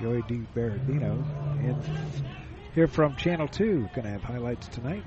[0.00, 0.46] Joey D.
[0.54, 1.24] Berardino
[1.60, 1.76] in
[2.74, 3.88] here from Channel 2.
[3.94, 5.02] Going to have highlights tonight.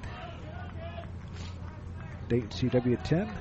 [2.27, 3.31] Dayton CW 10.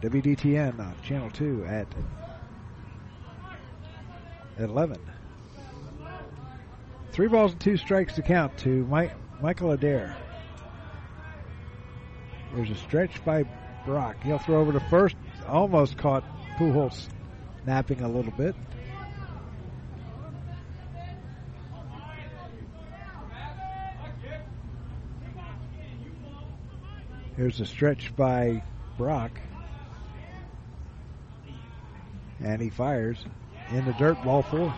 [0.00, 1.86] WDTN on Channel 2 at
[4.58, 4.98] 11.
[7.12, 9.12] Three balls and two strikes to count to Mike,
[9.42, 10.16] Michael Adair.
[12.54, 13.44] There's a stretch by
[13.84, 14.16] Brock.
[14.22, 15.16] He'll throw over to first.
[15.46, 16.24] Almost caught
[16.56, 17.08] Pujols
[17.66, 18.54] napping a little bit.
[27.36, 28.62] Here's a stretch by
[28.96, 29.32] Brock.
[32.40, 33.24] And he fires
[33.70, 34.72] in the dirt, ball four.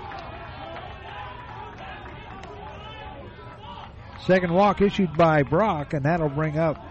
[4.27, 6.85] Second walk issued by Brock, and that'll bring up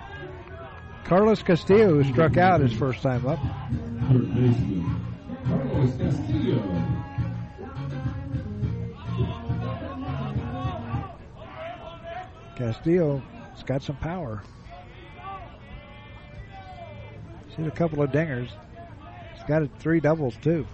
[1.06, 3.40] Carlos Castillo, who struck out his first time up.
[5.48, 6.62] Carlos Castillo.
[12.56, 13.22] Castillo's
[13.66, 14.42] got some power.
[17.58, 18.50] He's a couple of dingers.
[19.34, 20.68] He's got three doubles too.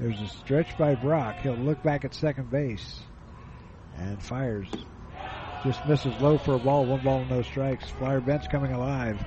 [0.00, 1.36] There's a stretch by Brock.
[1.42, 3.00] He'll look back at second base
[3.98, 4.68] and fires.
[5.62, 6.86] Just misses low for a ball.
[6.86, 7.90] One ball, no strikes.
[7.90, 9.22] Flyer bench coming alive.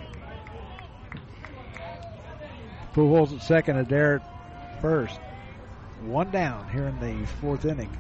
[2.96, 5.20] Pujols at second, Adair at first.
[6.02, 7.96] One down here in the fourth inning.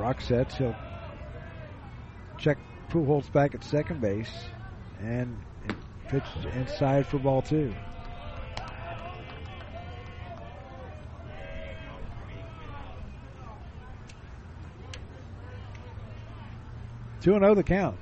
[0.00, 0.54] Brock sets.
[0.54, 0.74] He'll
[2.38, 2.56] check
[2.88, 4.32] Pujols back at second base
[4.98, 5.36] and
[6.08, 6.24] pitch
[6.54, 7.74] inside for ball two.
[17.20, 17.98] Two and zero the count.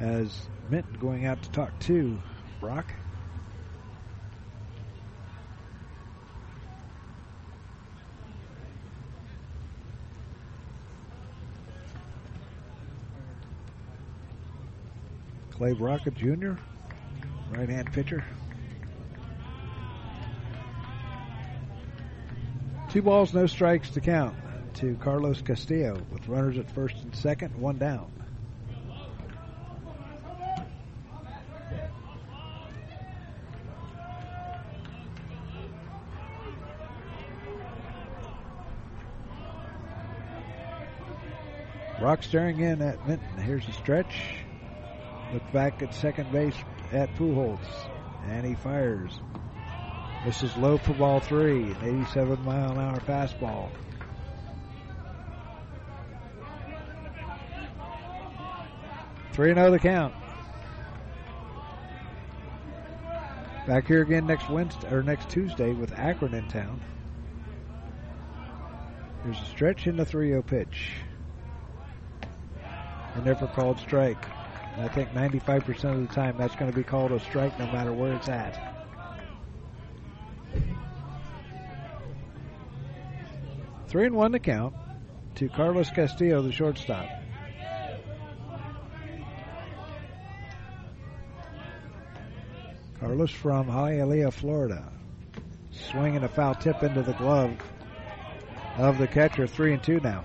[0.00, 2.18] As Minton going out to talk to
[2.58, 2.92] Brock.
[15.56, 16.52] Clay Brockett Jr.,
[17.48, 18.22] right hand pitcher.
[22.90, 24.36] Two balls, no strikes to count
[24.74, 28.12] to Carlos Castillo with runners at first and second, one down.
[41.98, 43.38] Brock staring in at Minton.
[43.38, 44.45] Here's a stretch.
[45.52, 46.56] Back at second base
[46.92, 47.58] at Pujols.
[48.26, 49.20] And he fires.
[50.24, 53.70] This is low for ball three, an 87 mile an hour fastball.
[59.32, 60.14] Three and zero the count.
[63.66, 66.80] Back here again next Wednesday or next Tuesday with Akron in town.
[69.24, 70.92] There's a stretch in the 3-0 pitch.
[73.14, 74.24] A never called strike.
[74.76, 77.66] And I think 95% of the time that's going to be called a strike no
[77.66, 78.74] matter where it's at.
[83.88, 84.74] Three and one to count
[85.36, 87.08] to Carlos Castillo, the shortstop.
[93.00, 94.92] Carlos from Hialeah, Florida.
[95.70, 97.56] Swinging a foul tip into the glove
[98.76, 99.46] of the catcher.
[99.46, 100.24] Three and two now.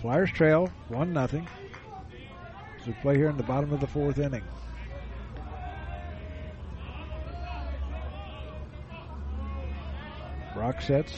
[0.00, 1.46] Flyers trail one nothing.
[2.80, 4.42] As we play here in the bottom of the fourth inning.
[10.54, 11.12] Brock sets.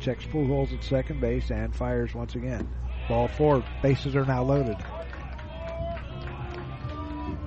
[0.00, 2.68] Checks Pujols at second base and fires once again.
[3.08, 3.64] Ball four.
[3.82, 4.76] Bases are now loaded.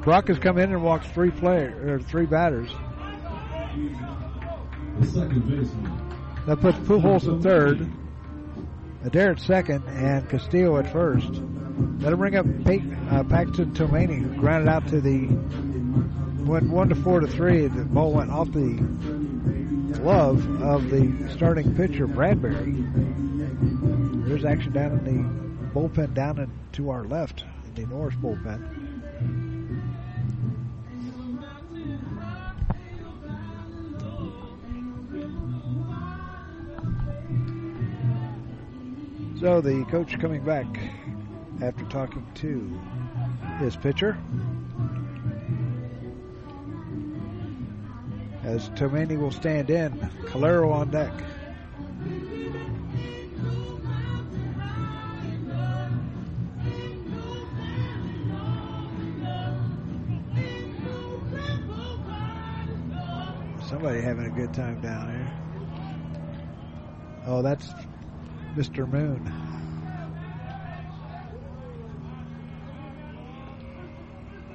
[0.01, 2.71] Brock has come in and walks three player or three batters.
[4.99, 6.15] The second baseman.
[6.47, 7.91] That puts Pujols at third,
[9.03, 11.29] Adair at second, and Castillo at first.
[11.99, 15.27] That'll bring up Peyton, uh, Paxton Tomani, who grounded out to the
[16.45, 17.67] went one to four to three.
[17.67, 18.75] The ball went off the
[19.93, 22.83] glove of the starting pitcher Bradbury.
[24.27, 28.90] There's action down in the bullpen down to our left in the Norse bullpen.
[39.41, 40.67] So the coach coming back
[41.63, 42.79] after talking to
[43.57, 44.15] his pitcher.
[48.43, 49.93] As Tomani will stand in,
[50.25, 51.11] Calero on deck.
[63.67, 65.33] Somebody having a good time down here.
[67.25, 67.73] Oh, that's
[68.55, 68.89] Mr.
[68.91, 69.31] Moon.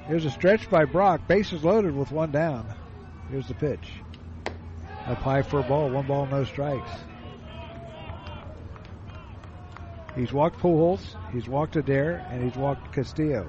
[0.07, 1.27] Here's a stretch by Brock.
[1.27, 2.73] Bases loaded with one down.
[3.29, 3.91] Here's the pitch.
[5.05, 5.89] Up high for a ball.
[5.89, 6.91] One ball, no strikes.
[10.15, 13.47] He's walked Pujols, he's walked Adair, and he's walked Castillo.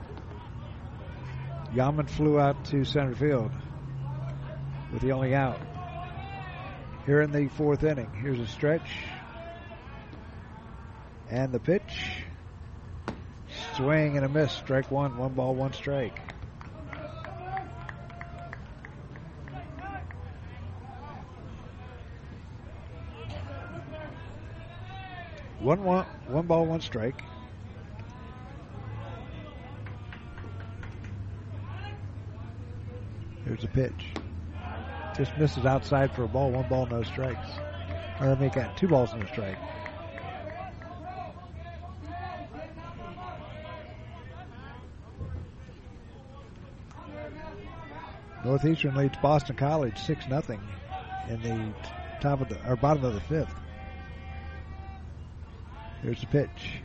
[1.75, 3.51] Yaman flew out to center field
[4.93, 5.61] with the only out.
[7.07, 8.11] Here in the fourth inning.
[8.21, 8.91] Here's a stretch.
[11.31, 12.25] And the pitch.
[13.77, 14.53] Swing and a miss.
[14.53, 15.17] Strike one.
[15.19, 16.19] One ball, one strike.
[25.61, 27.21] One, one, one ball, one strike.
[33.45, 34.15] Here's a pitch.
[35.17, 36.53] Just misses outside for a ball.
[36.53, 37.49] One ball, no strikes.
[38.21, 39.59] Or make that two balls, no strike.
[48.49, 50.59] Northeastern leads Boston College six nothing
[51.29, 51.75] in the
[52.23, 53.55] top of the or bottom of the fifth.
[56.03, 56.81] Here's the pitch.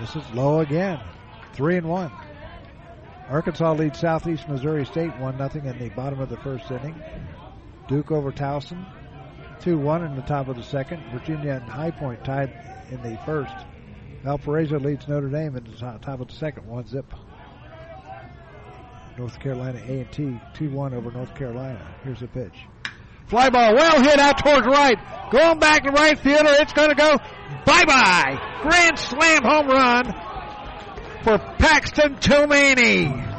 [0.00, 1.00] This is low again.
[1.54, 2.12] Three and one.
[3.30, 7.02] Arkansas leads Southeast Missouri State one nothing in the bottom of the first inning.
[7.88, 8.84] Duke over Towson.
[9.60, 11.02] Two one in the top of the second.
[11.10, 12.52] Virginia and High Point tied
[12.90, 13.54] in the first.
[14.24, 16.66] Valparaiso leads Notre Dame in the top of the second.
[16.66, 17.10] One zip.
[19.18, 21.94] North Carolina A&T 2-1 over North Carolina.
[22.02, 22.54] Here's the pitch.
[23.28, 25.30] Fly ball well hit out towards right.
[25.30, 26.50] Going back to right fielder.
[26.60, 27.16] It's going to go
[27.64, 28.60] bye-bye.
[28.62, 30.04] Grand slam home run
[31.22, 33.30] for Paxton Tomani.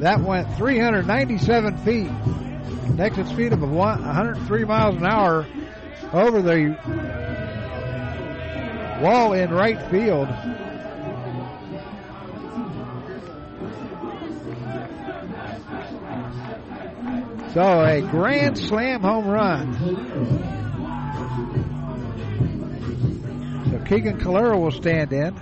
[0.00, 2.45] That went 397 feet.
[2.98, 5.46] Exit speed of 103 miles an hour
[6.12, 6.76] over the
[9.02, 10.28] wall in right field.
[17.52, 19.74] So a grand slam home run.
[23.70, 25.40] So Keegan Calero will stand in.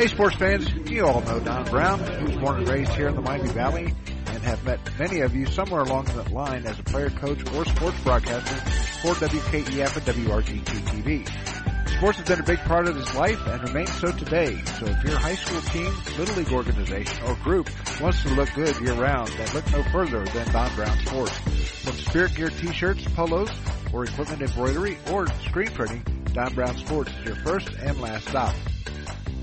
[0.00, 3.14] Hey, sports fans, you all know Don Brown, who was born and raised here in
[3.14, 3.94] the Miami Valley
[4.28, 7.66] and have met many of you somewhere along that line as a player, coach, or
[7.66, 8.54] sports broadcaster
[9.02, 11.90] for WKEF and WRGT TV.
[11.98, 14.58] Sports has been a big part of his life and remains so today.
[14.78, 17.68] So if your high school team, little league organization, or group
[18.00, 21.36] wants to look good year round, then look no further than Don Brown Sports.
[21.82, 23.50] From Spirit Gear t-shirts, polos,
[23.92, 26.02] or equipment embroidery or screen printing,
[26.32, 28.54] Don Brown Sports is your first and last stop.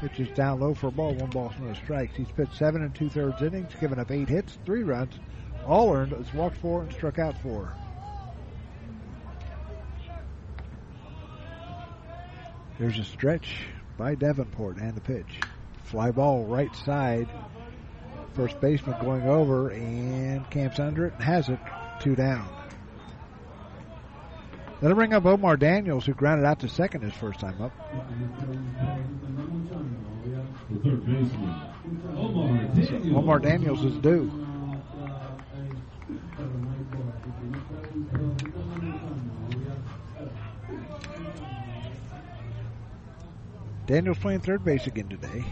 [0.01, 2.15] Pitches down low for a ball, one ball, no strikes.
[2.15, 5.13] He's pitched seven and two thirds innings, given up eight hits, three runs,
[5.65, 6.11] all earned.
[6.11, 7.73] Has walked four and struck out four.
[12.77, 13.55] There's a stretch
[13.97, 15.39] by Davenport and the pitch.
[15.83, 17.29] Fly ball right side.
[18.33, 21.59] First baseman going over and camps under it and has it.
[22.01, 22.49] Two down.
[24.81, 27.71] That'll bring up Omar Daniels, who grounded out to second his first time up.
[32.83, 34.44] So Omar Daniels is due.
[43.85, 45.45] Daniels playing third base again today.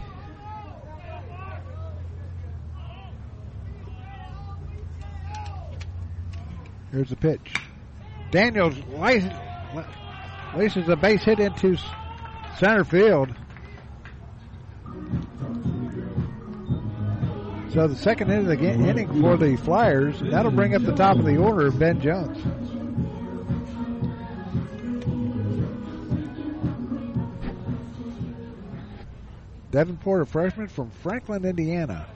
[6.90, 7.54] Here's the pitch.
[8.30, 8.76] Daniels
[10.56, 11.76] laces a base hit into
[12.58, 13.34] center field.
[17.72, 21.36] So the second inning inning for the Flyers, that'll bring up the top of the
[21.36, 22.38] order Ben Jones.
[29.74, 32.06] Davenport, a freshman from Franklin, Indiana.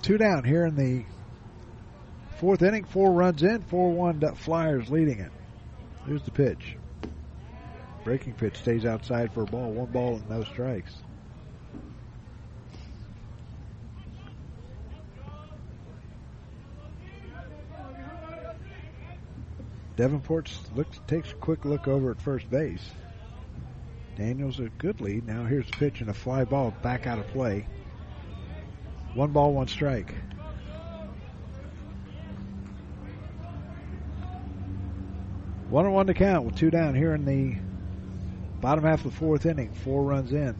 [0.00, 1.04] Two down here in the
[2.38, 2.84] fourth inning.
[2.84, 5.32] Four runs in, 4 1 Flyers leading it.
[6.06, 6.78] Here's the pitch.
[8.04, 9.70] Breaking pitch stays outside for a ball.
[9.72, 10.94] One ball and no strikes.
[19.96, 22.90] Davenport looks, takes a quick look over at first base.
[24.16, 25.26] Daniels a good lead.
[25.26, 27.66] Now here's the pitch and a fly ball back out of play.
[29.14, 30.14] One ball, one strike.
[35.70, 37.56] One on one to count with two down here in the
[38.60, 39.72] bottom half of the fourth inning.
[39.72, 40.54] Four runs in.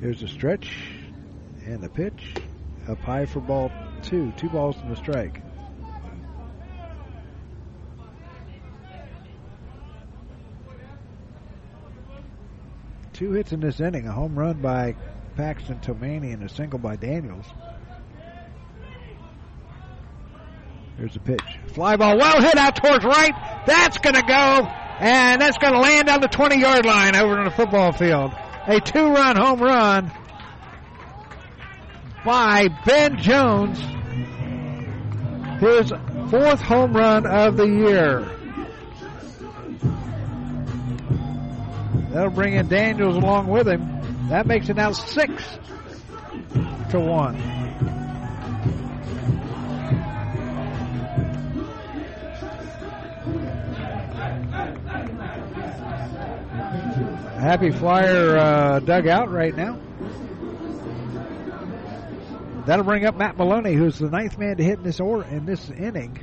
[0.00, 0.70] Here's the stretch
[1.64, 2.34] and the pitch.
[2.88, 3.72] Up high for ball
[4.02, 4.32] two.
[4.36, 5.42] Two balls and a strike.
[13.12, 14.06] Two hits in this inning.
[14.06, 14.94] A home run by
[15.36, 17.46] Paxton Tomani and a single by Daniels.
[20.96, 21.42] Here's a pitch.
[21.68, 23.64] Fly ball well hit out towards right.
[23.66, 24.68] That's going to go.
[24.98, 28.32] And that's going to land on the 20 yard line over in the football field.
[28.66, 30.12] A two run home run
[32.26, 33.78] by Ben Jones.
[35.60, 35.90] His
[36.28, 38.28] fourth home run of the year.
[42.10, 44.28] That'll bring in Daniels along with him.
[44.28, 45.44] That makes it now six
[46.90, 47.36] to one.
[57.38, 59.78] Happy Flyer uh, dugout right now.
[62.66, 65.46] That'll bring up Matt Maloney, who's the ninth man to hit in this or in
[65.46, 66.18] this inning.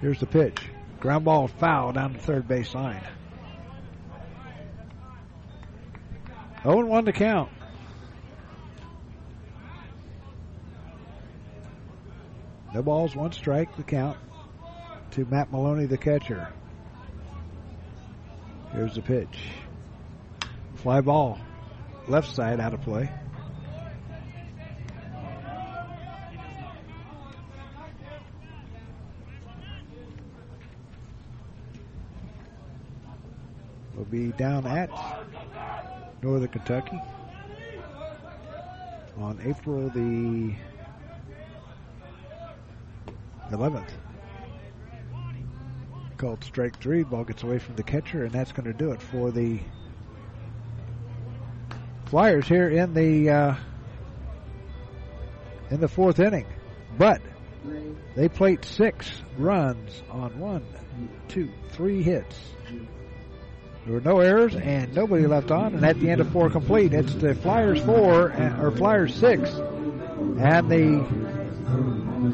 [0.00, 0.58] Here's the pitch.
[0.98, 3.04] Ground ball foul down the third base line.
[6.64, 7.50] 0 1 to count.
[12.74, 14.18] No balls, one strike, the count
[15.12, 16.52] to Matt Maloney, the catcher.
[18.72, 19.38] Here's the pitch.
[20.86, 21.36] Fly ball.
[22.06, 23.10] Left side out of play.
[33.96, 34.88] Will be down at
[36.22, 37.02] Northern Kentucky.
[39.18, 40.54] on April the
[43.50, 43.90] 11th.
[46.16, 47.02] Called strike three.
[47.02, 49.58] Ball gets away from the catcher, and that's going to do it for the
[52.06, 53.54] Flyers here in the uh,
[55.70, 56.46] in the fourth inning.
[56.96, 57.20] But
[58.14, 60.64] they played six runs on one,
[61.28, 62.36] two, three hits.
[63.84, 65.74] There were no errors and nobody left on.
[65.74, 70.70] And at the end of four complete, it's the Flyers four or Flyers six, and
[70.70, 71.36] the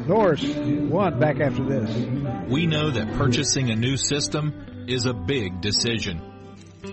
[0.07, 2.49] Norse one back after this.
[2.49, 6.21] We know that purchasing a new system is a big decision.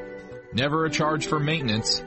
[0.53, 2.03] never a charge for maintenance,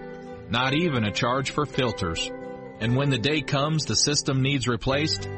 [0.49, 2.31] not even a charge for filters.
[2.79, 5.29] And when the day comes the system needs replaced,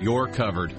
[0.00, 0.74] you're covered.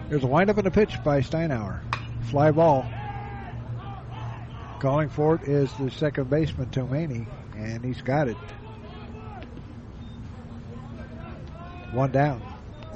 [0.10, 1.81] There's a windup and a pitch by Steinauer.
[2.30, 2.86] Fly ball.
[4.80, 8.38] Calling for it is the second baseman, Tomani, and he's got it.
[11.91, 12.41] One down.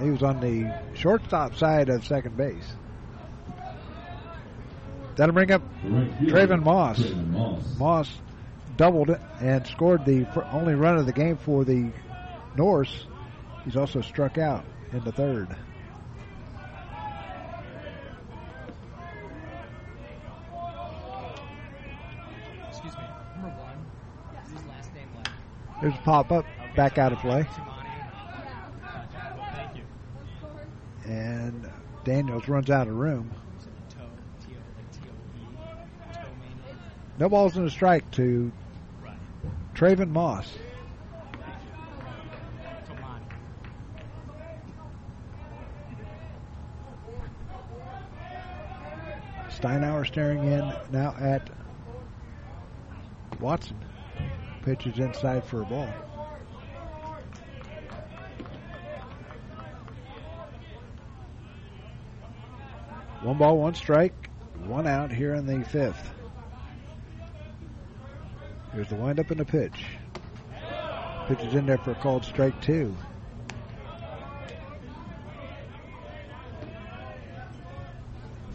[0.02, 2.74] He was on the shortstop side of second base.
[5.16, 7.00] That'll bring up Traven Moss.
[7.78, 8.10] Moss
[8.78, 11.92] doubled it and scored the only run of the game for the
[12.56, 13.06] Norse.
[13.66, 15.56] He's also struck out in the third.
[22.70, 23.04] Excuse me.
[23.36, 23.86] Number one.
[24.44, 25.30] Is his last name left?
[25.82, 26.46] There's a pop up,
[26.76, 27.44] back out of play.
[29.54, 29.84] Thank you.
[31.06, 31.70] And
[32.04, 33.32] Daniels runs out of room.
[37.20, 38.52] No balls in a strike to
[39.76, 40.58] Traven Moss.
[49.50, 51.50] Steinauer staring in now at
[53.40, 53.78] Watson.
[54.64, 55.88] Pitches inside for a ball.
[63.24, 64.30] One ball, one strike,
[64.66, 66.12] one out here in the fifth.
[68.74, 69.86] Here's the windup and the pitch.
[71.28, 72.94] Pitch is in there for a called strike two.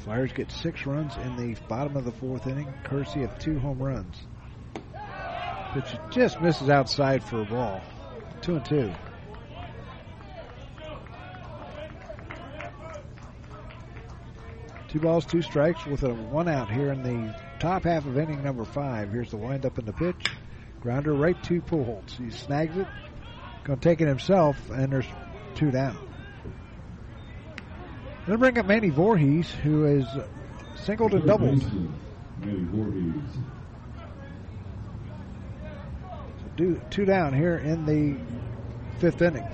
[0.04, 3.78] Flyers get six runs in the bottom of the fourth inning, courtesy of two home
[3.78, 4.16] runs.
[5.72, 7.80] Pitch just misses outside for a ball.
[8.42, 8.92] Two and two.
[14.88, 18.42] Two balls, two strikes with a one out here in the top half of inning
[18.42, 19.12] number five.
[19.12, 20.30] Here's the windup in the pitch.
[20.80, 22.16] Grounder right to Pujols.
[22.16, 22.86] He snags it.
[23.64, 25.06] Going to take it himself, and there's
[25.54, 25.98] two down.
[28.26, 30.06] They'll bring up Manny Voorhees, who is
[30.76, 31.62] singled and doubled.
[32.40, 33.38] Manny Voorhees.
[36.56, 38.18] Do, two down here in the
[39.00, 39.46] fifth inning.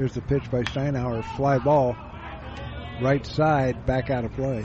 [0.00, 1.22] Here's the pitch by Steinauer.
[1.36, 1.94] Fly ball.
[3.02, 4.64] Right side, back out of play.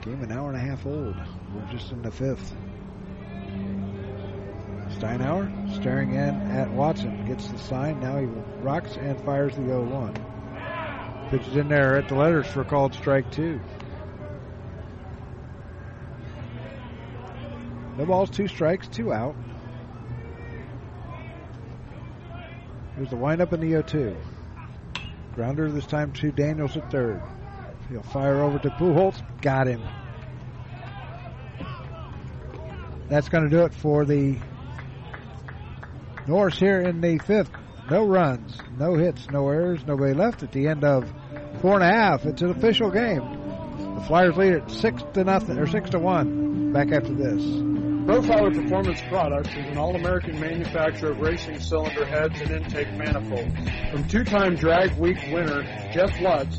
[0.00, 1.14] Game an hour and a half old.
[1.54, 2.52] We're just in the fifth.
[4.98, 7.24] Steinauer staring in at Watson.
[7.26, 8.00] Gets the sign.
[8.00, 8.26] Now he
[8.62, 11.28] rocks and fires the 0 1.
[11.30, 13.60] Pitches in there at the letters for called strike two.
[18.02, 19.36] No balls, two strikes, two out.
[22.96, 24.16] Here's the windup in the 0 2.
[25.36, 27.22] Grounder this time to Daniels at third.
[27.88, 29.22] He'll fire over to Pujols.
[29.40, 29.82] Got him.
[33.08, 34.36] That's going to do it for the
[36.26, 37.52] Norse here in the fifth.
[37.88, 41.08] No runs, no hits, no errors, nobody left at the end of
[41.60, 42.24] four and a half.
[42.24, 43.94] It's an official game.
[43.94, 46.72] The Flyers lead it six to nothing or six to one.
[46.72, 47.71] Back after this.
[48.02, 53.54] Profiler Performance Products is an all-American manufacturer of racing cylinder heads and intake manifolds.
[53.92, 55.62] From two-time drag week winner
[55.92, 56.58] Jeff Lutz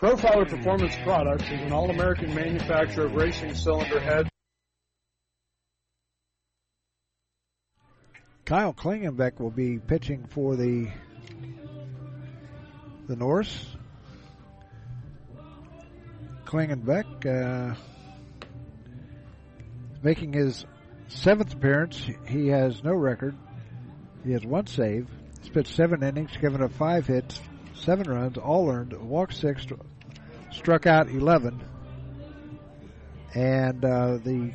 [0.00, 4.30] Profiler Performance Products is an all-American manufacturer of racing cylinder heads.
[8.46, 10.88] Kyle Klingenbeck will be pitching for the
[13.08, 13.76] the Norse.
[16.46, 17.74] Klingenbeck uh,
[20.02, 20.64] making his
[21.08, 22.08] seventh appearance.
[22.26, 23.36] He has no record.
[24.24, 25.08] He has one save.
[25.42, 27.38] He's pitched seven innings, given up five hits,
[27.80, 29.66] seven runs, all earned, walked six,
[30.50, 31.60] struck out 11.
[33.34, 34.52] And uh, the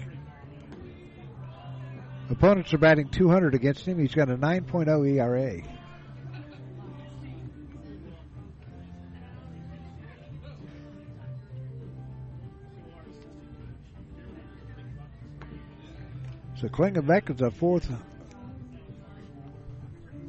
[2.29, 3.99] opponents are batting 200 against him.
[3.99, 5.61] He's got a 9.0 ERA.
[16.59, 17.91] So Klingenbeck is the fourth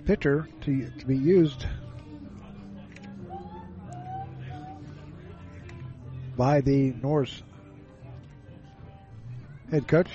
[0.04, 1.66] pitcher to, to be used
[6.36, 7.42] by the Norse
[9.70, 10.10] head coach,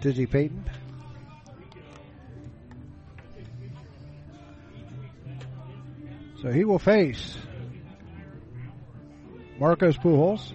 [0.00, 0.64] Dizzy Peyton.
[6.42, 7.36] So he will face
[9.58, 10.52] Marcos Pujols,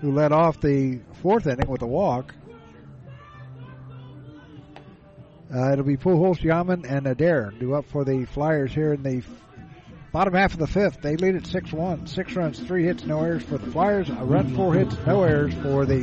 [0.00, 2.34] who led off the fourth inning with a walk.
[5.52, 9.22] Uh, it'll be Pujols, Yaman, and Adair due up for the Flyers here in the
[10.12, 11.00] bottom half of the fifth.
[11.00, 12.08] They lead at 6-1.
[12.08, 14.08] Six runs, three hits, no errors for the Flyers.
[14.08, 15.98] A run, four hits, no errors for the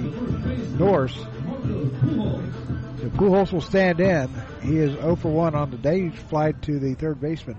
[0.77, 1.15] Norse.
[1.15, 4.29] So Pujols will stand in.
[4.61, 6.09] He is 0 for 1 on the day.
[6.09, 7.57] He's flied to the third baseman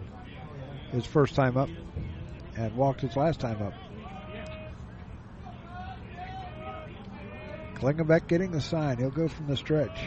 [0.92, 1.68] his first time up
[2.56, 3.72] and walked his last time up.
[7.74, 8.98] Klingenbeck getting the sign.
[8.98, 9.98] He'll go from the stretch.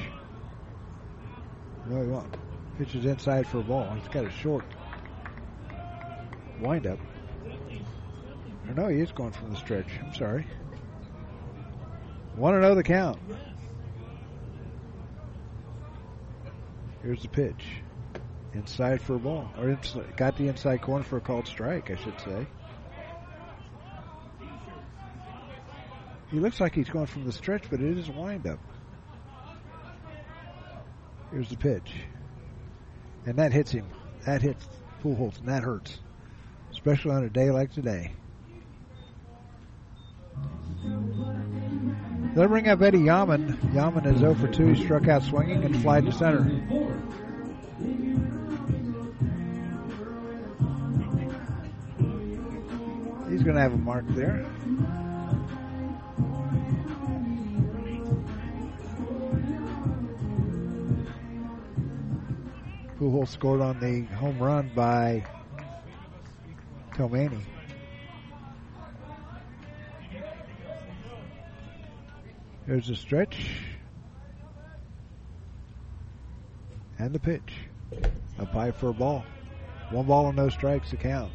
[1.88, 2.36] No, he won't.
[2.78, 3.92] Pitches inside for a ball.
[3.96, 4.66] He's got a short
[6.62, 7.00] windup.
[8.76, 9.88] No, he is going from the stretch.
[10.02, 10.48] I'm sorry.
[12.36, 13.20] Want to know the count.
[17.04, 17.66] Here's the pitch.
[18.54, 19.52] Inside for a ball.
[19.58, 19.78] Or
[20.16, 22.48] got the inside corner for a called strike, I should say.
[26.32, 28.60] He looks like he's going from the stretch, but it is a windup.
[31.32, 31.94] Here's the pitch.
[33.26, 33.88] And that hits him.
[34.26, 34.68] That hits
[35.04, 36.00] Pujols, and that hurts.
[36.74, 38.12] Especially on a day like today.
[42.36, 43.72] They'll bring up Eddie Yaman.
[43.74, 44.74] Yaman is 0 for 2.
[44.74, 46.44] He struck out swinging and fly to center.
[53.30, 54.46] He's going to have a mark there.
[63.00, 65.24] Pujols scored on the home run by
[66.94, 67.40] Tomani.
[72.66, 73.50] Here's the stretch.
[76.98, 77.54] And the pitch.
[78.40, 79.26] A high for a ball.
[79.92, 81.32] One ball and no strikes to count.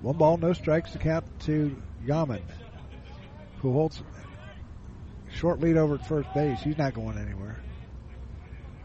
[0.00, 2.42] One ball, no strikes to count to Yaman,
[3.58, 4.02] who holds
[5.34, 6.60] short lead over at first base.
[6.60, 7.56] He's not going anywhere.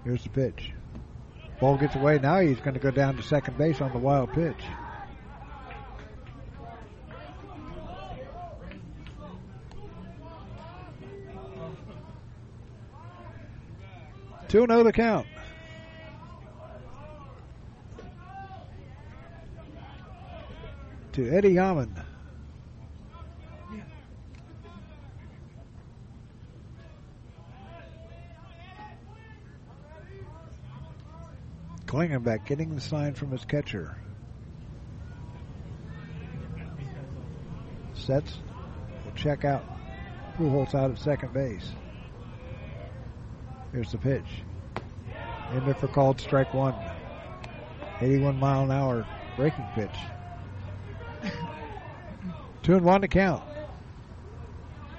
[0.03, 0.71] Here's the pitch.
[1.59, 2.19] Ball gets away.
[2.19, 4.61] Now he's going to go down to second base on the wild pitch.
[14.49, 15.25] Two zero the count.
[21.13, 22.12] To Eddie Yaman.
[31.93, 33.95] Klingenbeck getting the sign from his catcher.
[37.93, 38.39] Sets.
[39.05, 39.63] Will check out.
[40.35, 41.71] Pujols out at second base.
[43.71, 44.25] Here's the pitch.
[45.53, 46.73] In there for called strike one.
[48.01, 49.05] 81 mile an hour
[49.37, 49.95] breaking pitch.
[52.63, 53.43] Two and one to count.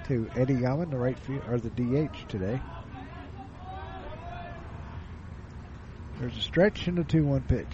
[0.07, 2.61] To Eddie Yaman, the right field or the DH today.
[6.19, 7.67] There's a stretch and a 2 1 pitch.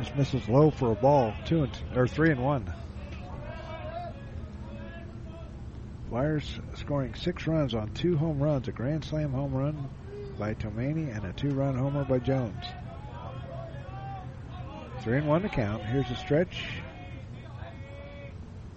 [0.00, 1.34] Just misses low for a ball.
[1.44, 2.72] Two and or three and one.
[6.08, 9.90] Flyers scoring six runs on two home runs, a grand slam home run
[10.38, 12.64] by Tomani and a two run homer by Jones.
[15.02, 15.84] Three and one to count.
[15.84, 16.64] Here's a stretch.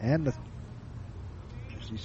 [0.02, 0.34] And the
[1.90, 1.98] he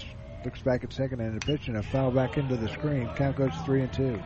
[0.44, 3.10] looks back at second and a pitch and a foul back into the screen.
[3.16, 4.22] Count goes three and two.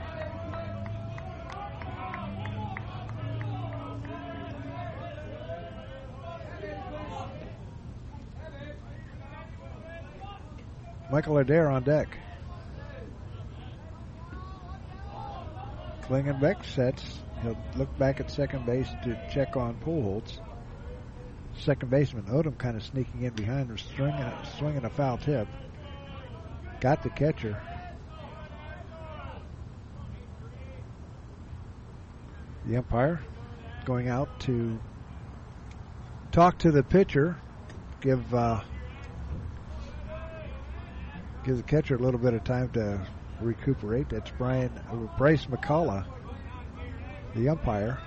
[11.22, 12.18] Michael Adair on deck.
[16.02, 17.20] Klingenbeck sets.
[17.42, 20.40] He'll look back at second base to check on Pujols.
[21.60, 25.46] Second baseman Odom kind of sneaking in behind her, swinging, swinging a foul tip.
[26.80, 27.56] Got the catcher.
[32.66, 33.20] The umpire
[33.84, 34.76] going out to
[36.32, 37.36] talk to the pitcher,
[38.00, 38.62] give uh,
[41.44, 43.00] give the catcher a little bit of time to
[43.40, 44.08] recuperate.
[44.10, 44.70] That's Brian
[45.18, 46.06] Bryce McCullough,
[47.34, 47.98] the umpire.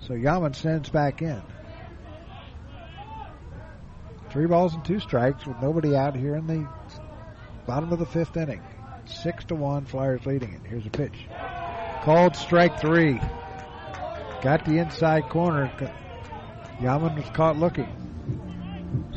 [0.00, 1.42] So Yaman sends back in.
[4.30, 6.66] Three balls and two strikes with nobody out here in the
[7.66, 8.62] bottom of the fifth inning.
[9.04, 10.60] Six to one, Flyers leading it.
[10.64, 11.26] Here's a pitch.
[12.02, 13.20] Called strike three.
[14.40, 15.70] Got the inside corner.
[16.80, 17.88] Yaman was caught looking.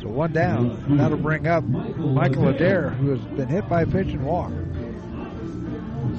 [0.02, 0.98] So one down.
[0.98, 4.52] That'll bring up Michael Adair, who has been hit by a pitch and walk.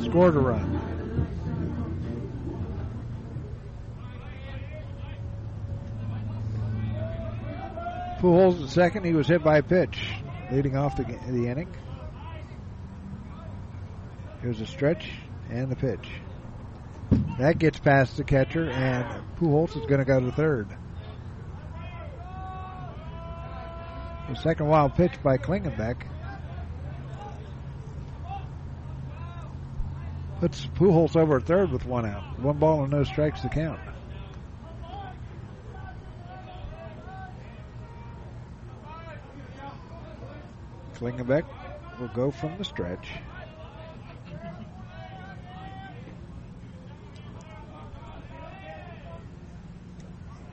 [0.05, 0.81] Scored a run.
[8.21, 9.05] Pujols at second.
[9.05, 9.99] He was hit by a pitch,
[10.53, 11.75] leading off the, the inning.
[14.43, 15.11] Here's a stretch
[15.51, 16.09] and the pitch.
[17.39, 20.69] That gets past the catcher, and Pujols is going to go to third.
[24.29, 26.03] The second wild pitch by Klingenbeck.
[30.41, 32.39] Puts Pujols over third with one out.
[32.39, 33.81] One ball and no strikes to count.
[40.95, 41.45] Klingenbeck
[41.99, 43.09] will go from the stretch.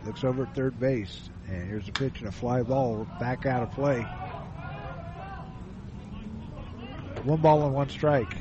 [0.09, 1.29] Looks over at third base.
[1.47, 4.01] And here's a pitch and a fly ball back out of play.
[7.23, 8.33] One ball and one strike.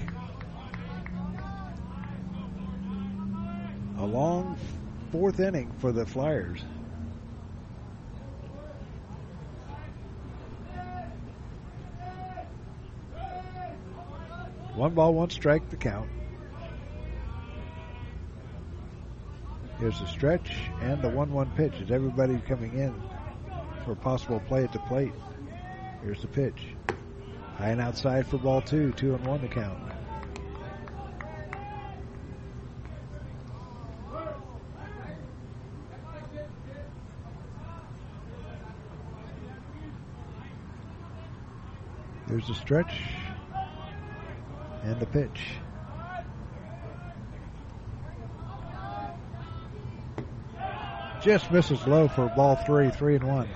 [3.98, 4.56] A long
[5.12, 6.62] fourth inning for the Flyers.
[14.74, 16.08] One ball, one strike, the count.
[19.78, 21.74] Here's the stretch and the 1 1 pitch.
[21.74, 22.92] Is everybody coming in
[23.84, 25.12] for possible play at the plate?
[26.02, 26.74] Here's the pitch.
[27.56, 29.78] High and outside for ball two, two and one to count.
[42.26, 43.00] There's the stretch
[44.82, 45.40] And the pitch.
[51.22, 53.48] Just misses low for ball three, three and one.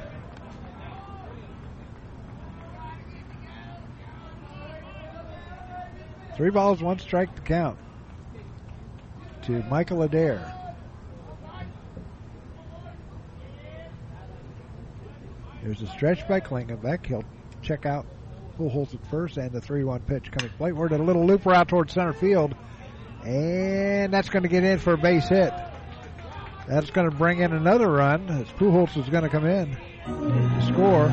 [6.36, 7.78] Three balls, one strike to count
[9.42, 10.54] to Michael Adair.
[15.62, 17.06] There's a stretch by Klingenbeck.
[17.06, 17.24] He'll
[17.62, 18.06] check out
[18.58, 20.92] Pujols at first, and the 3 1 pitch coming plateward.
[20.92, 22.54] A little looper out towards center field.
[23.24, 25.52] And that's going to get in for a base hit.
[26.72, 29.76] That's going to bring in another run as Pujols is going to come in
[30.06, 31.10] to score.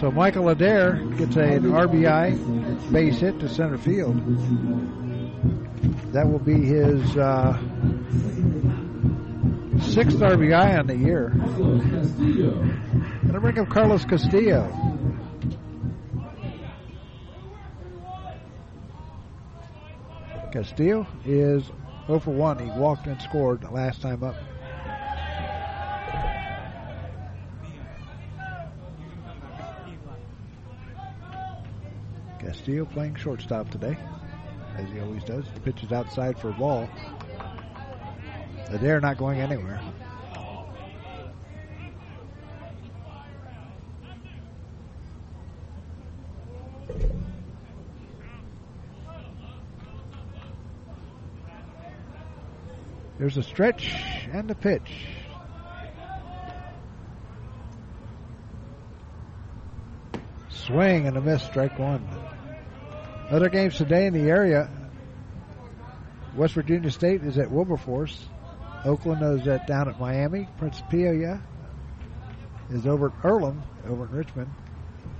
[0.00, 4.16] So Michael Adair gets an RBI base hit to center field.
[6.14, 7.58] That will be his uh,
[9.82, 11.28] sixth RBI on the year.
[11.28, 14.66] Going to bring up Carlos Castillo.
[20.54, 21.70] Castillo is
[22.06, 22.58] 0 for 1.
[22.58, 24.36] He walked and scored last time up.
[32.38, 33.96] Castillo playing shortstop today,
[34.76, 35.44] as he always does.
[35.54, 36.88] The pitch is outside for a ball.
[38.70, 39.80] They're not going anywhere.
[53.22, 53.94] There's a stretch
[54.32, 55.06] and a pitch.
[60.48, 62.04] Swing and a miss, strike one.
[63.30, 64.68] Other games today in the area.
[66.34, 68.26] West Virginia State is at Wilberforce.
[68.84, 70.48] Oakland is at down at Miami.
[70.58, 71.40] Principia
[72.70, 74.50] is over at Earlham, over in Richmond.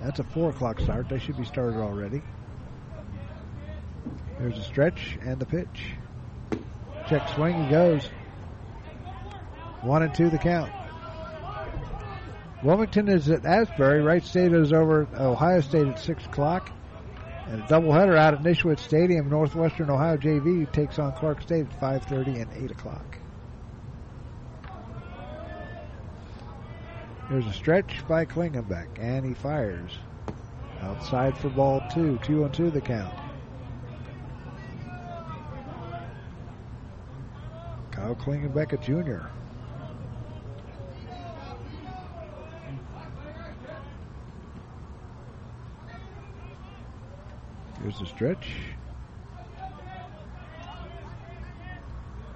[0.02, 1.08] That's a four o'clock start.
[1.08, 2.20] They should be started already.
[4.40, 5.94] There's a stretch and the pitch.
[7.12, 8.06] Check swing, he goes.
[9.82, 10.72] One and two the count.
[12.62, 14.00] Wilmington is at Asbury.
[14.00, 16.70] Wright State is over Ohio State at 6 o'clock.
[17.48, 19.28] And a doubleheader out at Nischwitz Stadium.
[19.28, 23.18] Northwestern Ohio JV takes on Clark State at 5.30 and 8 o'clock.
[27.28, 29.98] There's a stretch by Klingenbeck, and he fires.
[30.80, 32.18] Outside for ball two.
[32.22, 33.12] Two on two the count.
[38.12, 39.30] A junior.
[47.80, 48.52] Here's the stretch.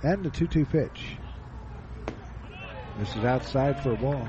[0.02, 1.16] And the 2 2 pitch.
[2.98, 4.26] This is outside for a ball.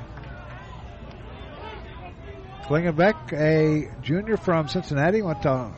[2.64, 5.72] Klingenbeck, a junior from Cincinnati, went to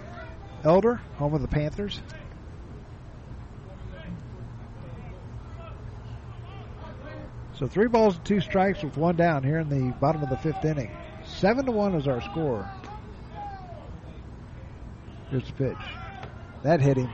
[0.63, 2.01] Elder, home of the Panthers.
[7.59, 10.37] So three balls and two strikes with one down here in the bottom of the
[10.37, 10.89] fifth inning.
[11.25, 12.69] Seven to one is our score.
[15.29, 15.77] Here's the pitch.
[16.63, 17.11] That hit him.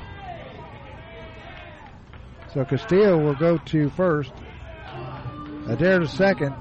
[2.53, 4.31] So Castillo will go to first.
[5.67, 6.53] Adair to second.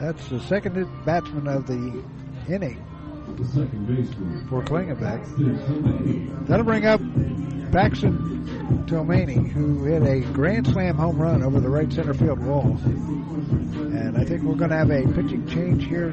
[0.00, 2.02] That's the second batsman of the
[2.48, 2.82] inning
[4.48, 6.46] for Klingenbeck.
[6.46, 7.00] That'll bring up
[7.72, 12.78] Paxton Tomani, who hit a grand slam home run over the right center field wall.
[12.84, 16.08] And I think we're going to have a pitching change here.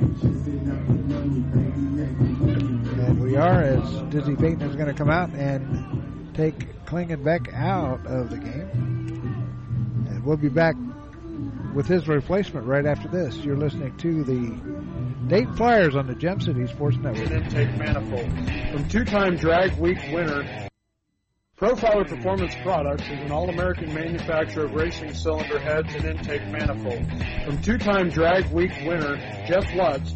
[2.95, 8.05] And we are, as Dizzy Peyton is going to come out and take Klingenbeck out
[8.05, 10.07] of the game.
[10.09, 10.75] And we'll be back
[11.73, 13.35] with his replacement right after this.
[13.37, 17.31] You're listening to the Dayton Flyers on the Gem City Sports Network.
[17.31, 18.31] Intake manifold
[18.71, 20.64] from two-time Drag Week winner.
[21.57, 27.07] Profiler Performance Products is an all-American manufacturer of racing cylinder heads and intake manifolds.
[27.45, 29.15] From two-time Drag Week winner
[29.47, 30.15] Jeff Lutz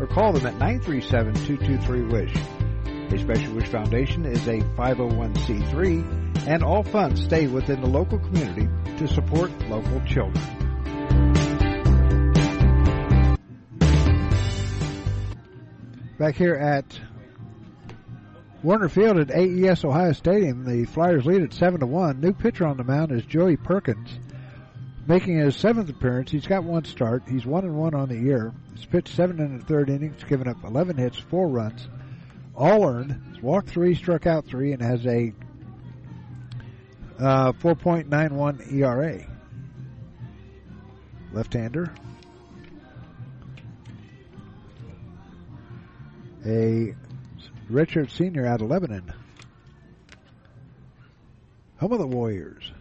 [0.00, 2.34] or call them at 937-223-WISH.
[3.12, 8.68] A Special Wish Foundation is a 501c3 and all funds stay within the local community
[8.96, 10.42] to support local children.
[16.18, 17.00] Back here at
[18.62, 22.20] Woerner Field at AES Ohio Stadium, the Flyers lead at 7 to 1.
[22.20, 24.18] New pitcher on the mound is Joey Perkins,
[25.06, 26.30] making his seventh appearance.
[26.30, 27.22] He's got one start.
[27.28, 28.52] He's 1 and 1 on the year.
[28.74, 31.88] He's pitched seven and a third innings, given up 11 hits, four runs,
[32.56, 33.20] all earned.
[33.32, 35.32] He's walked three, struck out three, and has a
[37.18, 39.24] uh, 4.91 ERA.
[41.32, 41.92] Left-hander.
[46.46, 46.94] A
[47.68, 48.46] Richard Sr.
[48.46, 49.12] out of Lebanon.
[51.78, 52.73] Home of the Warriors.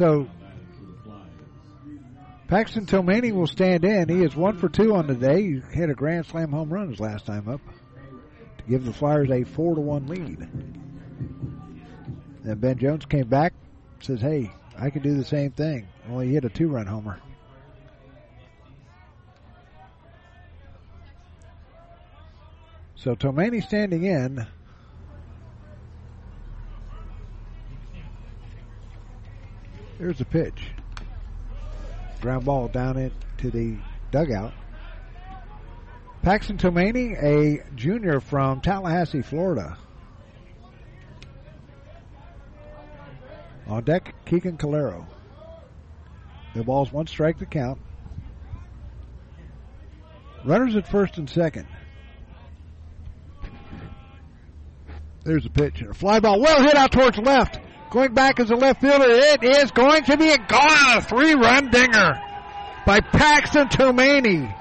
[0.00, 0.26] So
[2.48, 4.08] Paxton Tomani will stand in.
[4.08, 5.42] He is one for two on the day.
[5.42, 7.60] He hit a grand slam home run his last time up
[8.56, 10.38] to give the Flyers a four to one lead.
[12.42, 13.52] Then Ben Jones came back,
[14.00, 17.20] says, "Hey, I can do the same thing." Only he hit a two run homer.
[22.94, 24.46] So Tomani standing in.
[30.00, 30.62] There's the pitch.
[32.22, 33.76] Ground ball down into the
[34.10, 34.54] dugout.
[36.22, 39.76] Paxton Tomani, a junior from Tallahassee, Florida.
[43.66, 45.04] On deck, Keegan Calero.
[46.54, 47.78] The ball's one strike to count.
[50.46, 51.66] Runners at first and second.
[55.24, 55.82] There's a pitch.
[55.82, 57.60] A fly ball well hit out towards left.
[57.90, 59.04] Going back as a left fielder.
[59.08, 61.02] It is going to be a gone.
[61.02, 62.20] Three run dinger
[62.86, 64.56] by Paxton Tomani.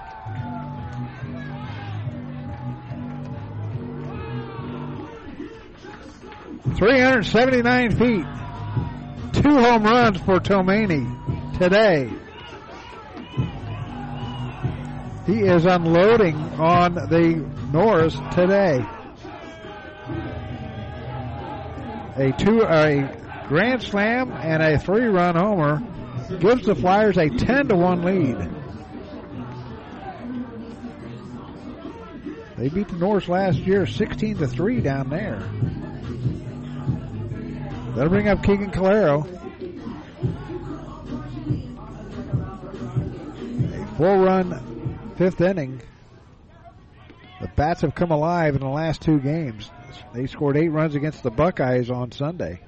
[6.76, 8.26] Three hundred seventy nine feet.
[9.34, 12.10] Two home runs for Tomani today.
[15.28, 18.84] He is unloading on the Norse today.
[22.20, 23.10] A two a
[23.48, 25.82] grand slam and a three run homer
[26.40, 28.50] gives the Flyers a 10 to 1 lead.
[32.58, 35.40] They beat the Norse last year 16 to 3 down there.
[37.96, 39.26] That'll bring up Keegan Calero.
[43.74, 45.82] A four run fifth inning.
[47.42, 49.72] The Bats have come alive in the last two games.
[50.14, 52.62] They scored eight runs against the Buckeyes on Sunday.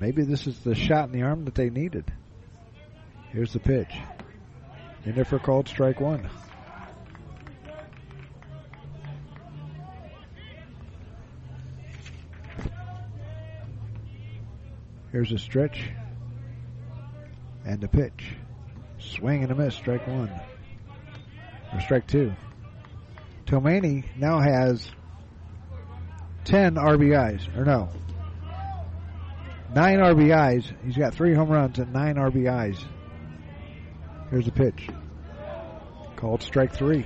[0.00, 2.12] Maybe this is the shot in the arm that they needed.
[3.30, 3.92] Here's the pitch.
[5.04, 6.28] In there for called strike one.
[15.12, 15.90] Here's a stretch
[17.64, 18.34] and a pitch.
[18.98, 20.30] Swing and a miss, strike one.
[21.72, 22.32] Or strike two.
[23.46, 24.90] Tomani now has
[26.44, 27.88] 10 RBIs, or no,
[29.74, 30.72] 9 RBIs.
[30.84, 32.82] He's got 3 home runs and 9 RBIs.
[34.30, 34.88] Here's the pitch.
[36.16, 37.04] Called strike 3.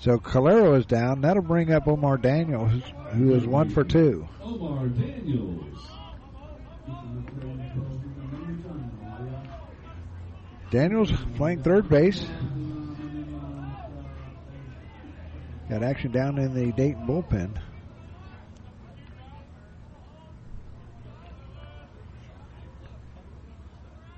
[0.00, 1.22] So Calero is down.
[1.22, 4.28] That'll bring up Omar Daniels, who is 1 for 2.
[4.40, 5.78] Omar Daniels.
[10.76, 12.22] Daniels playing third base.
[15.70, 17.58] Got action down in the Dayton bullpen.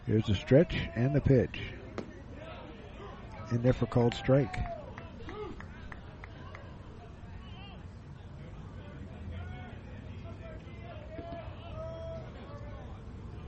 [0.04, 1.60] Here's the stretch and the pitch.
[3.52, 4.56] In there for called strike.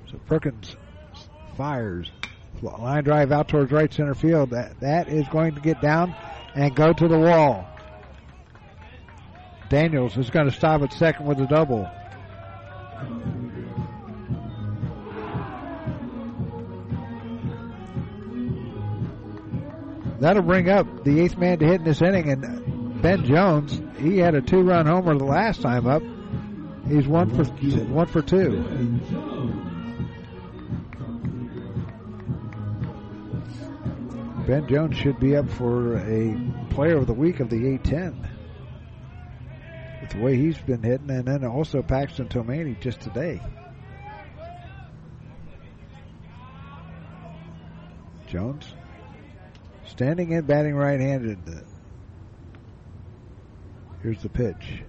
[0.08, 0.76] So Perkins
[1.56, 2.12] fires.
[2.62, 4.50] Line drive out towards right center field.
[4.50, 6.14] That that is going to get down
[6.55, 7.66] and go to the wall.
[9.68, 11.89] Daniels is going to stop at second with a double.
[20.20, 23.80] That'll bring up the eighth man to hit in this inning, and Ben Jones.
[23.98, 26.02] He had a two-run homer the last time up.
[26.86, 29.69] He's one for one for two.
[34.50, 36.36] Ben Jones should be up for a
[36.70, 38.28] Player of the Week of the A10
[40.00, 43.40] with the way he's been hitting, and then also Paxton Tomani just today.
[48.26, 48.74] Jones
[49.86, 51.38] standing in batting right-handed.
[54.02, 54.82] Here's the pitch.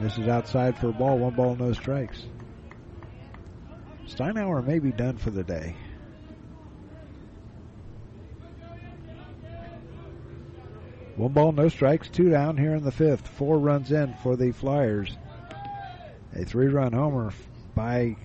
[0.00, 1.18] This is outside for a ball.
[1.18, 2.24] One ball, no strikes.
[4.06, 5.76] Steinauer may be done for the day.
[11.20, 13.28] One ball, no strikes, two down here in the fifth.
[13.28, 15.18] Four runs in for the Flyers.
[16.34, 17.34] A three run homer
[17.74, 18.16] by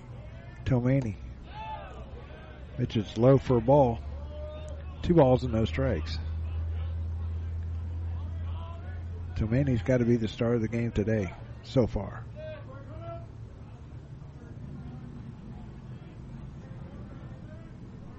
[0.64, 1.15] Tomani.
[2.77, 3.99] Which is low for a ball.
[5.01, 6.19] Two balls and no strikes.
[9.35, 11.33] Tomani's got to be the star of the game today,
[11.64, 12.24] so far.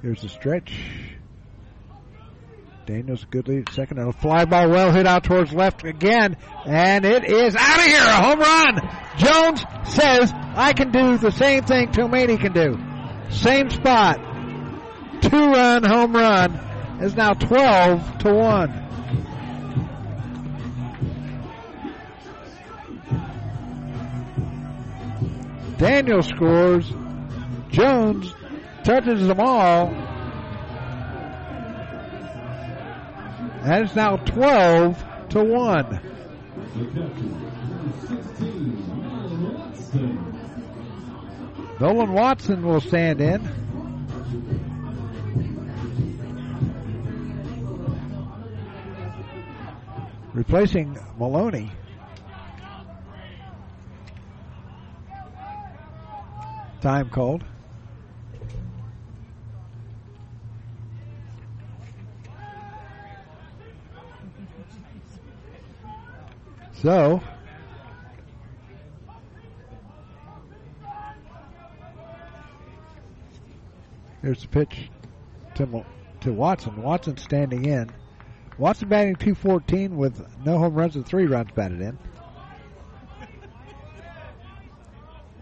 [0.03, 0.79] Here's the stretch.
[2.87, 3.99] Daniels a good lead second.
[3.99, 6.37] And a fly ball well hit out towards left again.
[6.65, 8.01] And it is out of here.
[8.01, 8.81] A home run.
[9.17, 12.79] Jones says, I can do the same thing Tomani can do.
[13.31, 14.21] Same spot.
[15.21, 16.55] Two run home run
[17.03, 18.83] is now 12 to 1.
[25.79, 26.93] Daniel scores.
[27.71, 28.33] Jones
[28.85, 30.06] touches them all.
[33.67, 36.01] And it's now 12 to 1.
[41.81, 43.43] Nolan Watson will stand in.
[50.33, 51.73] Replacing Maloney.
[56.83, 57.43] Time called.
[66.87, 67.21] So,
[74.23, 74.89] here's the pitch
[75.57, 75.85] to,
[76.21, 76.81] to Watson.
[76.81, 77.91] Watson standing in.
[78.57, 81.99] Watson batting 214 with no home runs and three runs batted in.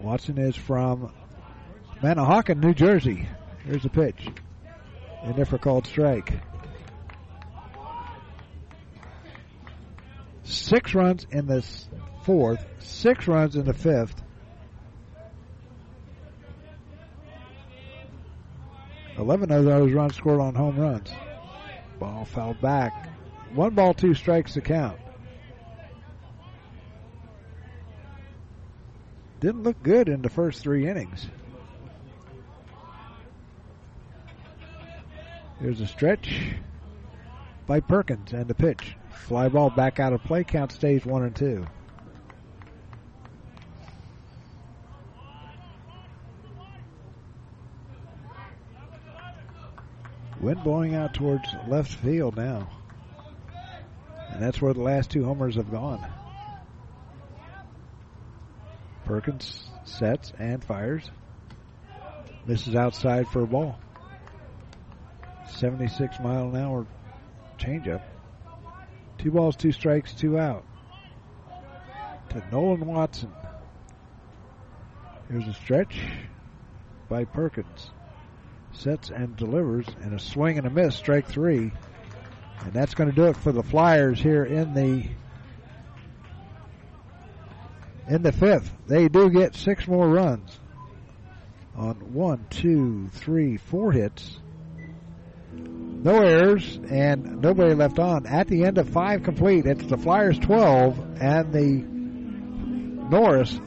[0.01, 1.13] Watson is from
[2.01, 3.29] Manahawkin, New Jersey.
[3.65, 4.29] Here's the pitch.
[5.25, 6.33] If called strike.
[10.45, 11.65] Six runs in the
[12.23, 14.21] fourth, six runs in the fifth.
[19.17, 21.09] Eleven of those runs scored on home runs.
[21.99, 23.09] Ball fouled back.
[23.53, 24.99] One ball, two strikes to count.
[29.39, 31.27] Didn't look good in the first three innings.
[35.59, 36.51] Here's a stretch
[37.65, 38.95] by Perkins and the pitch.
[39.15, 40.43] Fly ball back out of play.
[40.43, 41.65] Count stays one and two.
[50.39, 52.69] Wind blowing out towards left field now.
[54.29, 56.05] And that's where the last two homers have gone.
[59.05, 61.09] Perkins sets and fires.
[62.45, 63.79] Misses outside for a ball.
[65.47, 66.85] 76 mile an hour
[67.57, 68.01] changeup.
[69.17, 70.65] Two balls, two strikes, two out.
[72.29, 73.31] To Nolan Watson.
[75.29, 75.99] Here's a stretch
[77.09, 77.89] by Perkins.
[78.73, 81.71] Sets and delivers, and a swing and a miss, strike three.
[82.59, 85.07] And that's going to do it for the Flyers here in the
[88.07, 88.71] in the fifth.
[88.87, 90.59] They do get six more runs
[91.75, 94.39] on one, two, three, four hits.
[96.05, 98.27] No errors and nobody left on.
[98.27, 101.83] At the end of five complete, it's the Flyers 12 and the
[103.09, 103.59] Norse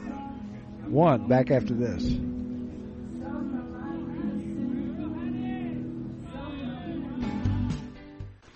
[0.87, 2.28] 1 back after this.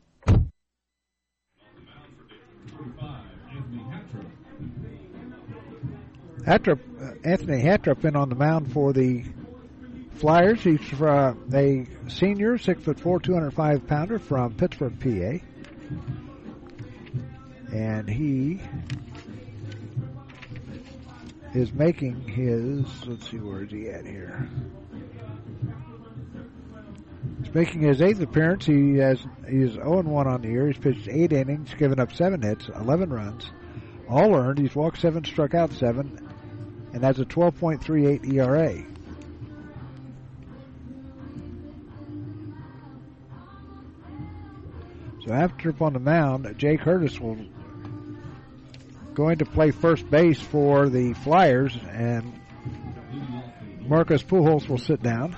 [6.45, 9.25] Hattrup, uh, Anthony Hattrup been on the mound for the
[10.17, 10.61] Flyers.
[10.61, 15.45] He's a senior, six foot four, 205 pounder from Pittsburgh, PA.
[17.75, 18.61] And he
[21.53, 24.49] is making his, let's see, where is he at here?
[27.43, 28.65] He's making his eighth appearance.
[28.65, 30.67] He has he's 0 1 on the year.
[30.67, 33.51] He's pitched eight innings, given up seven hits, 11 runs,
[34.09, 34.57] all earned.
[34.57, 36.27] He's walked seven, struck out seven,
[36.93, 38.97] and has a 12.38 ERA.
[45.27, 47.38] So after up on the mound, Jay Curtis will
[49.14, 52.39] going to play first base for the Flyers, and
[53.81, 55.35] Marcus Pujols will sit down.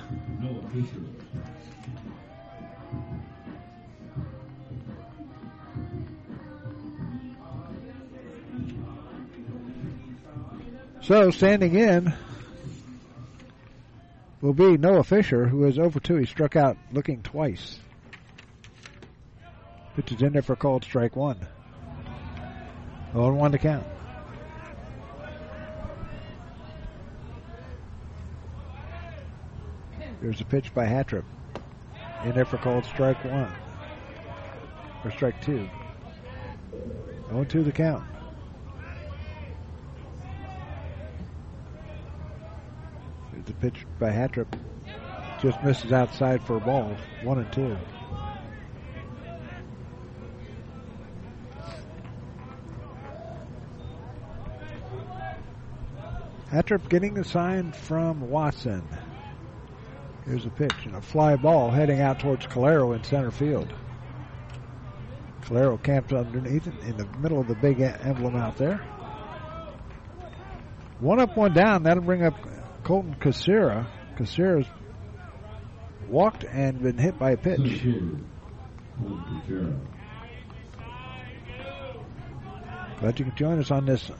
[11.02, 12.14] So standing in
[14.40, 16.18] will be Noah Fisher, who is oh over two.
[16.18, 17.80] He struck out looking twice.
[19.96, 21.40] Pitch is in there for called strike one.
[23.14, 23.86] 0 1 to count.
[30.22, 31.24] There's a pitch by Hattrup.
[32.26, 33.52] In there for called strike one.
[35.04, 35.68] Or strike two.
[37.30, 38.04] 0 2 the count.
[43.32, 44.54] There's a pitch by Hattrup.
[45.42, 46.96] Just misses outside for a ball.
[47.24, 47.78] One and two.
[56.52, 58.84] Hattrup getting the sign from Watson.
[60.26, 63.72] Here's a pitch and a fly ball heading out towards Calero in center field.
[65.42, 68.78] Calero camped underneath it in the middle of the big emblem out there.
[71.00, 71.84] One up, one down.
[71.84, 72.34] That'll bring up
[72.84, 73.88] Colton Kucera.
[74.18, 74.68] Kucera's
[76.08, 77.84] walked and been hit by a pitch.
[83.00, 84.12] Glad you can join us on this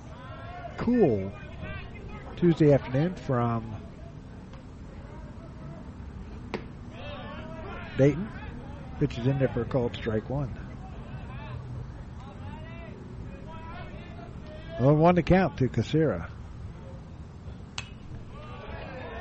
[0.78, 1.32] cool
[2.40, 3.76] Tuesday afternoon from
[7.98, 8.30] Dayton.
[8.98, 10.48] Pitch is in there for a called strike one.
[14.78, 16.30] One to count to Kucera.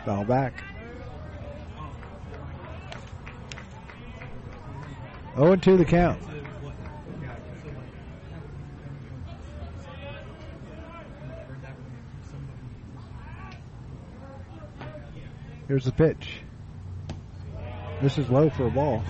[0.05, 0.63] Foul back.
[5.37, 6.28] 0 2 the count.
[15.69, 16.41] Here's the pitch.
[18.01, 19.05] This is low for a ball.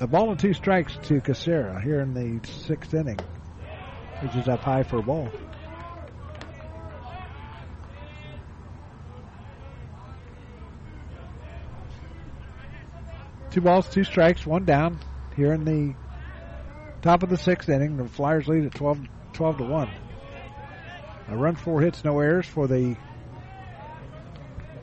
[0.00, 3.18] A ball and two strikes to Kucera here in the sixth inning,
[4.20, 5.30] which is up high for a ball.
[13.50, 14.98] Two balls, two strikes, one down
[15.34, 15.94] here in the
[17.02, 17.96] top of the sixth inning.
[17.96, 19.00] The Flyers lead at 12,
[19.32, 19.90] 12 to 1.
[21.28, 22.96] A run, four hits, no errors for the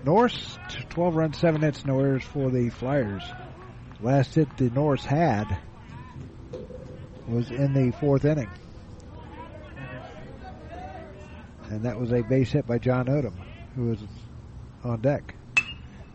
[0.03, 0.59] Norse.
[0.89, 3.23] 12 runs, seven hits, no errors for the Flyers.
[4.01, 5.57] Last hit the Norse had
[7.27, 8.49] was in the fourth inning.
[11.69, 13.33] And that was a base hit by John Odom,
[13.75, 13.99] who was
[14.83, 15.33] on deck.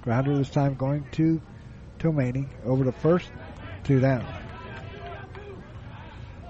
[0.03, 1.43] Grounder this time going to
[1.99, 3.31] Tomani over the first,
[3.83, 4.25] two down.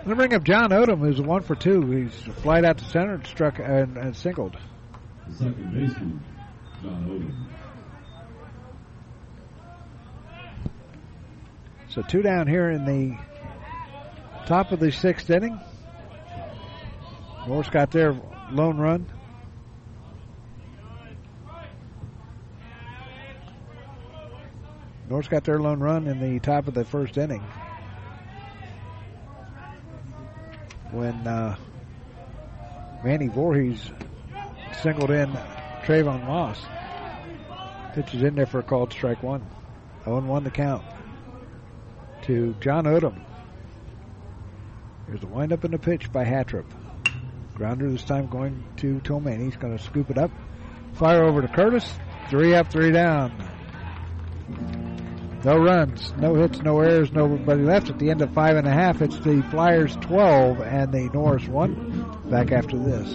[0.00, 1.82] I'm going to bring up John Odom, who's one for two.
[1.82, 4.56] He's flied out to center and struck and, and singled.
[5.28, 6.24] The second baseman,
[6.82, 7.34] John Odom.
[11.90, 13.18] So two down here in the
[14.46, 15.60] top of the sixth inning.
[17.46, 18.18] Norse got their
[18.52, 19.04] lone run.
[25.10, 27.44] Norse got their lone run in the top of the first inning.
[30.92, 31.56] When uh,
[33.04, 33.90] Manny Voorhees
[34.82, 35.30] singled in
[35.84, 36.58] Trayvon Moss.
[37.94, 39.44] Pitches in there for a called strike one.
[40.04, 40.84] 0 1 the count
[42.22, 43.20] to John Odom.
[45.06, 46.66] Here's the windup and the pitch by Hattrup.
[47.54, 49.44] Grounder this time going to Tomani.
[49.44, 50.30] He's going to scoop it up.
[50.94, 51.90] Fire over to Curtis.
[52.28, 53.32] Three up, three down.
[55.42, 57.88] No runs, no hits, no errors, nobody left.
[57.88, 61.48] At the end of five and a half, it's the Flyers 12 and the Norse
[61.48, 62.28] 1.
[62.30, 63.10] Back after this.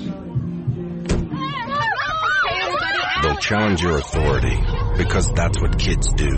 [3.22, 4.58] They'll challenge your authority
[4.98, 6.32] because that's what kids do.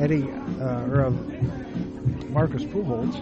[0.00, 0.30] Eddie
[0.60, 3.14] uh, or of Marcus Pujols.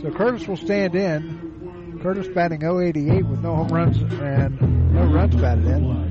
[0.00, 2.00] So Curtis will stand in.
[2.02, 6.04] Curtis batting 088 with no home runs and no runs batted in.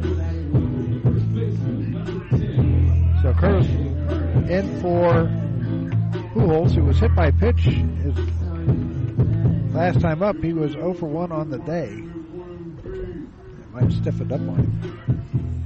[3.24, 3.68] So Curtis
[4.50, 5.32] in for
[6.34, 7.62] Pujols, who was hit by pitch.
[7.62, 8.18] His
[9.74, 12.04] last time up, he was 0 for 1 on the day.
[12.84, 15.66] It might have stiffened up on him.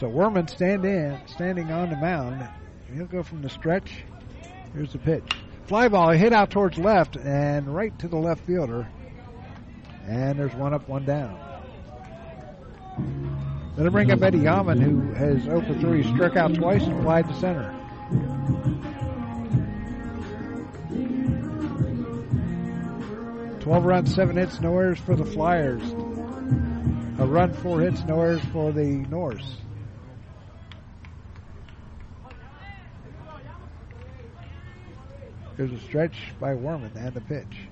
[0.00, 2.48] So Werman stand in, standing on the mound.
[2.94, 4.02] He'll go from the stretch.
[4.72, 5.30] Here's the pitch.
[5.66, 8.88] Fly ball hit out towards left and right to the left fielder.
[10.06, 11.47] And there's one up, one down.
[13.76, 17.28] That'll bring up Eddie Yaman, who has 0 for 3, struck out twice and flied
[17.28, 17.74] to center.
[23.60, 25.82] Twelve runs, seven hits, no errors for the Flyers.
[27.18, 29.56] A run, four hits, no errors for the Norse.
[35.56, 37.68] Here's a stretch by Werman and the pitch.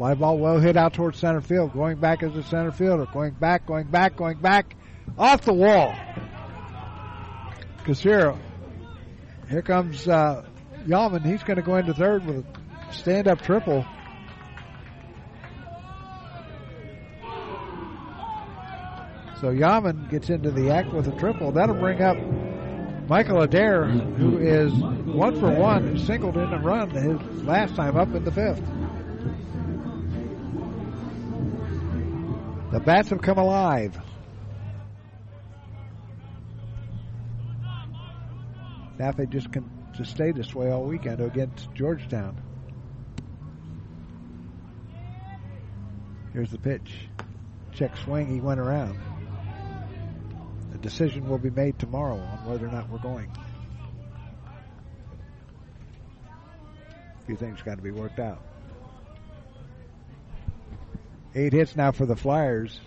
[0.00, 1.74] Fly ball well hit out towards center field.
[1.74, 3.04] Going back as a center fielder.
[3.12, 4.74] Going back, going back, going back.
[5.18, 5.94] Off the wall.
[7.84, 8.38] Casero.
[9.50, 10.46] Here comes uh,
[10.86, 11.22] Yaman.
[11.22, 13.84] He's going to go into third with a stand up triple.
[19.42, 21.52] So Yaman gets into the act with a triple.
[21.52, 22.16] That'll bring up
[23.06, 28.14] Michael Adair, who is one for one, singled in a run his last time up
[28.14, 28.62] in the fifth.
[32.72, 33.98] The bats have come alive.
[38.96, 39.68] Now they just can
[40.04, 42.40] stay this way all weekend against Georgetown.
[46.32, 47.08] Here's the pitch.
[47.72, 48.98] Check swing, he went around.
[50.70, 53.30] The decision will be made tomorrow on whether or not we're going.
[57.20, 58.40] A few things got to be worked out.
[61.34, 62.80] Eight hits now for the Flyers.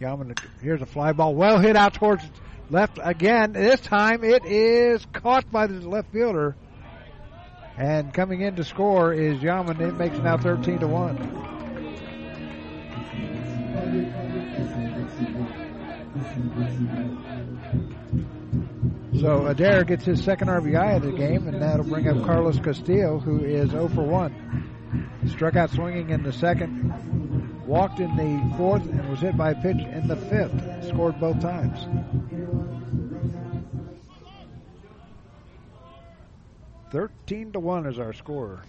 [0.00, 1.34] Yaman, here's a fly ball.
[1.34, 2.22] Well hit out towards
[2.68, 3.52] left again.
[3.52, 6.56] This time it is caught by the left fielder.
[7.76, 9.80] And coming in to score is Yaman.
[9.80, 11.44] It makes now 13 to 1.
[19.20, 23.18] So Adair gets his second RBI of the game, and that'll bring up Carlos Castillo,
[23.18, 25.10] who is 0 for 1.
[25.28, 27.23] Struck out swinging in the second,
[27.66, 30.88] walked in the fourth, and was hit by a pitch in the fifth.
[30.88, 31.86] Scored both times.
[36.90, 38.62] Thirteen to one is our score.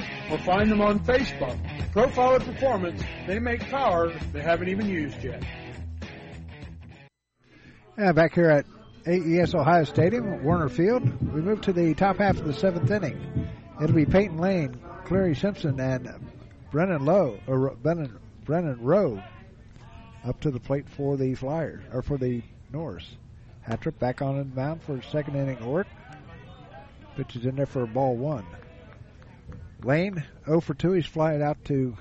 [0.29, 1.57] or find them on Facebook.
[1.91, 5.43] Profiler Performance, they make power they haven't even used yet.
[7.97, 8.65] Yeah, back here at
[9.07, 13.49] AES Ohio Stadium Woerner Field, we move to the top half of the seventh inning.
[13.81, 16.09] It'll be Peyton Lane, Clary Simpson, and
[16.71, 19.21] Brennan Lowe or Brennan Brennan Rowe
[20.23, 23.15] up to the plate for the Flyers or for the Norse.
[23.67, 25.87] Hattrup back on the mound for second inning work.
[27.15, 28.45] Pitches in there for ball one.
[29.83, 30.91] Lane 0 for 2.
[30.91, 31.97] He's flying out to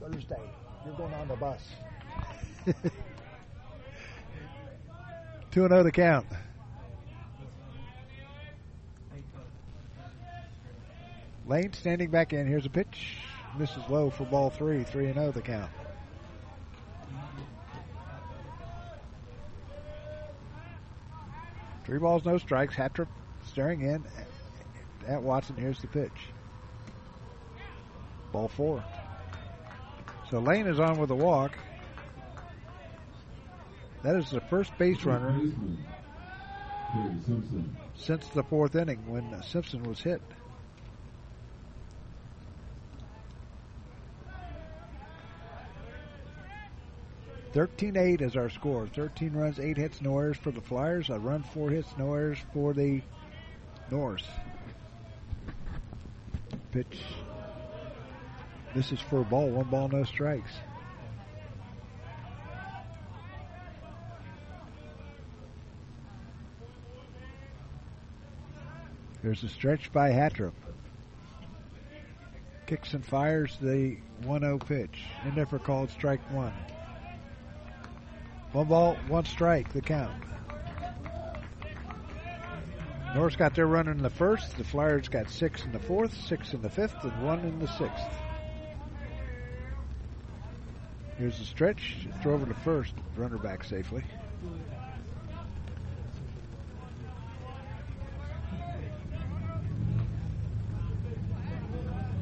[0.00, 0.40] Thursday.
[0.84, 1.62] You're going on the bus.
[5.50, 6.26] 2 0 to count.
[11.46, 12.46] Lane standing back in.
[12.46, 13.16] Here's a pitch.
[13.58, 14.84] Misses low for ball three.
[14.84, 15.70] 3 and 0 the count.
[21.84, 22.74] Three balls, no strikes.
[22.74, 23.08] Hattrup
[23.46, 24.04] staring in
[25.08, 25.56] at Watson.
[25.56, 26.12] Here's the pitch.
[28.30, 28.84] Ball four.
[30.30, 31.52] So Lane is on with a walk.
[34.02, 35.40] That is the first base runner
[37.96, 40.20] since the fourth inning when Simpson was hit.
[47.52, 48.86] Thirteen eight is our score.
[48.86, 51.08] Thirteen runs, eight hits, no errors for the Flyers.
[51.08, 53.00] A run, four hits, no errors for the
[53.90, 54.28] Norse.
[56.72, 57.00] Pitch.
[58.74, 59.48] This is for a ball.
[59.48, 60.52] One ball, no strikes.
[69.22, 70.52] There's a stretch by Hattrup.
[72.66, 75.02] Kicks and fires the 1 0 pitch.
[75.24, 76.52] In there for called strike one.
[78.52, 80.22] One ball, one strike, the count.
[83.14, 84.56] Norse got their run in the first.
[84.56, 87.66] The Flyers got six in the fourth, six in the fifth, and one in the
[87.66, 88.06] sixth.
[91.16, 92.06] Here's the stretch.
[92.22, 92.94] Throw over to first.
[93.16, 94.04] Runner back safely.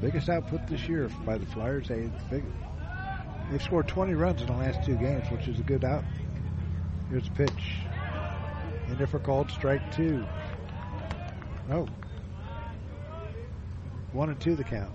[0.00, 1.88] Biggest output this year by the Flyers.
[1.88, 6.04] They, they've scored 20 runs in the last two games, which is a good out
[7.10, 7.78] Here's a pitch.
[8.88, 10.24] And if called strike two.
[11.70, 11.86] Oh.
[14.12, 14.92] One and two the count.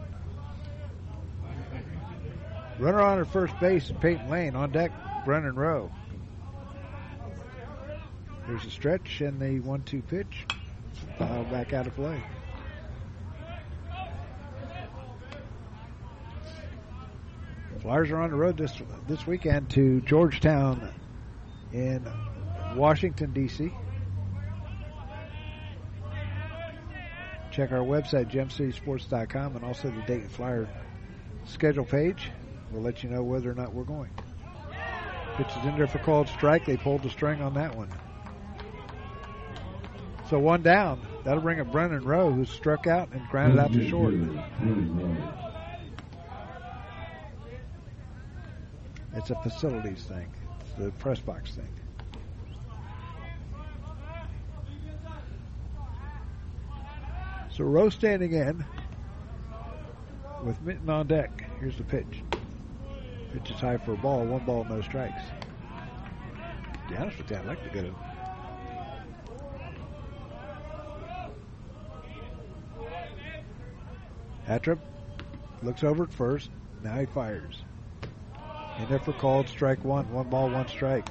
[2.80, 4.56] Runner on at first base is Peyton Lane.
[4.56, 4.92] On deck,
[5.26, 5.92] Brennan Rowe.
[8.48, 10.48] There's a stretch and the one two pitch.
[11.20, 12.24] Back out of play.
[17.82, 18.74] Flyers are on the road this
[19.08, 20.94] this weekend to Georgetown
[21.74, 22.06] in
[22.76, 23.74] Washington D.C.
[27.62, 30.68] Check our website gemcitysports.com and also the Dayton Flyer
[31.46, 32.32] schedule page.
[32.72, 34.10] We'll let you know whether or not we're going.
[35.36, 36.66] Pitch is in there for called strike.
[36.66, 37.90] They pulled the string on that one.
[40.28, 41.06] So one down.
[41.24, 44.16] That'll bring up Brennan Rowe, who struck out and grounded out to short.
[49.14, 50.34] It's a facilities thing.
[50.62, 51.70] It's the press box thing.
[57.56, 58.66] So Rowe standing in
[60.44, 61.50] with Minton on deck.
[61.60, 62.24] Here's the pitch.
[63.34, 64.26] Pitch is high for a ball.
[64.26, 65.22] One ball, no strikes.
[66.74, 67.94] To be honest with you, I'd like to get a
[74.48, 74.80] Hattrup
[75.62, 76.50] looks over at first.
[76.84, 77.62] Now he fires.
[78.78, 80.12] And therefore called strike one.
[80.12, 81.08] One ball, one strike.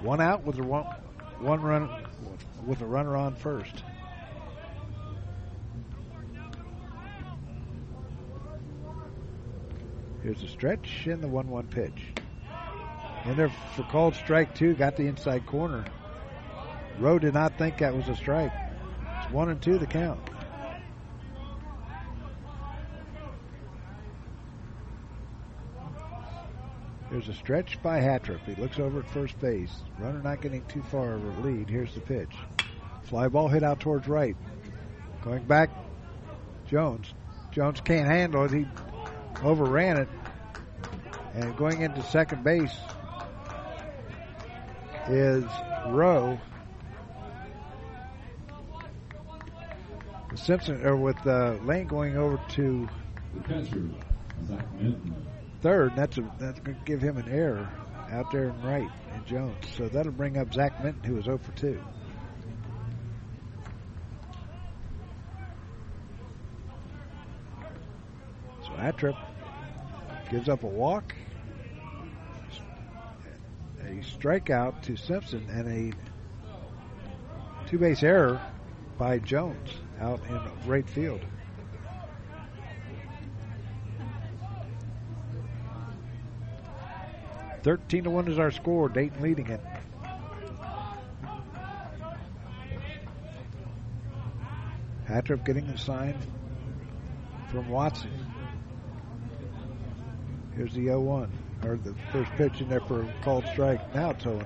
[0.00, 0.84] One out with a one,
[1.38, 1.88] one run
[2.66, 3.82] with a runner on first.
[10.24, 12.02] Here's a stretch and the 1 1 pitch.
[13.26, 15.84] And there for called strike two, got the inside corner.
[16.98, 18.52] Rowe did not think that was a strike.
[19.18, 20.30] It's one and two the count.
[27.10, 28.40] There's a stretch by Hattrup.
[28.46, 29.82] He looks over at first base.
[29.98, 31.68] Runner not getting too far of a lead.
[31.68, 32.32] Here's the pitch.
[33.02, 34.36] Fly ball hit out towards right.
[35.22, 35.68] Going back,
[36.66, 37.12] Jones.
[37.52, 38.52] Jones can't handle it.
[38.52, 38.66] He
[39.42, 40.08] overran it.
[41.34, 42.74] And going into second base
[45.08, 45.44] is
[45.88, 46.38] Rowe.
[50.36, 52.88] Simpson, or with uh, Lane going over to
[55.62, 55.92] third.
[55.96, 57.68] That's a, that's going to give him an error
[58.10, 59.64] out there in right in Jones.
[59.76, 61.80] So that'll bring up Zach Minton, who was 0 for 2.
[68.84, 69.16] So Hattrup
[70.30, 71.14] gives up a walk,
[73.80, 75.92] a strikeout to Simpson, and a
[77.68, 78.40] two base error
[78.98, 81.20] by Jones out in right field.
[87.62, 88.90] Thirteen to one is our score.
[88.90, 89.60] Dayton leading it.
[95.08, 96.18] Hattrup getting the sign
[97.50, 98.10] from Watson.
[100.56, 101.28] Here's the 0-1,
[101.64, 103.94] or the first pitch in there for a called strike.
[103.94, 104.44] Now it's 0-1.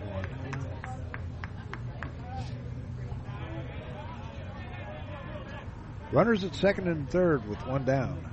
[6.10, 8.24] Runners at second and third with one down.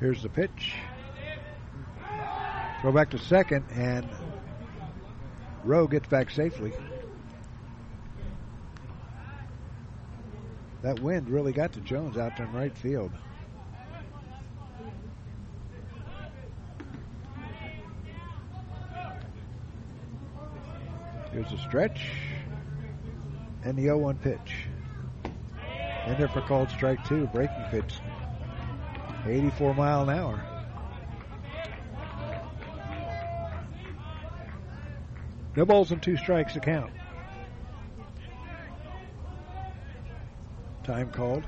[0.00, 0.74] Here's the pitch.
[2.80, 4.08] Throw back to second, and
[5.62, 6.72] Rowe gets back safely.
[10.82, 13.12] That wind really got to Jones out there in right field.
[21.32, 22.10] Here's a stretch
[23.64, 24.66] and the 0 1 pitch.
[26.06, 28.00] In there for called strike two, breaking pitch.
[29.24, 30.44] 84 mile an hour.
[35.54, 36.90] No balls and two strikes to count.
[40.84, 41.44] Time called.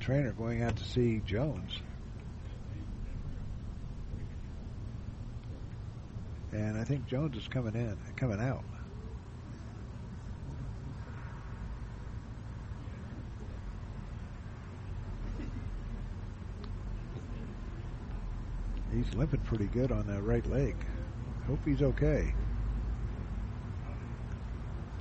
[0.00, 1.70] Trainer going out to see Jones.
[6.52, 8.64] And I think Jones is coming in, coming out.
[18.94, 20.76] He's limping pretty good on that right leg.
[21.46, 22.34] Hope he's okay.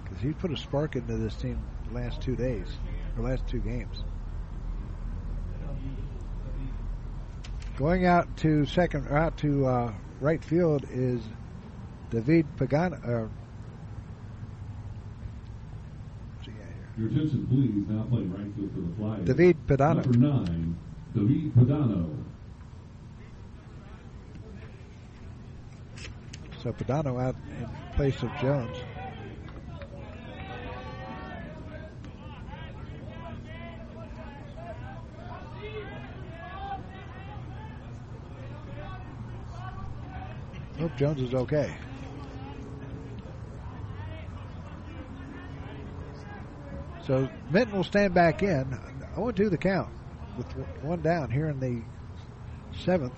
[0.03, 2.67] Because he's put a spark into this team the last two days,
[3.17, 4.03] or last two games.
[7.77, 11.21] Going out to second, out to uh, right field is
[12.11, 13.03] David Pagano.
[13.03, 13.29] Uh,
[16.95, 17.89] Your attention, please.
[17.91, 19.25] Now playing right field for the Flyers.
[19.25, 20.05] David Padano.
[20.05, 20.77] Number nine,
[21.15, 22.22] David Padano.
[26.63, 28.77] So Padano out in place of Jones.
[40.79, 41.75] Hope Jones is okay.
[47.05, 48.79] So Minton will stand back in.
[49.15, 49.89] 0 2 the count
[50.37, 50.47] with
[50.81, 51.81] one down here in the
[52.85, 53.13] seventh.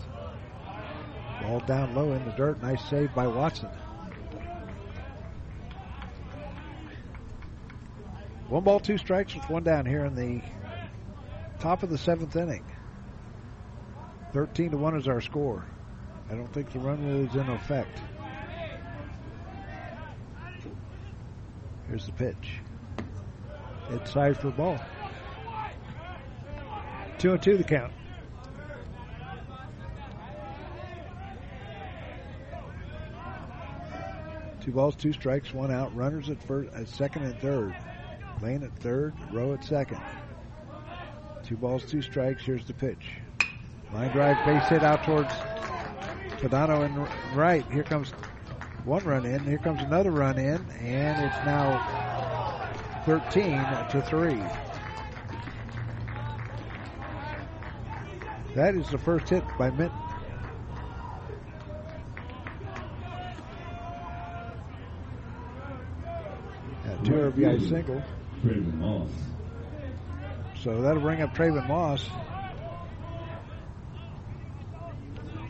[1.46, 2.62] Ball down low in the dirt.
[2.64, 3.70] Nice save by Watson.
[8.50, 10.42] One ball, two strikes with one down here in the
[11.60, 12.66] top of the seventh inning.
[14.34, 15.64] 13 to 1 is our score.
[16.30, 18.00] I don't think the run rule is in effect.
[21.88, 22.60] Here's the pitch.
[23.90, 24.80] It's inside for ball.
[27.20, 27.94] Two and two the count.
[34.66, 35.96] Two balls, two strikes, one out.
[35.96, 37.76] Runners at first, at second and third.
[38.42, 40.00] Lane at third, Rowe at second.
[41.44, 42.44] Two balls, two strikes.
[42.44, 43.20] Here's the pitch.
[43.94, 45.32] Line drive, base hit out towards
[46.42, 47.64] Padano and right.
[47.72, 48.10] Here comes
[48.86, 49.40] one run in.
[49.42, 52.74] Here comes another run in, and it's now
[53.06, 53.52] 13
[53.92, 54.42] to three.
[58.56, 60.05] That is the first hit by Minton.
[67.32, 68.04] RBI single.
[68.44, 69.10] Trayvon Moss.
[70.62, 72.08] So that'll bring up Trayvon Moss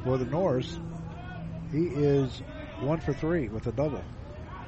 [0.04, 0.80] for the Norse.
[1.72, 2.42] He is
[2.80, 4.04] one for three with a double,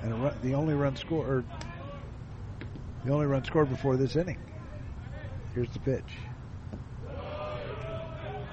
[0.01, 1.45] and a run, the only run scored.
[3.05, 4.39] The only run scored before this inning.
[5.53, 6.17] Here's the pitch.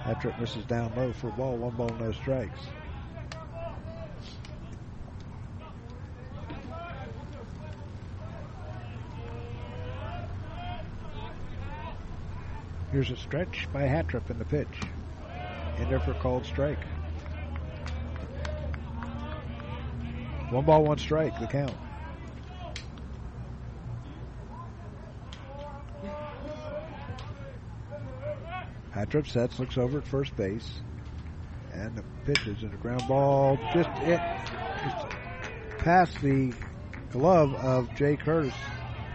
[0.05, 1.57] Hattrup misses down low for a ball.
[1.57, 2.61] One ball, no strikes.
[12.95, 14.69] Here's a stretch by Hattrup in the pitch.
[15.79, 16.79] In there for called strike.
[20.51, 21.75] One ball, one strike, the count.
[28.95, 30.75] Hattrup sets, looks over at first base,
[31.73, 34.21] and the pitches and a ground ball just it
[34.85, 35.07] just
[35.79, 36.53] past the
[37.11, 38.55] glove of Jay Curtis.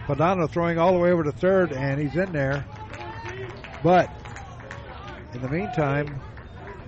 [0.06, 2.66] Padano throwing all the way over to third, and he's in there.
[3.82, 4.10] But
[5.32, 6.20] in the meantime,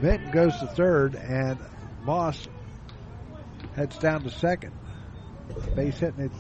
[0.01, 1.59] Benton goes to third, and
[2.03, 2.49] Moss
[3.75, 4.73] heads down to second.
[5.75, 6.33] Base hit, and it,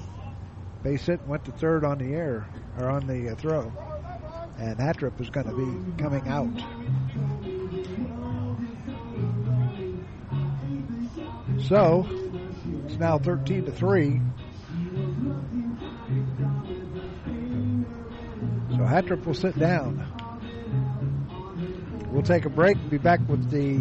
[0.82, 2.46] base hit went to third on the air
[2.78, 3.72] or on the uh, throw,
[4.58, 6.50] and Hattrup is going to be coming out.
[11.68, 12.06] So
[12.86, 14.20] it's now 13 to three.
[18.70, 20.11] So Hattrup will sit down.
[22.22, 23.78] We'll take a break and be back with the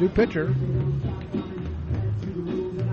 [0.00, 0.54] new pitcher.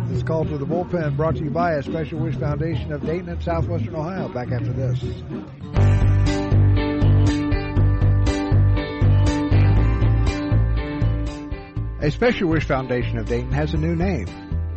[0.09, 3.29] This call to the bullpen brought to you by a Special Wish Foundation of Dayton
[3.29, 4.27] and Southwestern Ohio.
[4.27, 5.01] Back after this.
[12.01, 14.27] A Special Wish Foundation of Dayton has a new name.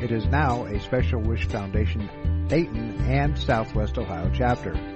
[0.01, 4.96] It is now a Special Wish Foundation Dayton and Southwest Ohio chapter.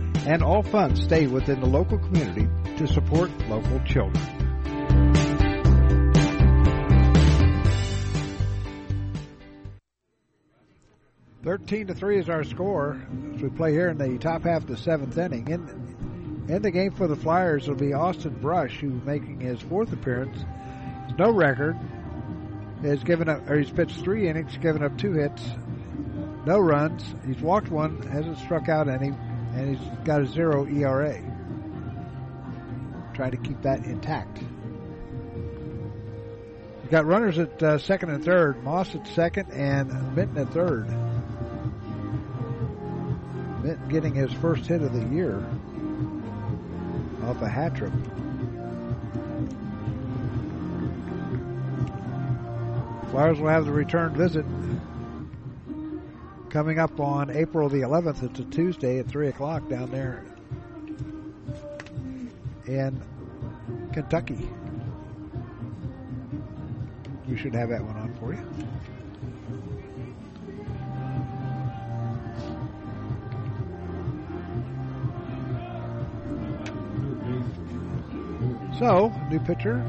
[0.25, 4.23] and all funds stay within the local community to support local children.
[11.43, 13.01] Thirteen to three is our score
[13.33, 15.47] as we play here in the top half of the seventh inning.
[15.47, 19.91] In, in the game for the Flyers will be Austin Brush, who's making his fourth
[19.91, 20.43] appearance.
[21.17, 21.75] No record.
[22.83, 25.43] Has given up, or he's pitched three innings, given up two hits,
[26.47, 27.03] no runs.
[27.27, 29.11] He's walked one, hasn't struck out any,
[29.53, 31.21] and he's got a zero ERA.
[33.13, 34.39] Try to keep that intact.
[36.89, 40.87] Got runners at uh, second and third, Moss at second, and Minton at third.
[43.63, 45.37] Minton getting his first hit of the year
[47.23, 47.93] off a hat trick.
[53.11, 54.45] Flyers will have the return visit
[56.51, 58.23] coming up on April the 11th.
[58.23, 60.25] It's a Tuesday at 3 o'clock down there
[62.67, 63.01] in
[63.93, 64.49] Kentucky.
[67.27, 68.45] We should have that one on for you.
[78.77, 79.81] So, new pitcher.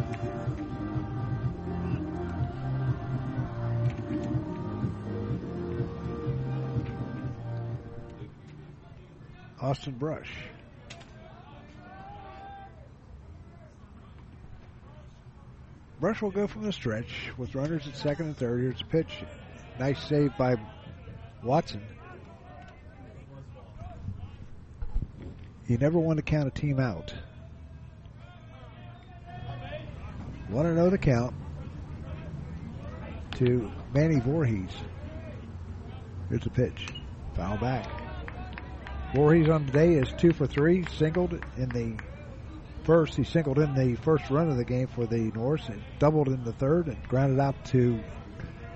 [9.63, 10.29] Austin Brush.
[16.01, 18.61] Brush will go from the stretch with runners at second and third.
[18.61, 19.23] Here's a pitch.
[19.79, 20.57] Nice save by
[21.45, 21.81] Watson.
[25.69, 27.15] You never want to count a team out.
[30.49, 31.35] 1 0 the count
[33.37, 34.75] to Manny Voorhees.
[36.29, 36.89] Here's a pitch.
[37.37, 38.02] Foul back.
[39.15, 41.97] Voorhees on the day is two for three, singled in the
[42.85, 43.15] first.
[43.15, 46.43] He singled in the first run of the game for the Norse and doubled in
[46.45, 48.01] the third and grounded out to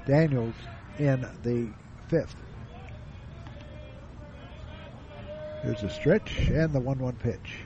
[0.06, 0.54] Daniels
[0.98, 1.70] in the
[2.08, 2.36] fifth.
[5.62, 7.64] Here's a stretch and the 1 1 pitch.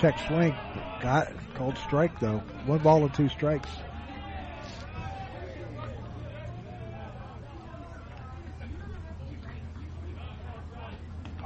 [0.00, 0.54] Check swing.
[1.00, 1.32] Got.
[1.54, 2.42] Called strike though.
[2.66, 3.70] One ball and two strikes.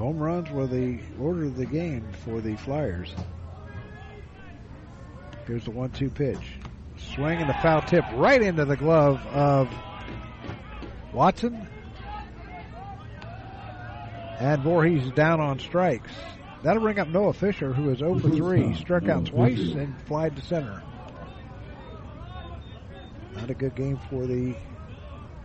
[0.05, 3.15] Home runs were the order of the game for the Flyers.
[5.47, 6.47] Here's the one two pitch.
[7.15, 9.75] Swing and the foul tip right into the glove of
[11.15, 11.67] Watson.
[14.41, 16.11] And Voorhees down on strikes.
[16.63, 18.75] That'll bring up Noah Fisher, who is 0 for 3.
[18.75, 20.83] Struck out twice and flied to center.
[23.37, 24.55] Not a good game for the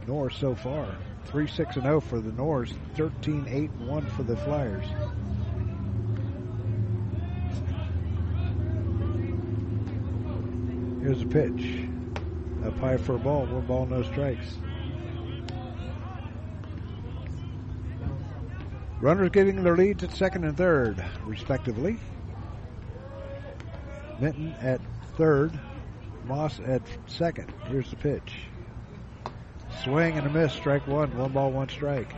[0.06, 0.98] Norse so far.
[1.25, 4.85] 3 6 and 0 for the Norse, 13 8 1 for the Flyers.
[11.01, 11.88] Here's a pitch.
[12.65, 14.57] Up high for a ball, one ball, no strikes.
[18.99, 21.98] Runners getting their leads at second and third, respectively.
[24.19, 24.81] Minton at
[25.15, 25.57] third,
[26.25, 27.51] Moss at second.
[27.67, 28.49] Here's the pitch.
[29.83, 32.14] Swing and a miss, strike one, one ball, one strike.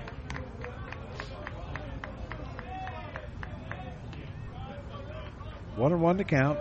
[5.76, 6.58] One and one to count.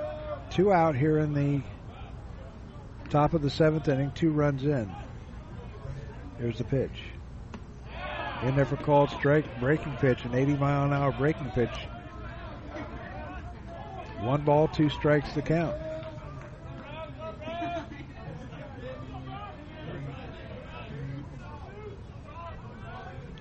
[0.51, 1.63] Two out here in the
[3.09, 4.91] top of the seventh inning, two runs in.
[6.39, 7.03] Here's the pitch.
[8.43, 11.89] In there for called strike, breaking pitch, an 80 mile an hour breaking pitch.
[14.21, 15.77] One ball, two strikes to count.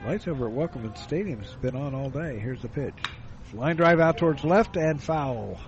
[0.05, 2.39] Lights over at Welcome Stadium has been on all day.
[2.39, 2.95] Here's the pitch.
[3.53, 5.59] Line drive out towards left and foul.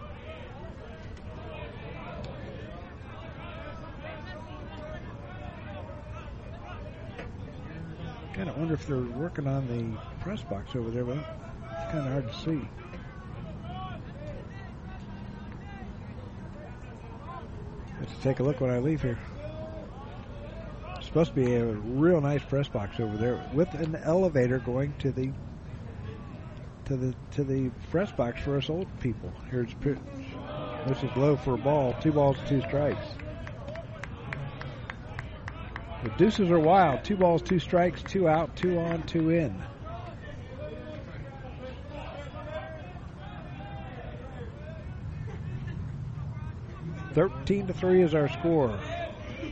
[8.33, 11.99] Kind of wonder if they're working on the press box over there, but it's kind
[11.99, 12.67] of hard to see.
[17.99, 19.19] Let's take a look when I leave here.
[21.11, 25.11] Supposed to be a real nice press box over there with an elevator going to
[25.11, 25.29] the
[26.85, 29.29] to the to the press box for us old people.
[29.49, 29.75] Here's.
[30.87, 31.93] This is low for a ball.
[32.01, 33.05] Two balls, two strikes.
[36.05, 37.03] The deuces are wild.
[37.03, 39.61] Two balls, two strikes, two out, two on, two in.
[47.13, 48.79] Thirteen to three is our score.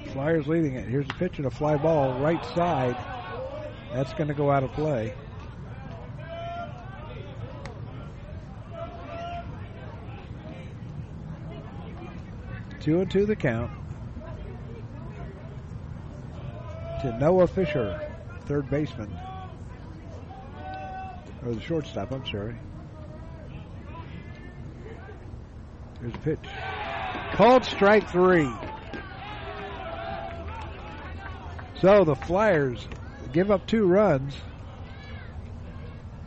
[0.08, 0.88] Flyers leading it.
[0.88, 2.98] Here's a pitch and a fly ball right side.
[3.94, 5.14] That's going to go out of play.
[12.80, 13.72] Two and two the count.
[17.02, 18.00] To Noah Fisher,
[18.46, 19.16] third baseman.
[21.46, 22.56] Or the shortstop, I'm sorry.
[26.02, 26.46] Here's a pitch.
[27.34, 28.50] Called strike three.
[31.82, 32.86] So the Flyers
[33.32, 34.36] give up two runs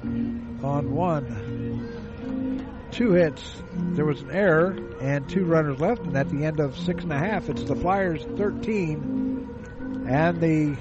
[0.03, 2.89] on one.
[2.91, 3.63] Two hits.
[3.75, 7.13] There was an error and two runners left, and at the end of six and
[7.13, 10.77] a half, it's the Flyers 13 and the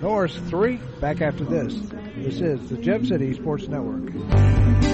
[0.00, 0.80] Norse 3.
[1.00, 1.74] Back after this.
[2.16, 4.93] This is the Gem City Sports Network.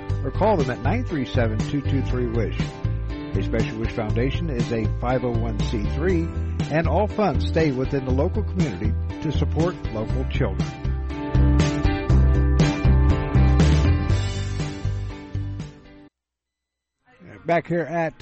[0.23, 2.59] or call them at 937-223-WISH.
[3.37, 8.93] A Special Wish Foundation is a 501c3, and all funds stay within the local community
[9.21, 10.67] to support local children.
[17.45, 18.13] Back here at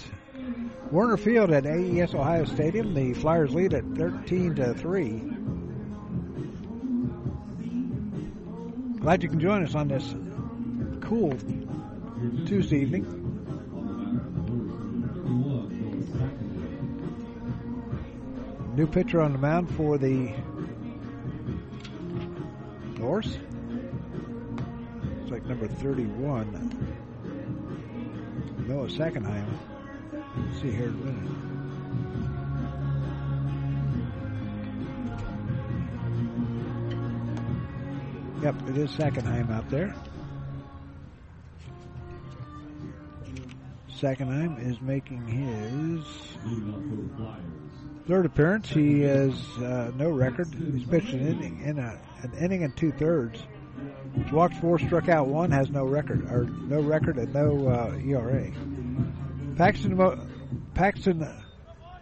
[0.92, 5.22] Woerner Field at AES Ohio Stadium, the Flyers lead at 13 to 3.
[9.00, 10.16] Glad you can join us on this
[11.02, 11.32] cool
[12.20, 13.06] Tuesday evening.
[18.76, 20.34] New pitcher on the mound for the
[22.98, 23.38] Norse.
[25.22, 26.98] It's like number 31.
[28.68, 29.48] Noah Seckenheim.
[30.12, 31.32] Let's see here in a minute.
[38.44, 39.96] Yep, it is Seckenheim out there.
[44.00, 46.06] Seckenheim is making his
[48.08, 48.70] third appearance.
[48.70, 50.48] He has uh, no record.
[50.54, 53.42] He's pitched an inning, in a, an inning and two thirds.
[54.16, 57.98] He's walked four, struck out one, has no record, or no record and no uh,
[57.98, 58.50] ERA.
[59.58, 60.26] Paxton Mo-
[60.74, 61.28] Paxton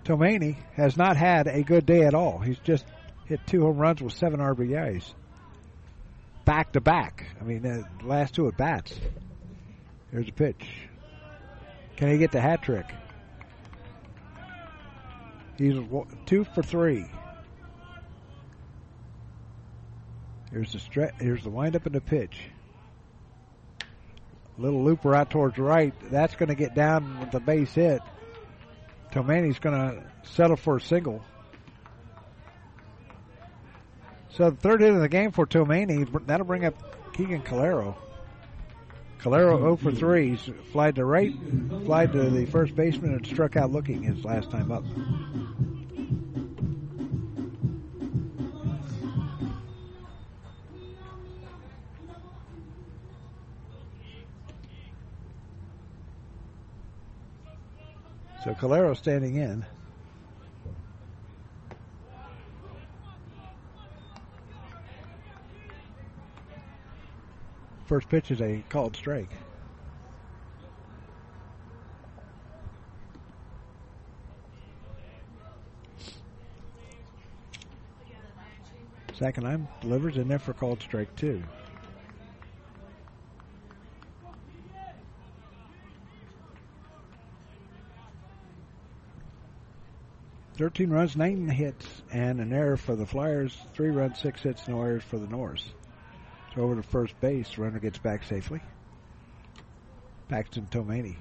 [0.06, 2.38] Tomani has not had a good day at all.
[2.38, 2.85] He's just
[3.26, 5.14] hit two home runs with seven RBIs,
[6.45, 7.26] back to back.
[7.42, 8.93] I mean, the last two at bats.
[10.11, 10.86] Here's a pitch.
[11.98, 12.85] Can he get the hat trick?
[15.58, 15.76] He's
[16.27, 17.06] two for three.
[20.51, 21.14] Here's the stretch.
[21.19, 22.38] Here's the windup and the pitch.
[24.59, 25.93] Little looper out towards right.
[26.09, 28.01] That's going to get down with the base hit.
[29.11, 31.24] Tomani's going to settle for a single.
[34.30, 36.06] So the third hit of the game for Tomani.
[36.27, 37.95] That'll bring up Keegan Calero.
[39.20, 40.30] Calero 0 for 3.
[40.30, 41.34] He's flied to right,
[41.86, 44.84] flied to the first baseman, and struck out looking his last time up.
[58.44, 59.66] So Calero standing in.
[67.88, 69.30] First pitch is a called strike.
[79.14, 81.41] Second time delivers in there for called strike two.
[90.56, 93.57] Thirteen runs, nine hits, and an error for the Flyers.
[93.74, 95.69] Three runs, six hits, no errors for the Norse.
[96.58, 98.60] Over to first base, runner gets back safely.
[100.27, 101.16] Paxton Tomani.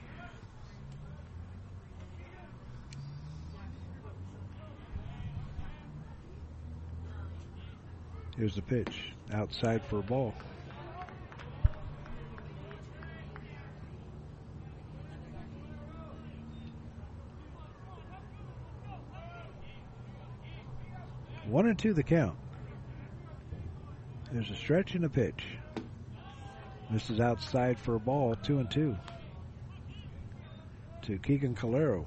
[8.39, 9.13] Here's the pitch.
[9.33, 10.35] Outside for a ball.
[21.47, 22.37] One and two the count.
[24.33, 25.45] There's a stretch and a pitch.
[26.91, 28.97] This is outside for a ball, two and two.
[31.03, 32.05] To Keegan Calero.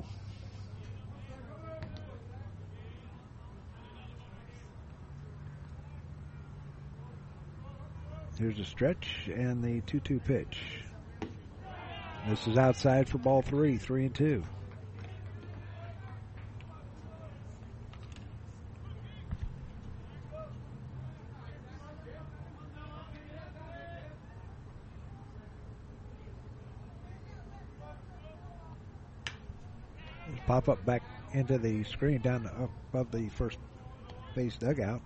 [8.38, 10.85] Here's a stretch and the 2 2 pitch.
[12.27, 14.43] This is outside for ball three, three and two.
[30.49, 31.03] Pop up back
[31.33, 32.49] into the screen down
[32.91, 33.59] above the first
[34.33, 34.99] base dugout.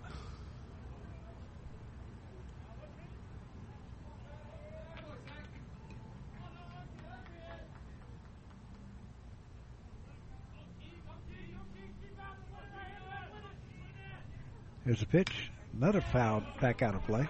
[14.85, 15.51] Here's a pitch.
[15.75, 17.27] Another foul back out of play.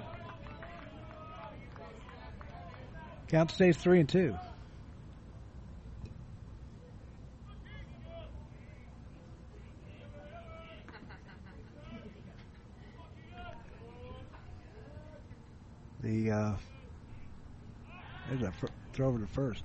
[3.30, 4.36] Count stays three and two.
[16.04, 16.52] The uh,
[18.28, 19.64] there's a fir- throw over to first.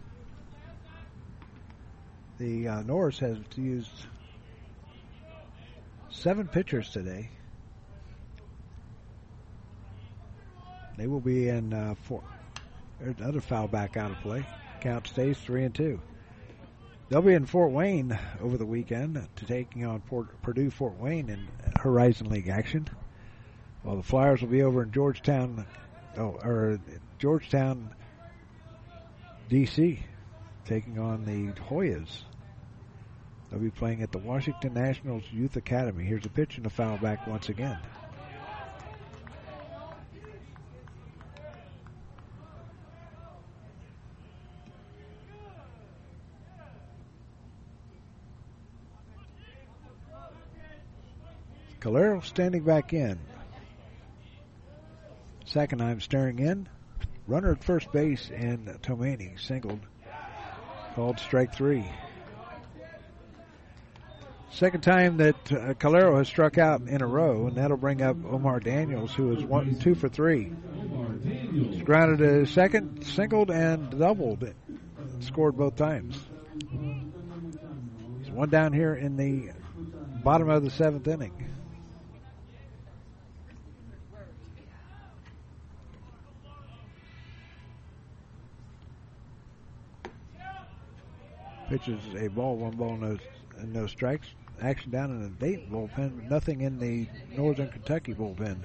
[2.38, 3.90] The uh, Norse has used
[6.10, 7.30] seven pitchers today.
[10.96, 12.22] They will be in uh, four.
[13.00, 14.44] There's another foul back out of play.
[14.80, 16.00] Count stays three and two.
[17.08, 21.30] They'll be in Fort Wayne over the weekend to taking on Port, Purdue Fort Wayne
[21.30, 21.48] in
[21.80, 22.86] Horizon League action.
[23.82, 25.66] While the Flyers will be over in Georgetown,
[26.18, 26.78] oh, or
[27.18, 27.94] Georgetown,
[29.48, 30.02] D.C.,
[30.66, 32.22] taking on the Hoyas.
[33.50, 36.04] They'll be playing at the Washington Nationals Youth Academy.
[36.04, 37.78] Here's a pitch and a foul back once again.
[51.80, 53.18] Calero standing back in.
[55.46, 56.68] Sackenheim staring in.
[57.28, 59.80] Runner at first base and Tomani singled.
[60.94, 61.84] Called strike three.
[64.50, 68.16] Second time that uh, Calero has struck out in a row, and that'll bring up
[68.24, 70.50] Omar Daniels, who is one, two for three.
[71.52, 74.50] He's grounded a second, singled, and doubled.
[75.20, 76.18] Scored both times.
[78.16, 79.50] There's one down here in the
[80.24, 81.50] bottom of the seventh inning.
[91.68, 93.18] Pitches a ball, one ball, no,
[93.62, 94.26] no strikes.
[94.62, 97.06] Action down in the Dayton bullpen, but nothing in the
[97.36, 98.56] Northern Kentucky bullpen.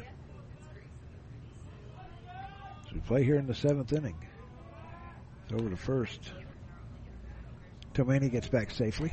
[2.86, 4.16] So we play here in the seventh inning.
[5.44, 6.32] It's over to first.
[7.94, 9.12] Tomani gets back safely.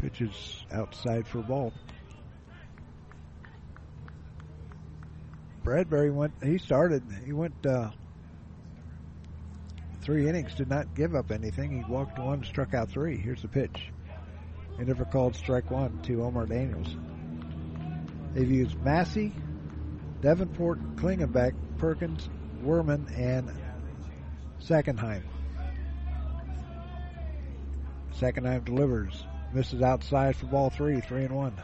[0.00, 1.72] Pitches outside for ball.
[5.62, 6.32] Bradbury went.
[6.42, 7.02] He started.
[7.24, 7.90] He went uh,
[10.00, 10.54] three innings.
[10.54, 11.82] Did not give up anything.
[11.82, 13.16] He walked one, struck out three.
[13.16, 13.90] Here's the pitch.
[14.78, 16.96] He never called strike one to Omar Daniels.
[18.32, 19.32] They've used Massey,
[20.22, 22.28] Davenport, Klingenbeck, Perkins,
[22.62, 23.50] Werman, and
[24.60, 25.22] Sackenheim.
[28.18, 29.24] Sackenheim delivers.
[29.52, 31.54] Misses outside for ball three, three and one.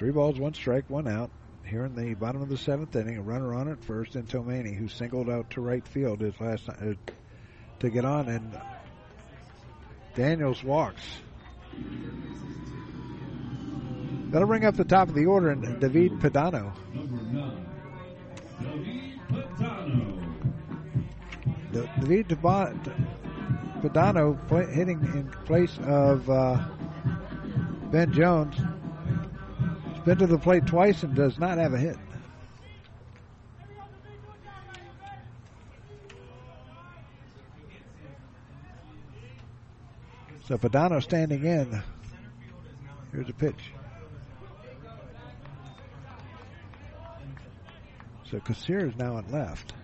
[0.00, 1.30] Three balls, one strike, one out.
[1.62, 4.74] Here in the bottom of the seventh inning, a runner on at first, and Tomani,
[4.74, 6.94] who singled out to right field his last uh,
[7.80, 8.58] to get on, and
[10.14, 11.02] Daniels walks.
[14.30, 16.72] That'll bring up the top of the order, and David Padano.
[22.00, 22.28] David
[23.82, 26.58] Padano hitting in place of uh,
[27.90, 28.56] Ben Jones.
[30.00, 31.98] He's been to the plate twice and does not have a hit.
[40.46, 41.82] So Padano standing in.
[43.12, 43.60] Here's a pitch.
[48.30, 49.74] So Kassir is now at left.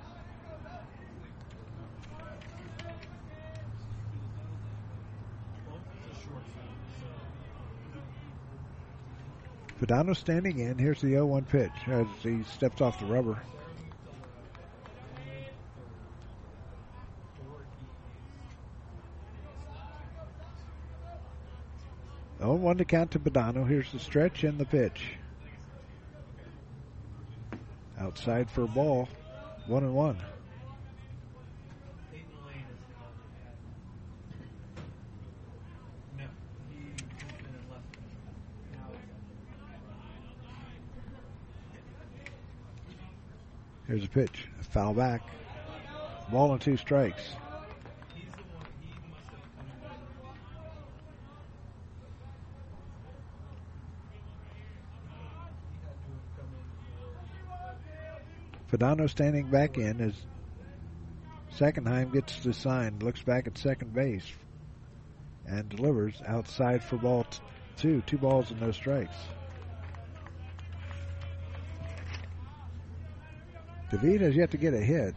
[9.81, 10.79] Padano standing in.
[10.79, 13.41] Here's the 0 1 pitch as he steps off the rubber.
[22.41, 23.67] Oh, one to count to Padano.
[23.67, 25.03] Here's the stretch and the pitch.
[27.99, 29.09] Outside for a ball.
[29.67, 30.19] One and one.
[43.87, 44.49] Here's a pitch.
[44.61, 45.23] A foul back.
[46.31, 47.23] Ball and two strikes.
[58.73, 60.15] Padano standing back in as
[61.57, 64.27] Sackenheim gets the sign, looks back at second base,
[65.47, 67.39] and delivers outside for ball t-
[67.77, 68.03] two.
[68.03, 69.17] Two balls and no strikes.
[73.91, 75.15] David has yet to get a hit.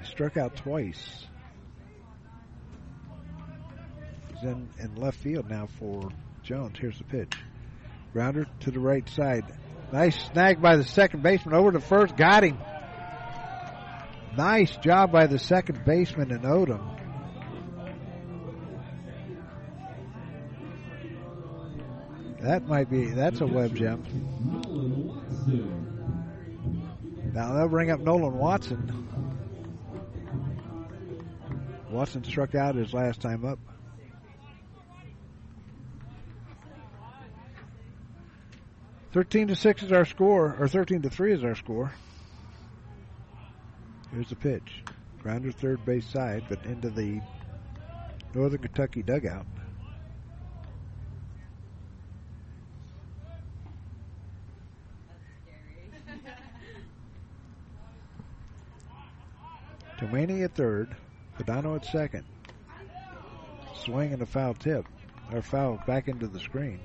[0.00, 1.26] He struck out twice.
[4.32, 6.10] He's in, in left field now for
[6.42, 6.76] Jones.
[6.78, 7.34] Here's the pitch.
[8.12, 9.44] Grounder to the right side.
[9.92, 12.16] Nice snag by the second baseman over to first.
[12.16, 12.58] Got him.
[14.36, 16.96] Nice job by the second baseman in Odom.
[22.40, 24.06] That might be, that's a web jump.
[27.38, 29.06] Now they'll bring up Nolan Watson.
[31.88, 33.60] Watson struck out his last time up.
[39.12, 41.92] Thirteen to six is our score, or thirteen to three is our score.
[44.10, 44.82] Here's the pitch.
[45.22, 47.20] Grounder third base side, but into the
[48.34, 49.46] Northern Kentucky dugout.
[59.98, 60.94] Tomani at third,
[61.36, 62.24] Padano at second.
[63.84, 64.86] Swing and a foul tip,
[65.32, 66.80] or foul back into the screen.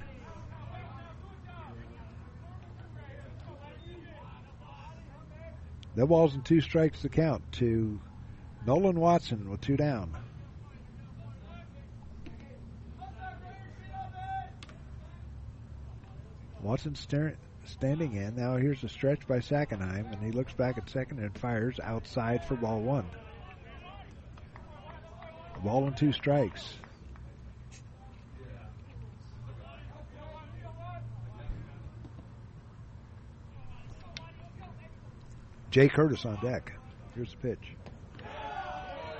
[5.95, 7.99] No balls and two strikes to count to
[8.65, 10.11] Nolan Watson with two down.
[16.63, 18.35] Watson staring, standing in.
[18.35, 22.45] Now here's a stretch by Sackenheim, and he looks back at second and fires outside
[22.45, 23.05] for ball one.
[25.63, 26.73] Ball and two strikes.
[35.71, 36.71] Jay Curtis on deck.
[37.15, 37.75] Here's the pitch.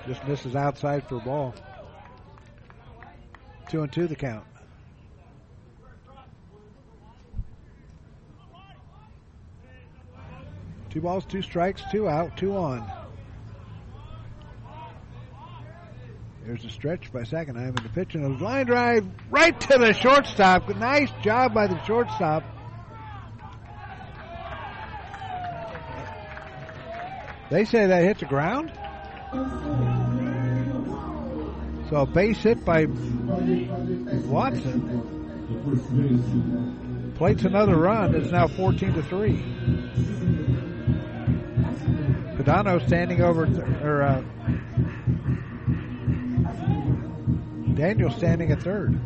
[0.06, 1.54] Just misses outside for ball.
[3.68, 4.44] Two and two the count.
[10.94, 12.88] Two balls, two strikes, two out, two on.
[16.46, 19.92] There's a stretch by Sackenheim and the pitch and a line drive right to the
[19.92, 20.68] shortstop.
[20.76, 22.44] Nice job by the shortstop.
[27.50, 28.70] They say that hit the ground.
[31.90, 32.86] So a base hit by
[34.28, 35.12] Watson.
[37.16, 38.14] Plates another run.
[38.14, 40.43] It's now 14 to 3.
[42.44, 43.44] Padano standing over,
[43.82, 44.20] or uh,
[47.74, 49.00] Daniel standing at third.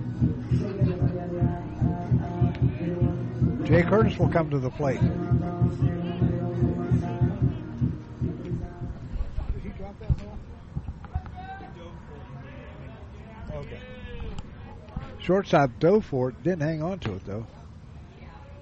[3.65, 5.01] Jay Curtis will come to the plate.
[15.21, 17.47] Shortstop dove for it, didn't hang on to it though.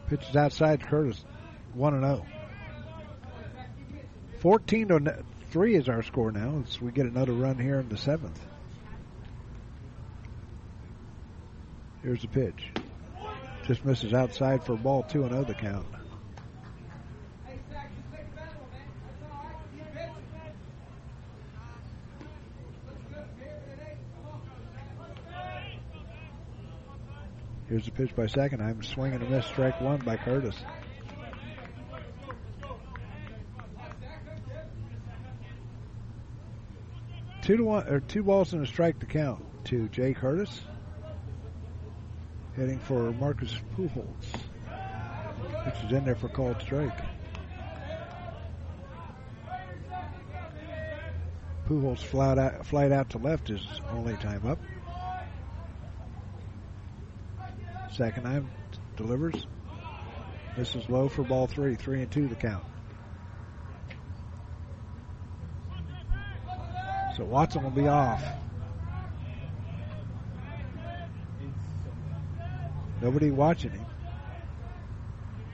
[0.08, 1.24] Pitches outside Curtis,
[1.72, 2.26] 1 and 0.
[4.40, 7.96] 14 to 3 is our score now as we get another run here in the
[7.96, 8.40] seventh.
[12.02, 12.70] Here's the pitch.
[13.66, 15.86] Just misses outside for ball, 2 and 0 the count.
[27.68, 28.84] Here's the pitch by Sackenheim.
[28.84, 29.44] Swing and a miss.
[29.46, 30.56] Strike one by Curtis.
[37.46, 40.62] Two to one, or two balls and a strike to count to Jay Curtis.
[42.56, 44.04] Heading for Marcus Pujols,
[45.64, 46.98] which is in there for called strike.
[51.68, 54.58] Pujols flight out, flight out to left is only time up.
[57.92, 58.48] Sackenheim
[58.96, 59.46] delivers.
[60.56, 61.76] This is low for ball three.
[61.76, 62.64] Three and two the count.
[67.16, 68.22] So Watson will be off.
[73.00, 73.86] Nobody watching him.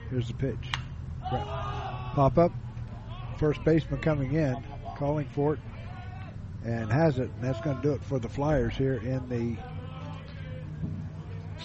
[0.09, 0.71] Here's the pitch.
[1.29, 2.51] Pop up.
[3.37, 4.61] First baseman coming in,
[4.97, 5.59] calling for it,
[6.65, 7.31] and has it.
[7.31, 9.57] And that's going to do it for the Flyers here in the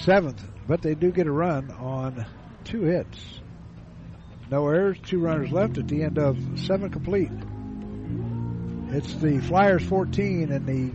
[0.00, 0.42] seventh.
[0.68, 2.24] But they do get a run on
[2.64, 3.18] two hits.
[4.50, 7.30] No errors, two runners left at the end of seven complete.
[8.90, 10.90] It's the Flyers 14 and the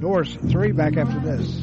[0.00, 1.62] Norse 3 back after this.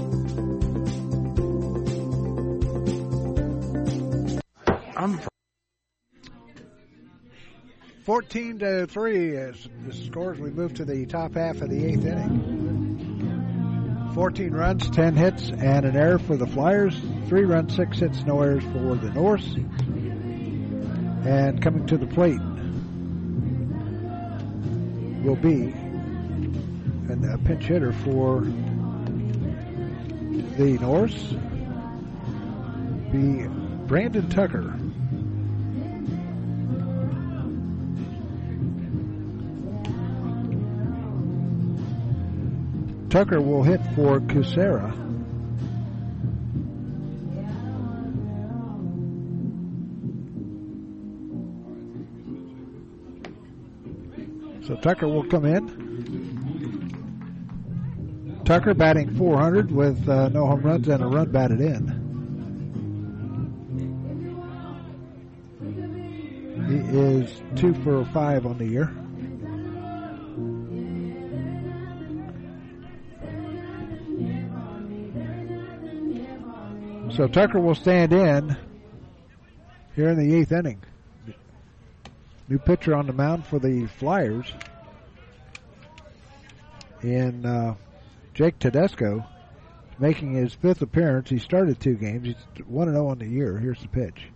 [5.01, 5.19] I'm
[8.03, 10.37] 14 to 3 is the scores.
[10.37, 14.11] We move to the top half of the eighth inning.
[14.13, 17.01] 14 runs, 10 hits, and an error for the Flyers.
[17.25, 19.55] Three runs, six hits, no errors for the Norse.
[21.25, 22.41] And coming to the plate
[25.23, 25.73] will be
[27.27, 28.41] a pinch hitter for
[30.57, 31.33] the Norse.
[33.11, 33.47] Be
[33.91, 34.73] Brandon Tucker.
[43.11, 44.89] Tucker will hit for Kucera.
[54.65, 55.91] So Tucker will come in.
[58.45, 61.99] Tucker batting 400 with uh, no home runs and a run batted in.
[66.69, 68.89] He is two for five on the year.
[77.15, 78.55] So Tucker will stand in
[79.95, 80.81] here in the eighth inning.
[82.47, 84.51] New pitcher on the mound for the Flyers
[87.03, 87.75] in uh,
[88.33, 89.25] Jake Tedesco,
[89.99, 91.29] making his fifth appearance.
[91.29, 92.27] He started two games.
[92.27, 93.57] He's 1 0 on the year.
[93.57, 94.27] Here's the pitch.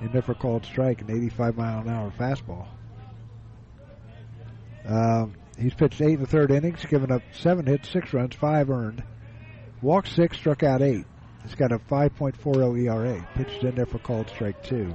[0.00, 2.66] He never called strike, an 85 mile an hour fastball.
[4.86, 8.70] Um, he's pitched eight in the third innings, given up seven hits, six runs, five
[8.70, 9.02] earned.
[9.82, 11.04] Walked six, struck out eight.
[11.44, 13.28] He's got a 5.40 ERA.
[13.34, 14.94] Pitched in there for called strike two.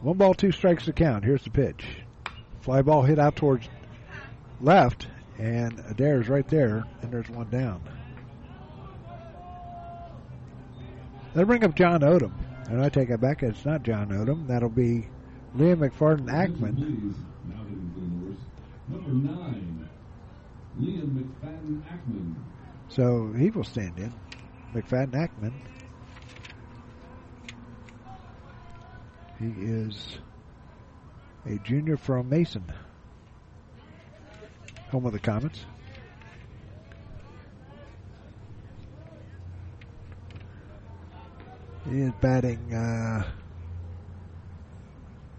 [0.00, 1.24] One ball, two strikes to count.
[1.24, 1.86] Here's the pitch.
[2.60, 3.68] Fly ball hit out towards
[4.60, 5.06] left,
[5.38, 7.82] and Adair's right there, and there's one down.
[11.34, 12.32] They'll bring up John Odom.
[12.68, 14.46] And I take it back, it's not John Odom.
[14.46, 15.08] That'll be
[15.56, 17.14] Liam McFarland Ackman.
[18.94, 19.88] Number nine,
[20.80, 22.34] Liam McFadden Ackman.
[22.88, 24.12] So he will stand in.
[24.72, 25.52] McFadden Ackman.
[29.40, 30.18] He is
[31.44, 32.64] a junior from Mason,
[34.90, 35.58] home of the Comets.
[41.90, 43.24] He is batting uh,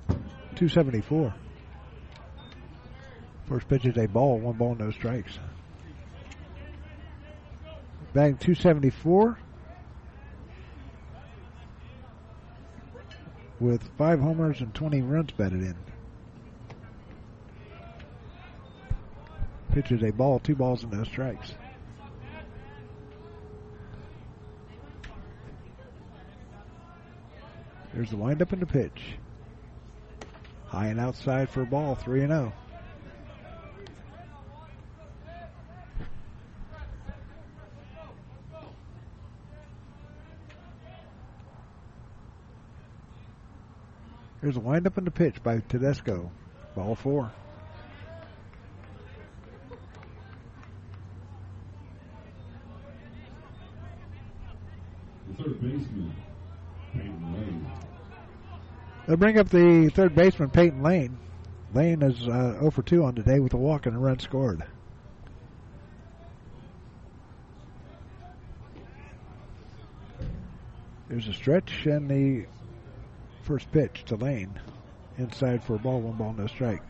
[0.10, 1.34] 274.
[3.48, 5.38] First pitch is a ball, one ball, no strikes.
[8.14, 9.38] Batting 274
[13.60, 15.76] with five homers and 20 runs batted in.
[19.74, 21.54] Pitch is a ball, two balls, and no strikes.
[27.94, 29.18] There's the windup and the pitch.
[30.68, 32.54] High and outside for a ball, 3 and 0.
[44.46, 46.30] Here's a windup and the pitch by Tedesco.
[46.76, 47.32] Ball four.
[55.28, 56.16] The third baseman,
[56.94, 57.72] Peyton Lane.
[59.08, 61.18] They'll bring up the third baseman, Peyton Lane.
[61.74, 64.64] Lane is uh, 0 for 2 on today with a walk and a run scored.
[71.10, 72.46] There's a stretch and the
[73.46, 74.60] first pitch to Lane.
[75.18, 76.82] Inside for a ball, one ball, no strike.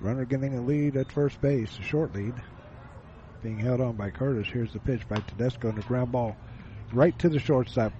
[0.00, 2.34] Runner getting a lead at first base, a short lead.
[3.42, 4.46] Being held on by Curtis.
[4.46, 6.36] Here's the pitch by Tedesco and the ground ball
[6.92, 7.92] right to the shortstop.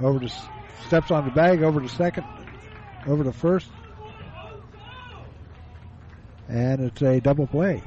[0.00, 0.32] Over to
[0.86, 2.26] steps on the bag, over to second,
[3.06, 3.68] over to first.
[6.52, 7.82] And it's a double play.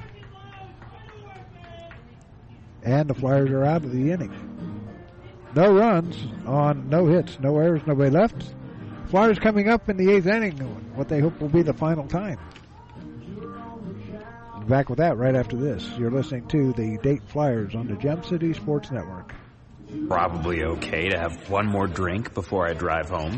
[2.82, 4.34] And the Flyers are out of the inning.
[5.56, 8.56] No runs on no hits, no errors, nobody left.
[9.10, 10.58] Flyers coming up in the eighth inning,
[10.96, 12.40] what they hope will be the final time.
[14.68, 15.88] Back with that right after this.
[15.96, 19.36] You're listening to the Dayton Flyers on the Gem City Sports Network.
[20.08, 23.38] Probably okay to have one more drink before I drive home.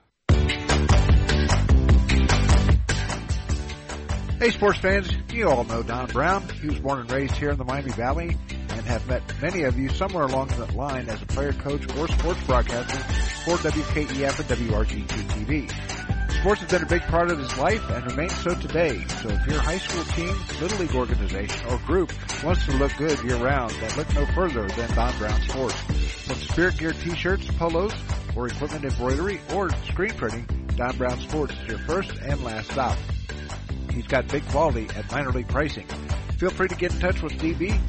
[4.41, 6.49] Hey, sports fans, you all know Don Brown.
[6.49, 9.77] He was born and raised here in the Miami Valley and have met many of
[9.77, 12.97] you somewhere along that line as a player, coach, or sports broadcaster
[13.45, 16.31] for WKEF and WRGT TV.
[16.39, 19.05] Sports has been a big part of his life and remains so today.
[19.21, 22.11] So if your high school team, little league organization, or group
[22.43, 25.75] wants to look good year round, then look no further than Don Brown Sports.
[26.25, 27.93] From Spirit Gear t-shirts, polos,
[28.35, 30.47] or equipment embroidery, or screen printing,
[30.77, 32.97] Don Brown Sports is your first and last stop.
[33.91, 35.87] He's got big quality at minor league pricing.
[36.37, 37.79] Feel free to get in touch with DB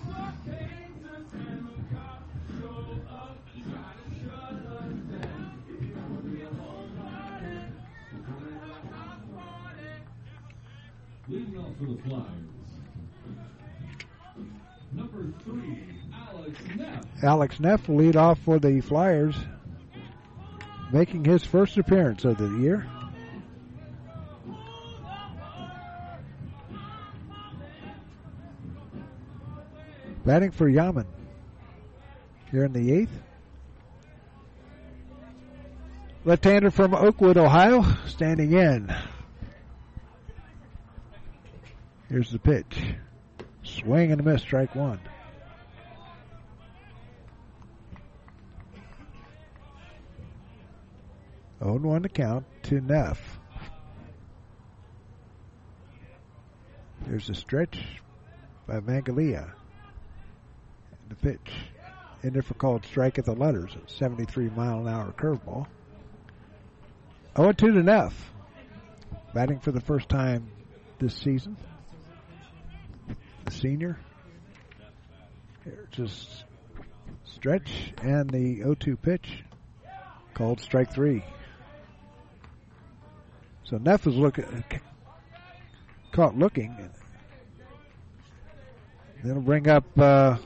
[11.28, 12.26] Leading off for the Flyers.
[14.92, 17.04] Number three, Alex Neff.
[17.22, 19.36] Alex Neff will lead off for the Flyers,
[20.92, 22.86] making his first appearance of the year.
[30.24, 31.06] Batting for Yaman
[32.50, 33.22] here in the eighth.
[36.24, 38.94] Left-hander from Oakwood, Ohio, standing in.
[42.08, 42.94] Here's the pitch.
[43.64, 45.00] Swing and a miss, strike one.
[51.60, 53.40] Oh, and one to count to Neff.
[57.06, 57.78] There's a stretch
[58.66, 59.52] by Mangalia.
[61.24, 63.72] And pitch for called strike at the letters.
[63.74, 65.66] A 73 mile an hour curveball.
[67.36, 68.32] 0 2 to Neff.
[69.34, 70.48] Batting for the first time
[70.98, 71.56] this season.
[73.44, 73.98] The senior.
[75.64, 76.44] Here, just
[77.24, 79.42] stretch and the 0 2 pitch
[80.34, 81.24] called strike three.
[83.64, 84.64] So Neff is looking,
[86.10, 86.76] caught looking.
[89.22, 90.36] Then it'll bring up uh,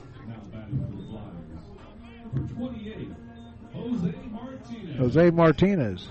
[0.70, 3.08] Number 28,
[3.72, 4.96] Jose Martinez.
[4.98, 6.08] Jose Martinez.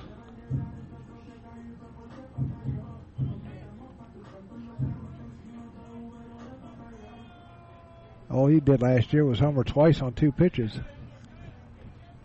[8.29, 10.79] All he did last year was homer twice on two pitches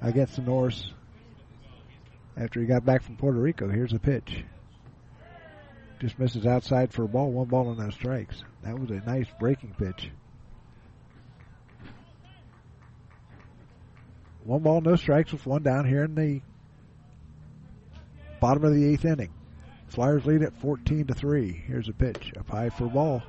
[0.01, 0.93] against the Norse
[2.37, 3.69] after he got back from Puerto Rico.
[3.69, 4.45] Here's the pitch.
[6.01, 8.43] Just misses outside for a ball, one ball and no strikes.
[8.63, 10.11] That was a nice breaking pitch.
[14.45, 16.41] One ball, no strikes with one down here in the
[18.41, 19.33] bottom of the eighth inning.
[19.89, 21.53] Flyers lead at 14 to 3.
[21.67, 22.33] Here's a pitch.
[22.39, 23.23] Up high for ball.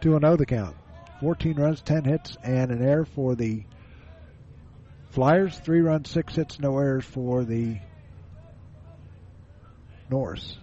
[0.00, 0.76] 2 0 the count.
[1.20, 3.64] 14 runs, 10 hits, and an error for the
[5.10, 5.58] Flyers.
[5.58, 7.78] 3 runs, 6 hits, no errors for the
[10.10, 10.56] Norse.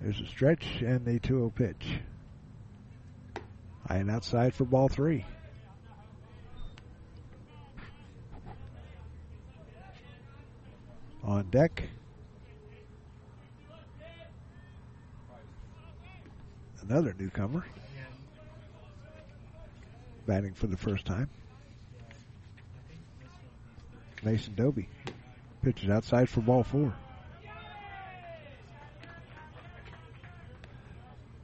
[0.00, 2.00] There's a stretch and the 2 0 pitch.
[3.86, 5.24] High and outside for ball three.
[11.24, 11.84] On deck.
[16.82, 17.64] Another newcomer.
[20.26, 21.28] Batting for the first time.
[24.24, 24.88] Mason Doby.
[25.62, 26.94] Pitches outside for ball four.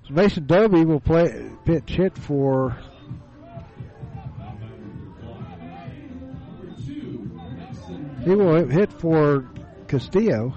[0.09, 2.77] So Mason Doby will play pitch hit for
[8.25, 9.47] he will hit for
[9.89, 10.55] Castillo.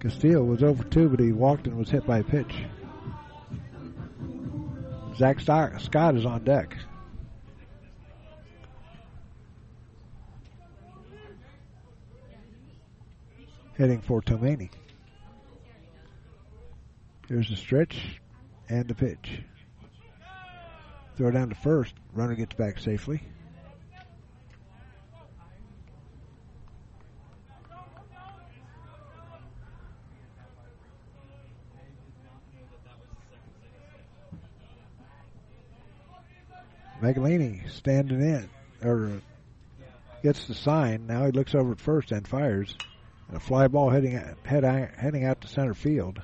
[0.00, 2.52] Castillo was over two, but he walked and was hit by a pitch.
[5.16, 6.76] Zach Scott is on deck.
[13.78, 14.70] Heading for Tomani.
[17.28, 18.20] Here's the stretch
[18.68, 19.40] and the pitch.
[21.16, 21.94] Throw down to first.
[22.12, 23.22] Runner gets back safely.
[37.04, 38.48] Megalini standing in,
[38.82, 39.20] or
[40.22, 41.06] gets the sign.
[41.06, 42.74] Now he looks over at first and fires.
[43.28, 44.64] And a fly ball heading head,
[44.96, 46.20] heading out to center field.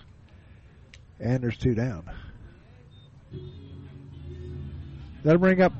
[1.18, 2.10] And there's two down.
[5.22, 5.74] That'll bring up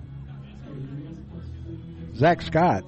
[2.15, 2.85] Zach Scott.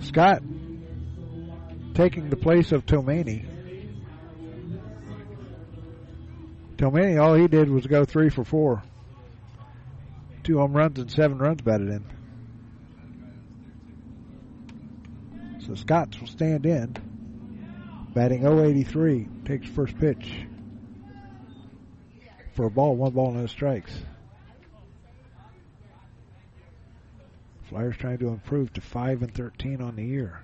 [0.00, 0.42] Scott
[1.94, 3.51] taking the place of Tomani.
[6.82, 8.82] Tomani, all he did was go three for four.
[10.42, 12.04] Two home runs and seven runs batted in.
[15.64, 16.96] So Scotts will stand in.
[18.12, 19.28] Batting 083.
[19.44, 20.28] Takes first pitch.
[22.54, 23.96] For a ball, one ball, no strikes.
[27.68, 30.42] Flyers trying to improve to 5 and 13 on the year.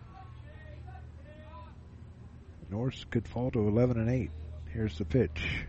[2.70, 4.30] Norse could fall to 11 and 8.
[4.72, 5.66] Here's the pitch.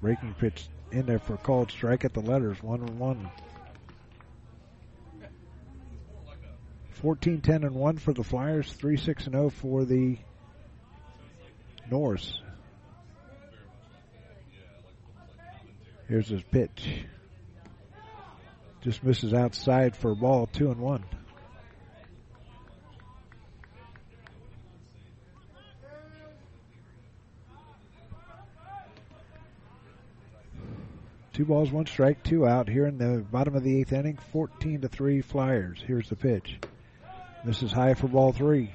[0.00, 3.30] Breaking pitch in there for a called strike at the letters, 1 and 1.
[6.92, 10.18] 14 10 and 1 for the Flyers, 3 6 and 0 for the
[11.90, 12.42] Norse.
[16.08, 17.04] Here's his pitch.
[18.82, 21.04] Just misses outside for a ball, 2 and 1.
[31.40, 34.18] Two balls, one strike, two out here in the bottom of the eighth inning.
[34.30, 35.82] 14 to 3 Flyers.
[35.86, 36.58] Here's the pitch.
[37.46, 38.70] This is high for ball three.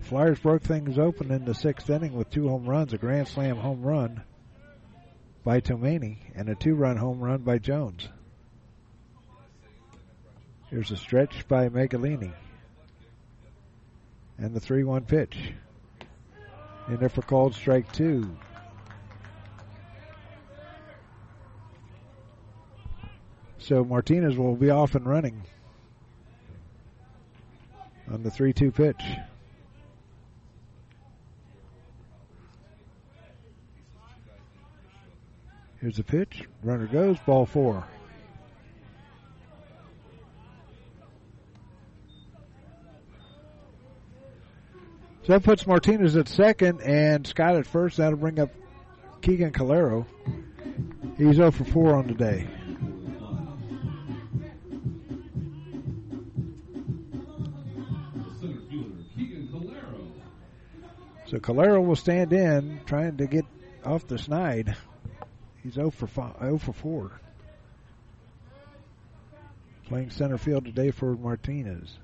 [0.00, 3.58] Flyers broke things open in the sixth inning with two home runs, a grand slam
[3.58, 4.22] home run
[5.44, 8.08] by Tomani, and a two run home run by Jones.
[10.70, 12.32] Here's a stretch by Megalini.
[14.38, 15.52] And the 3 1 pitch.
[16.88, 18.34] In there for called strike two.
[23.62, 25.40] So Martinez will be off and running
[28.10, 29.02] on the 3 2 pitch.
[35.80, 36.44] Here's the pitch.
[36.62, 37.18] Runner goes.
[37.26, 37.84] Ball four.
[45.24, 47.96] So that puts Martinez at second and Scott at first.
[47.98, 48.50] That'll bring up
[49.22, 50.04] Keegan Calero.
[51.16, 52.48] He's 0 for 4 on the day.
[61.32, 63.46] So Calero will stand in, trying to get
[63.86, 64.76] off the snide.
[65.62, 67.10] He's 0 for 5, 0 for 4.
[69.86, 71.96] Playing center field today for Martinez.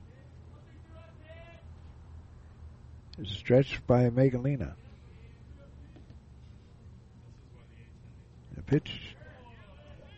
[3.19, 4.73] It's stretched by Megalina.
[8.57, 9.15] The pitch,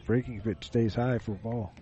[0.07, 1.73] breaking pitch stays high for ball.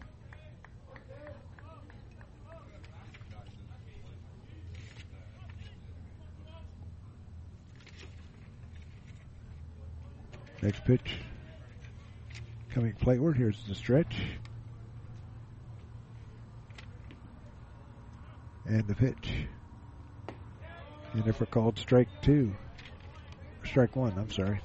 [10.60, 11.18] Next pitch
[12.74, 13.36] coming playward.
[13.36, 14.16] Here's the stretch.
[18.66, 19.46] And the pitch.
[21.14, 22.54] And if we're called strike two,
[23.64, 24.60] strike one, I'm sorry.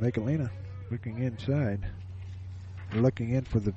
[0.00, 0.50] Michelina
[0.90, 1.88] looking inside,
[2.94, 3.74] looking in for the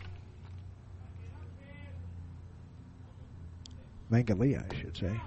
[4.11, 5.19] Mangalia, I should say.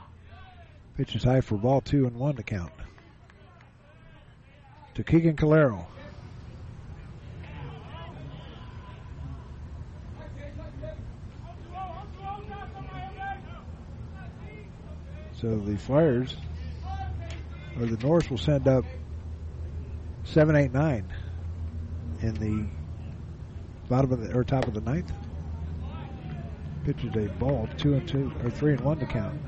[0.96, 2.72] Pitch is high for ball two and one to count.
[4.94, 5.86] To Keegan Calero.
[15.40, 16.36] So the Flyers
[17.78, 18.84] or the Norse will send up
[20.22, 21.06] seven, eight, nine
[22.22, 22.66] in the
[23.88, 25.12] bottom of the or top of the ninth.
[26.84, 29.40] Pitches a ball, two and two or three and one to count.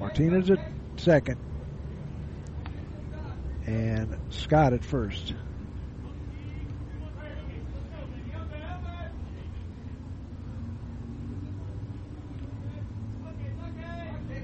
[0.00, 0.58] Martinez at
[0.96, 1.38] second,
[3.66, 5.34] and Scott at first.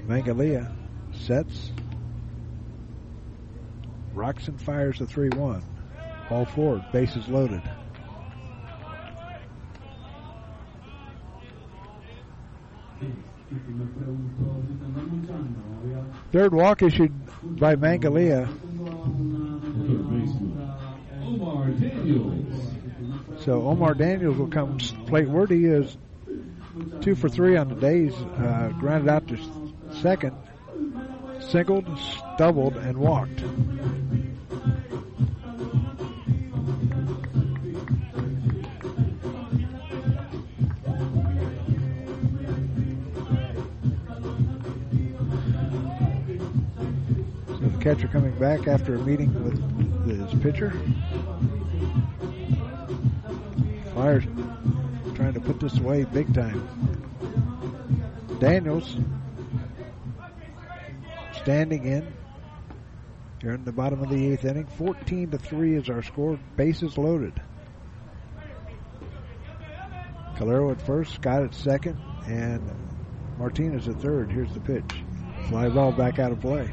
[0.07, 0.71] Mangalia
[1.11, 1.71] sets.
[4.13, 5.63] Roxon fires the 3 1.
[6.29, 7.61] Ball forward, bases loaded.
[16.31, 17.13] Third walk issued
[17.59, 18.47] by Mangalia.
[23.39, 24.77] So Omar Daniels will come
[25.07, 25.51] plate word.
[25.51, 25.97] He is
[27.01, 28.13] two for three on the days.
[28.13, 29.37] Uh, grounded out to
[30.01, 30.35] second,
[31.39, 31.87] singled,
[32.37, 33.43] doubled, and walked.
[47.85, 50.71] Catcher coming back after a meeting with his pitcher.
[53.93, 54.23] Flyers
[55.13, 56.67] trying to put this away big time.
[58.39, 58.97] Daniels
[61.43, 62.11] standing in.
[63.39, 64.65] Here in the bottom of the eighth inning.
[64.65, 66.39] 14 to 3 is our score.
[66.55, 67.39] Bases loaded.
[70.37, 72.67] Calero at first, Scott at second, and
[73.37, 74.31] Martinez at third.
[74.31, 75.03] Here's the pitch.
[75.49, 76.67] Fly ball back out of play.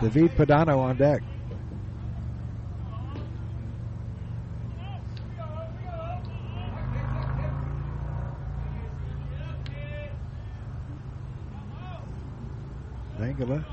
[0.00, 1.22] David Padano on deck.
[13.40, 13.64] Angela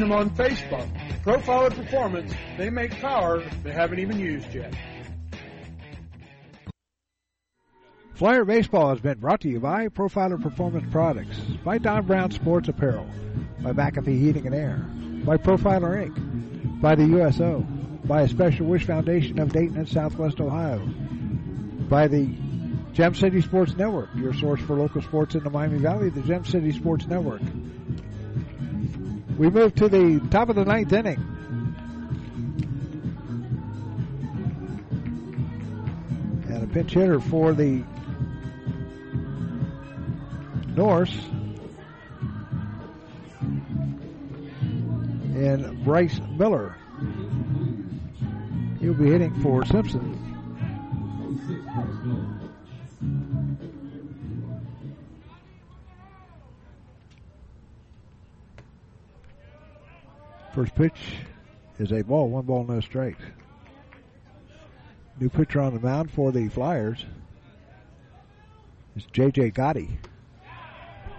[0.01, 0.87] them on Facebook.
[1.23, 4.73] Profiler Performance, they make power they haven't even used yet.
[8.15, 12.69] Flyer Baseball has been brought to you by Profiler Performance Products, by Don Brown Sports
[12.69, 13.07] Apparel,
[13.61, 14.85] by McAfee Heating and Air,
[15.25, 17.65] by Profiler Inc., by the USO,
[18.05, 20.79] by a Special Wish Foundation of Dayton and Southwest Ohio,
[21.89, 22.29] by the
[22.93, 26.45] Gem City Sports Network, your source for local sports in the Miami Valley, the Gem
[26.45, 27.41] City Sports Network.
[29.37, 31.17] We move to the top of the ninth inning.
[36.47, 37.83] And a pinch hitter for the
[40.75, 41.17] Norse.
[45.35, 46.75] And Bryce Miller.
[48.79, 50.17] He'll be hitting for Simpson.
[60.53, 61.15] First pitch
[61.79, 63.23] is a ball, one ball, no strikes.
[65.19, 67.05] New pitcher on the mound for the Flyers
[68.95, 69.51] is J.J.
[69.51, 69.97] Gotti.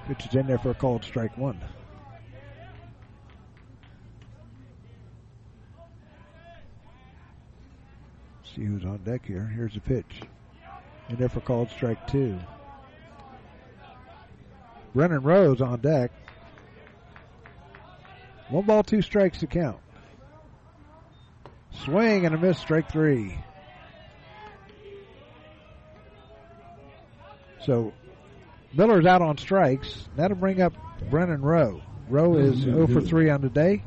[0.07, 1.61] Pitch is in there for a called strike one.
[8.55, 9.47] See who's on deck here.
[9.47, 10.23] Here's the pitch.
[11.09, 12.39] In there for called strike two.
[14.94, 16.11] Brennan Rose on deck.
[18.53, 19.79] One ball, two strikes to count.
[21.85, 23.39] Swing and a miss, strike three.
[27.65, 27.95] So
[28.75, 30.07] Miller's out on strikes.
[30.17, 30.75] That'll bring up
[31.09, 31.81] Brennan Rowe.
[32.11, 33.83] Rowe is 0 for 3 on the day.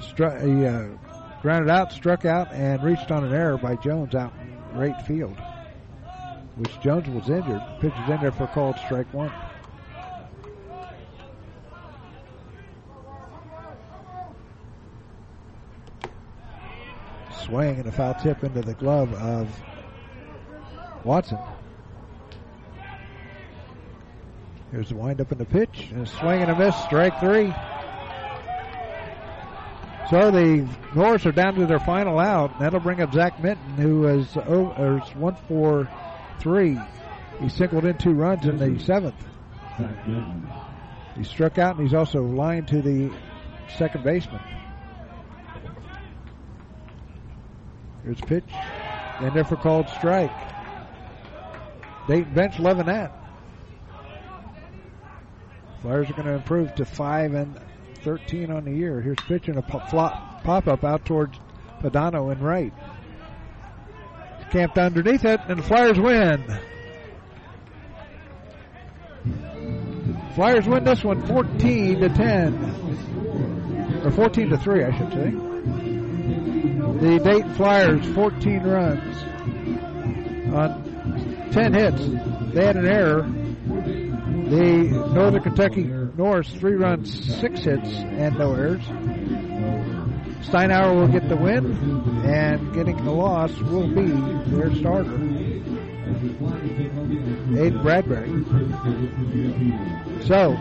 [0.00, 0.98] Stru- he uh,
[1.40, 5.38] grounded out, struck out, and reached on an error by Jones out in right field,
[6.56, 7.62] which Jones was injured.
[7.80, 9.32] Pitches in there for called strike one.
[17.46, 19.48] Swing and a foul tip into the glove of
[21.04, 21.38] Watson.
[24.72, 27.54] Here's the windup in the pitch, and a swing and a miss, strike three.
[30.10, 32.58] So the Norse are down to their final out.
[32.58, 35.88] That'll bring up Zach Minton, who is, oh, is one for
[36.40, 36.78] three.
[37.40, 39.24] He singled in two runs in the seventh.
[41.16, 43.12] He struck out, and he's also lined to the
[43.78, 44.40] second baseman.
[48.06, 48.48] Here's pitch,
[49.18, 50.30] and there for called strike.
[52.06, 53.12] Dayton bench loving that.
[55.82, 57.60] Flyers are going to improve to 5 and
[58.04, 59.00] 13 on the year.
[59.00, 59.90] Here's pitching a pop,
[60.44, 61.36] pop up out towards
[61.80, 62.72] Padano in right.
[64.52, 66.44] Camped underneath it, and the Flyers win.
[70.36, 74.02] Flyers win this one 14 to 10.
[74.04, 75.55] Or 14 to 3, I should say.
[77.00, 79.16] The Dayton Flyers, 14 runs
[80.54, 82.02] on 10 hits.
[82.54, 83.28] They had an error
[84.48, 85.84] the Northern Kentucky
[86.16, 88.82] Norse, three runs, six hits, and no errors.
[90.46, 91.76] Steinauer will get the win,
[92.24, 94.06] and getting the loss will be
[94.52, 95.10] their starter,
[97.50, 98.44] Aiden Bradbury.
[100.26, 100.56] So,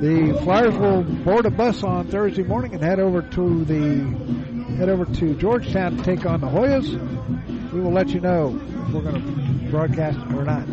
[0.00, 4.88] the Flyers will board a bus on Thursday morning and head over to the head
[4.88, 7.72] over to Georgetown to take on the Hoyas.
[7.72, 10.68] We will let you know if we're going to broadcast or not.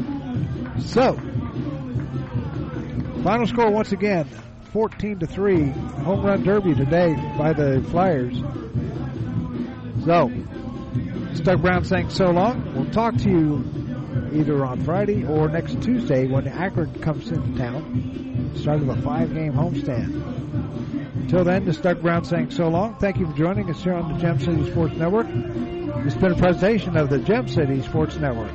[0.79, 1.15] So,
[3.23, 4.29] final score once again
[4.71, 5.69] 14 to 3.
[5.69, 8.35] Home run derby today by the Flyers.
[10.05, 10.31] So,
[11.33, 12.75] Stuck Brown saying so long.
[12.75, 13.65] We'll talk to you
[14.33, 18.24] either on Friday or next Tuesday when Akron comes into town.
[18.55, 20.13] Start of a five game homestand.
[21.15, 22.95] Until then, the Stuck Brown saying so long.
[22.99, 25.27] Thank you for joining us here on the Gem City Sports Network.
[26.05, 28.51] It's been a presentation of the Gem City Sports Network.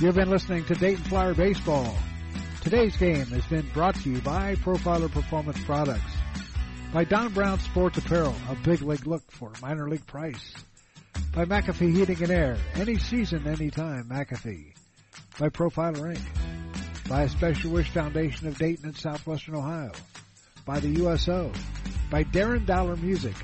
[0.00, 1.94] You've been listening to Dayton Flyer Baseball.
[2.62, 6.12] Today's game has been brought to you by Profiler Performance Products,
[6.92, 10.54] by Don Brown Sports Apparel, a big league look for minor league price,
[11.32, 14.74] by McAfee Heating and Air, any season, anytime, McAfee,
[15.38, 19.92] by Profiler Inc., by a Special Wish Foundation of Dayton and Southwestern Ohio,
[20.66, 21.52] by the USO,
[22.10, 23.36] by Darren Dollar Music,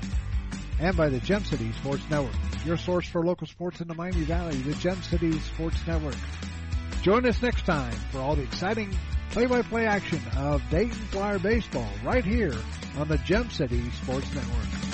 [0.81, 2.35] and by the Gem City Sports Network,
[2.65, 6.17] your source for local sports in the Miami Valley, the Gem City Sports Network.
[7.01, 8.93] Join us next time for all the exciting
[9.31, 12.53] play-by-play action of Dayton Flyer baseball right here
[12.99, 14.86] on the Gem City Sports Network.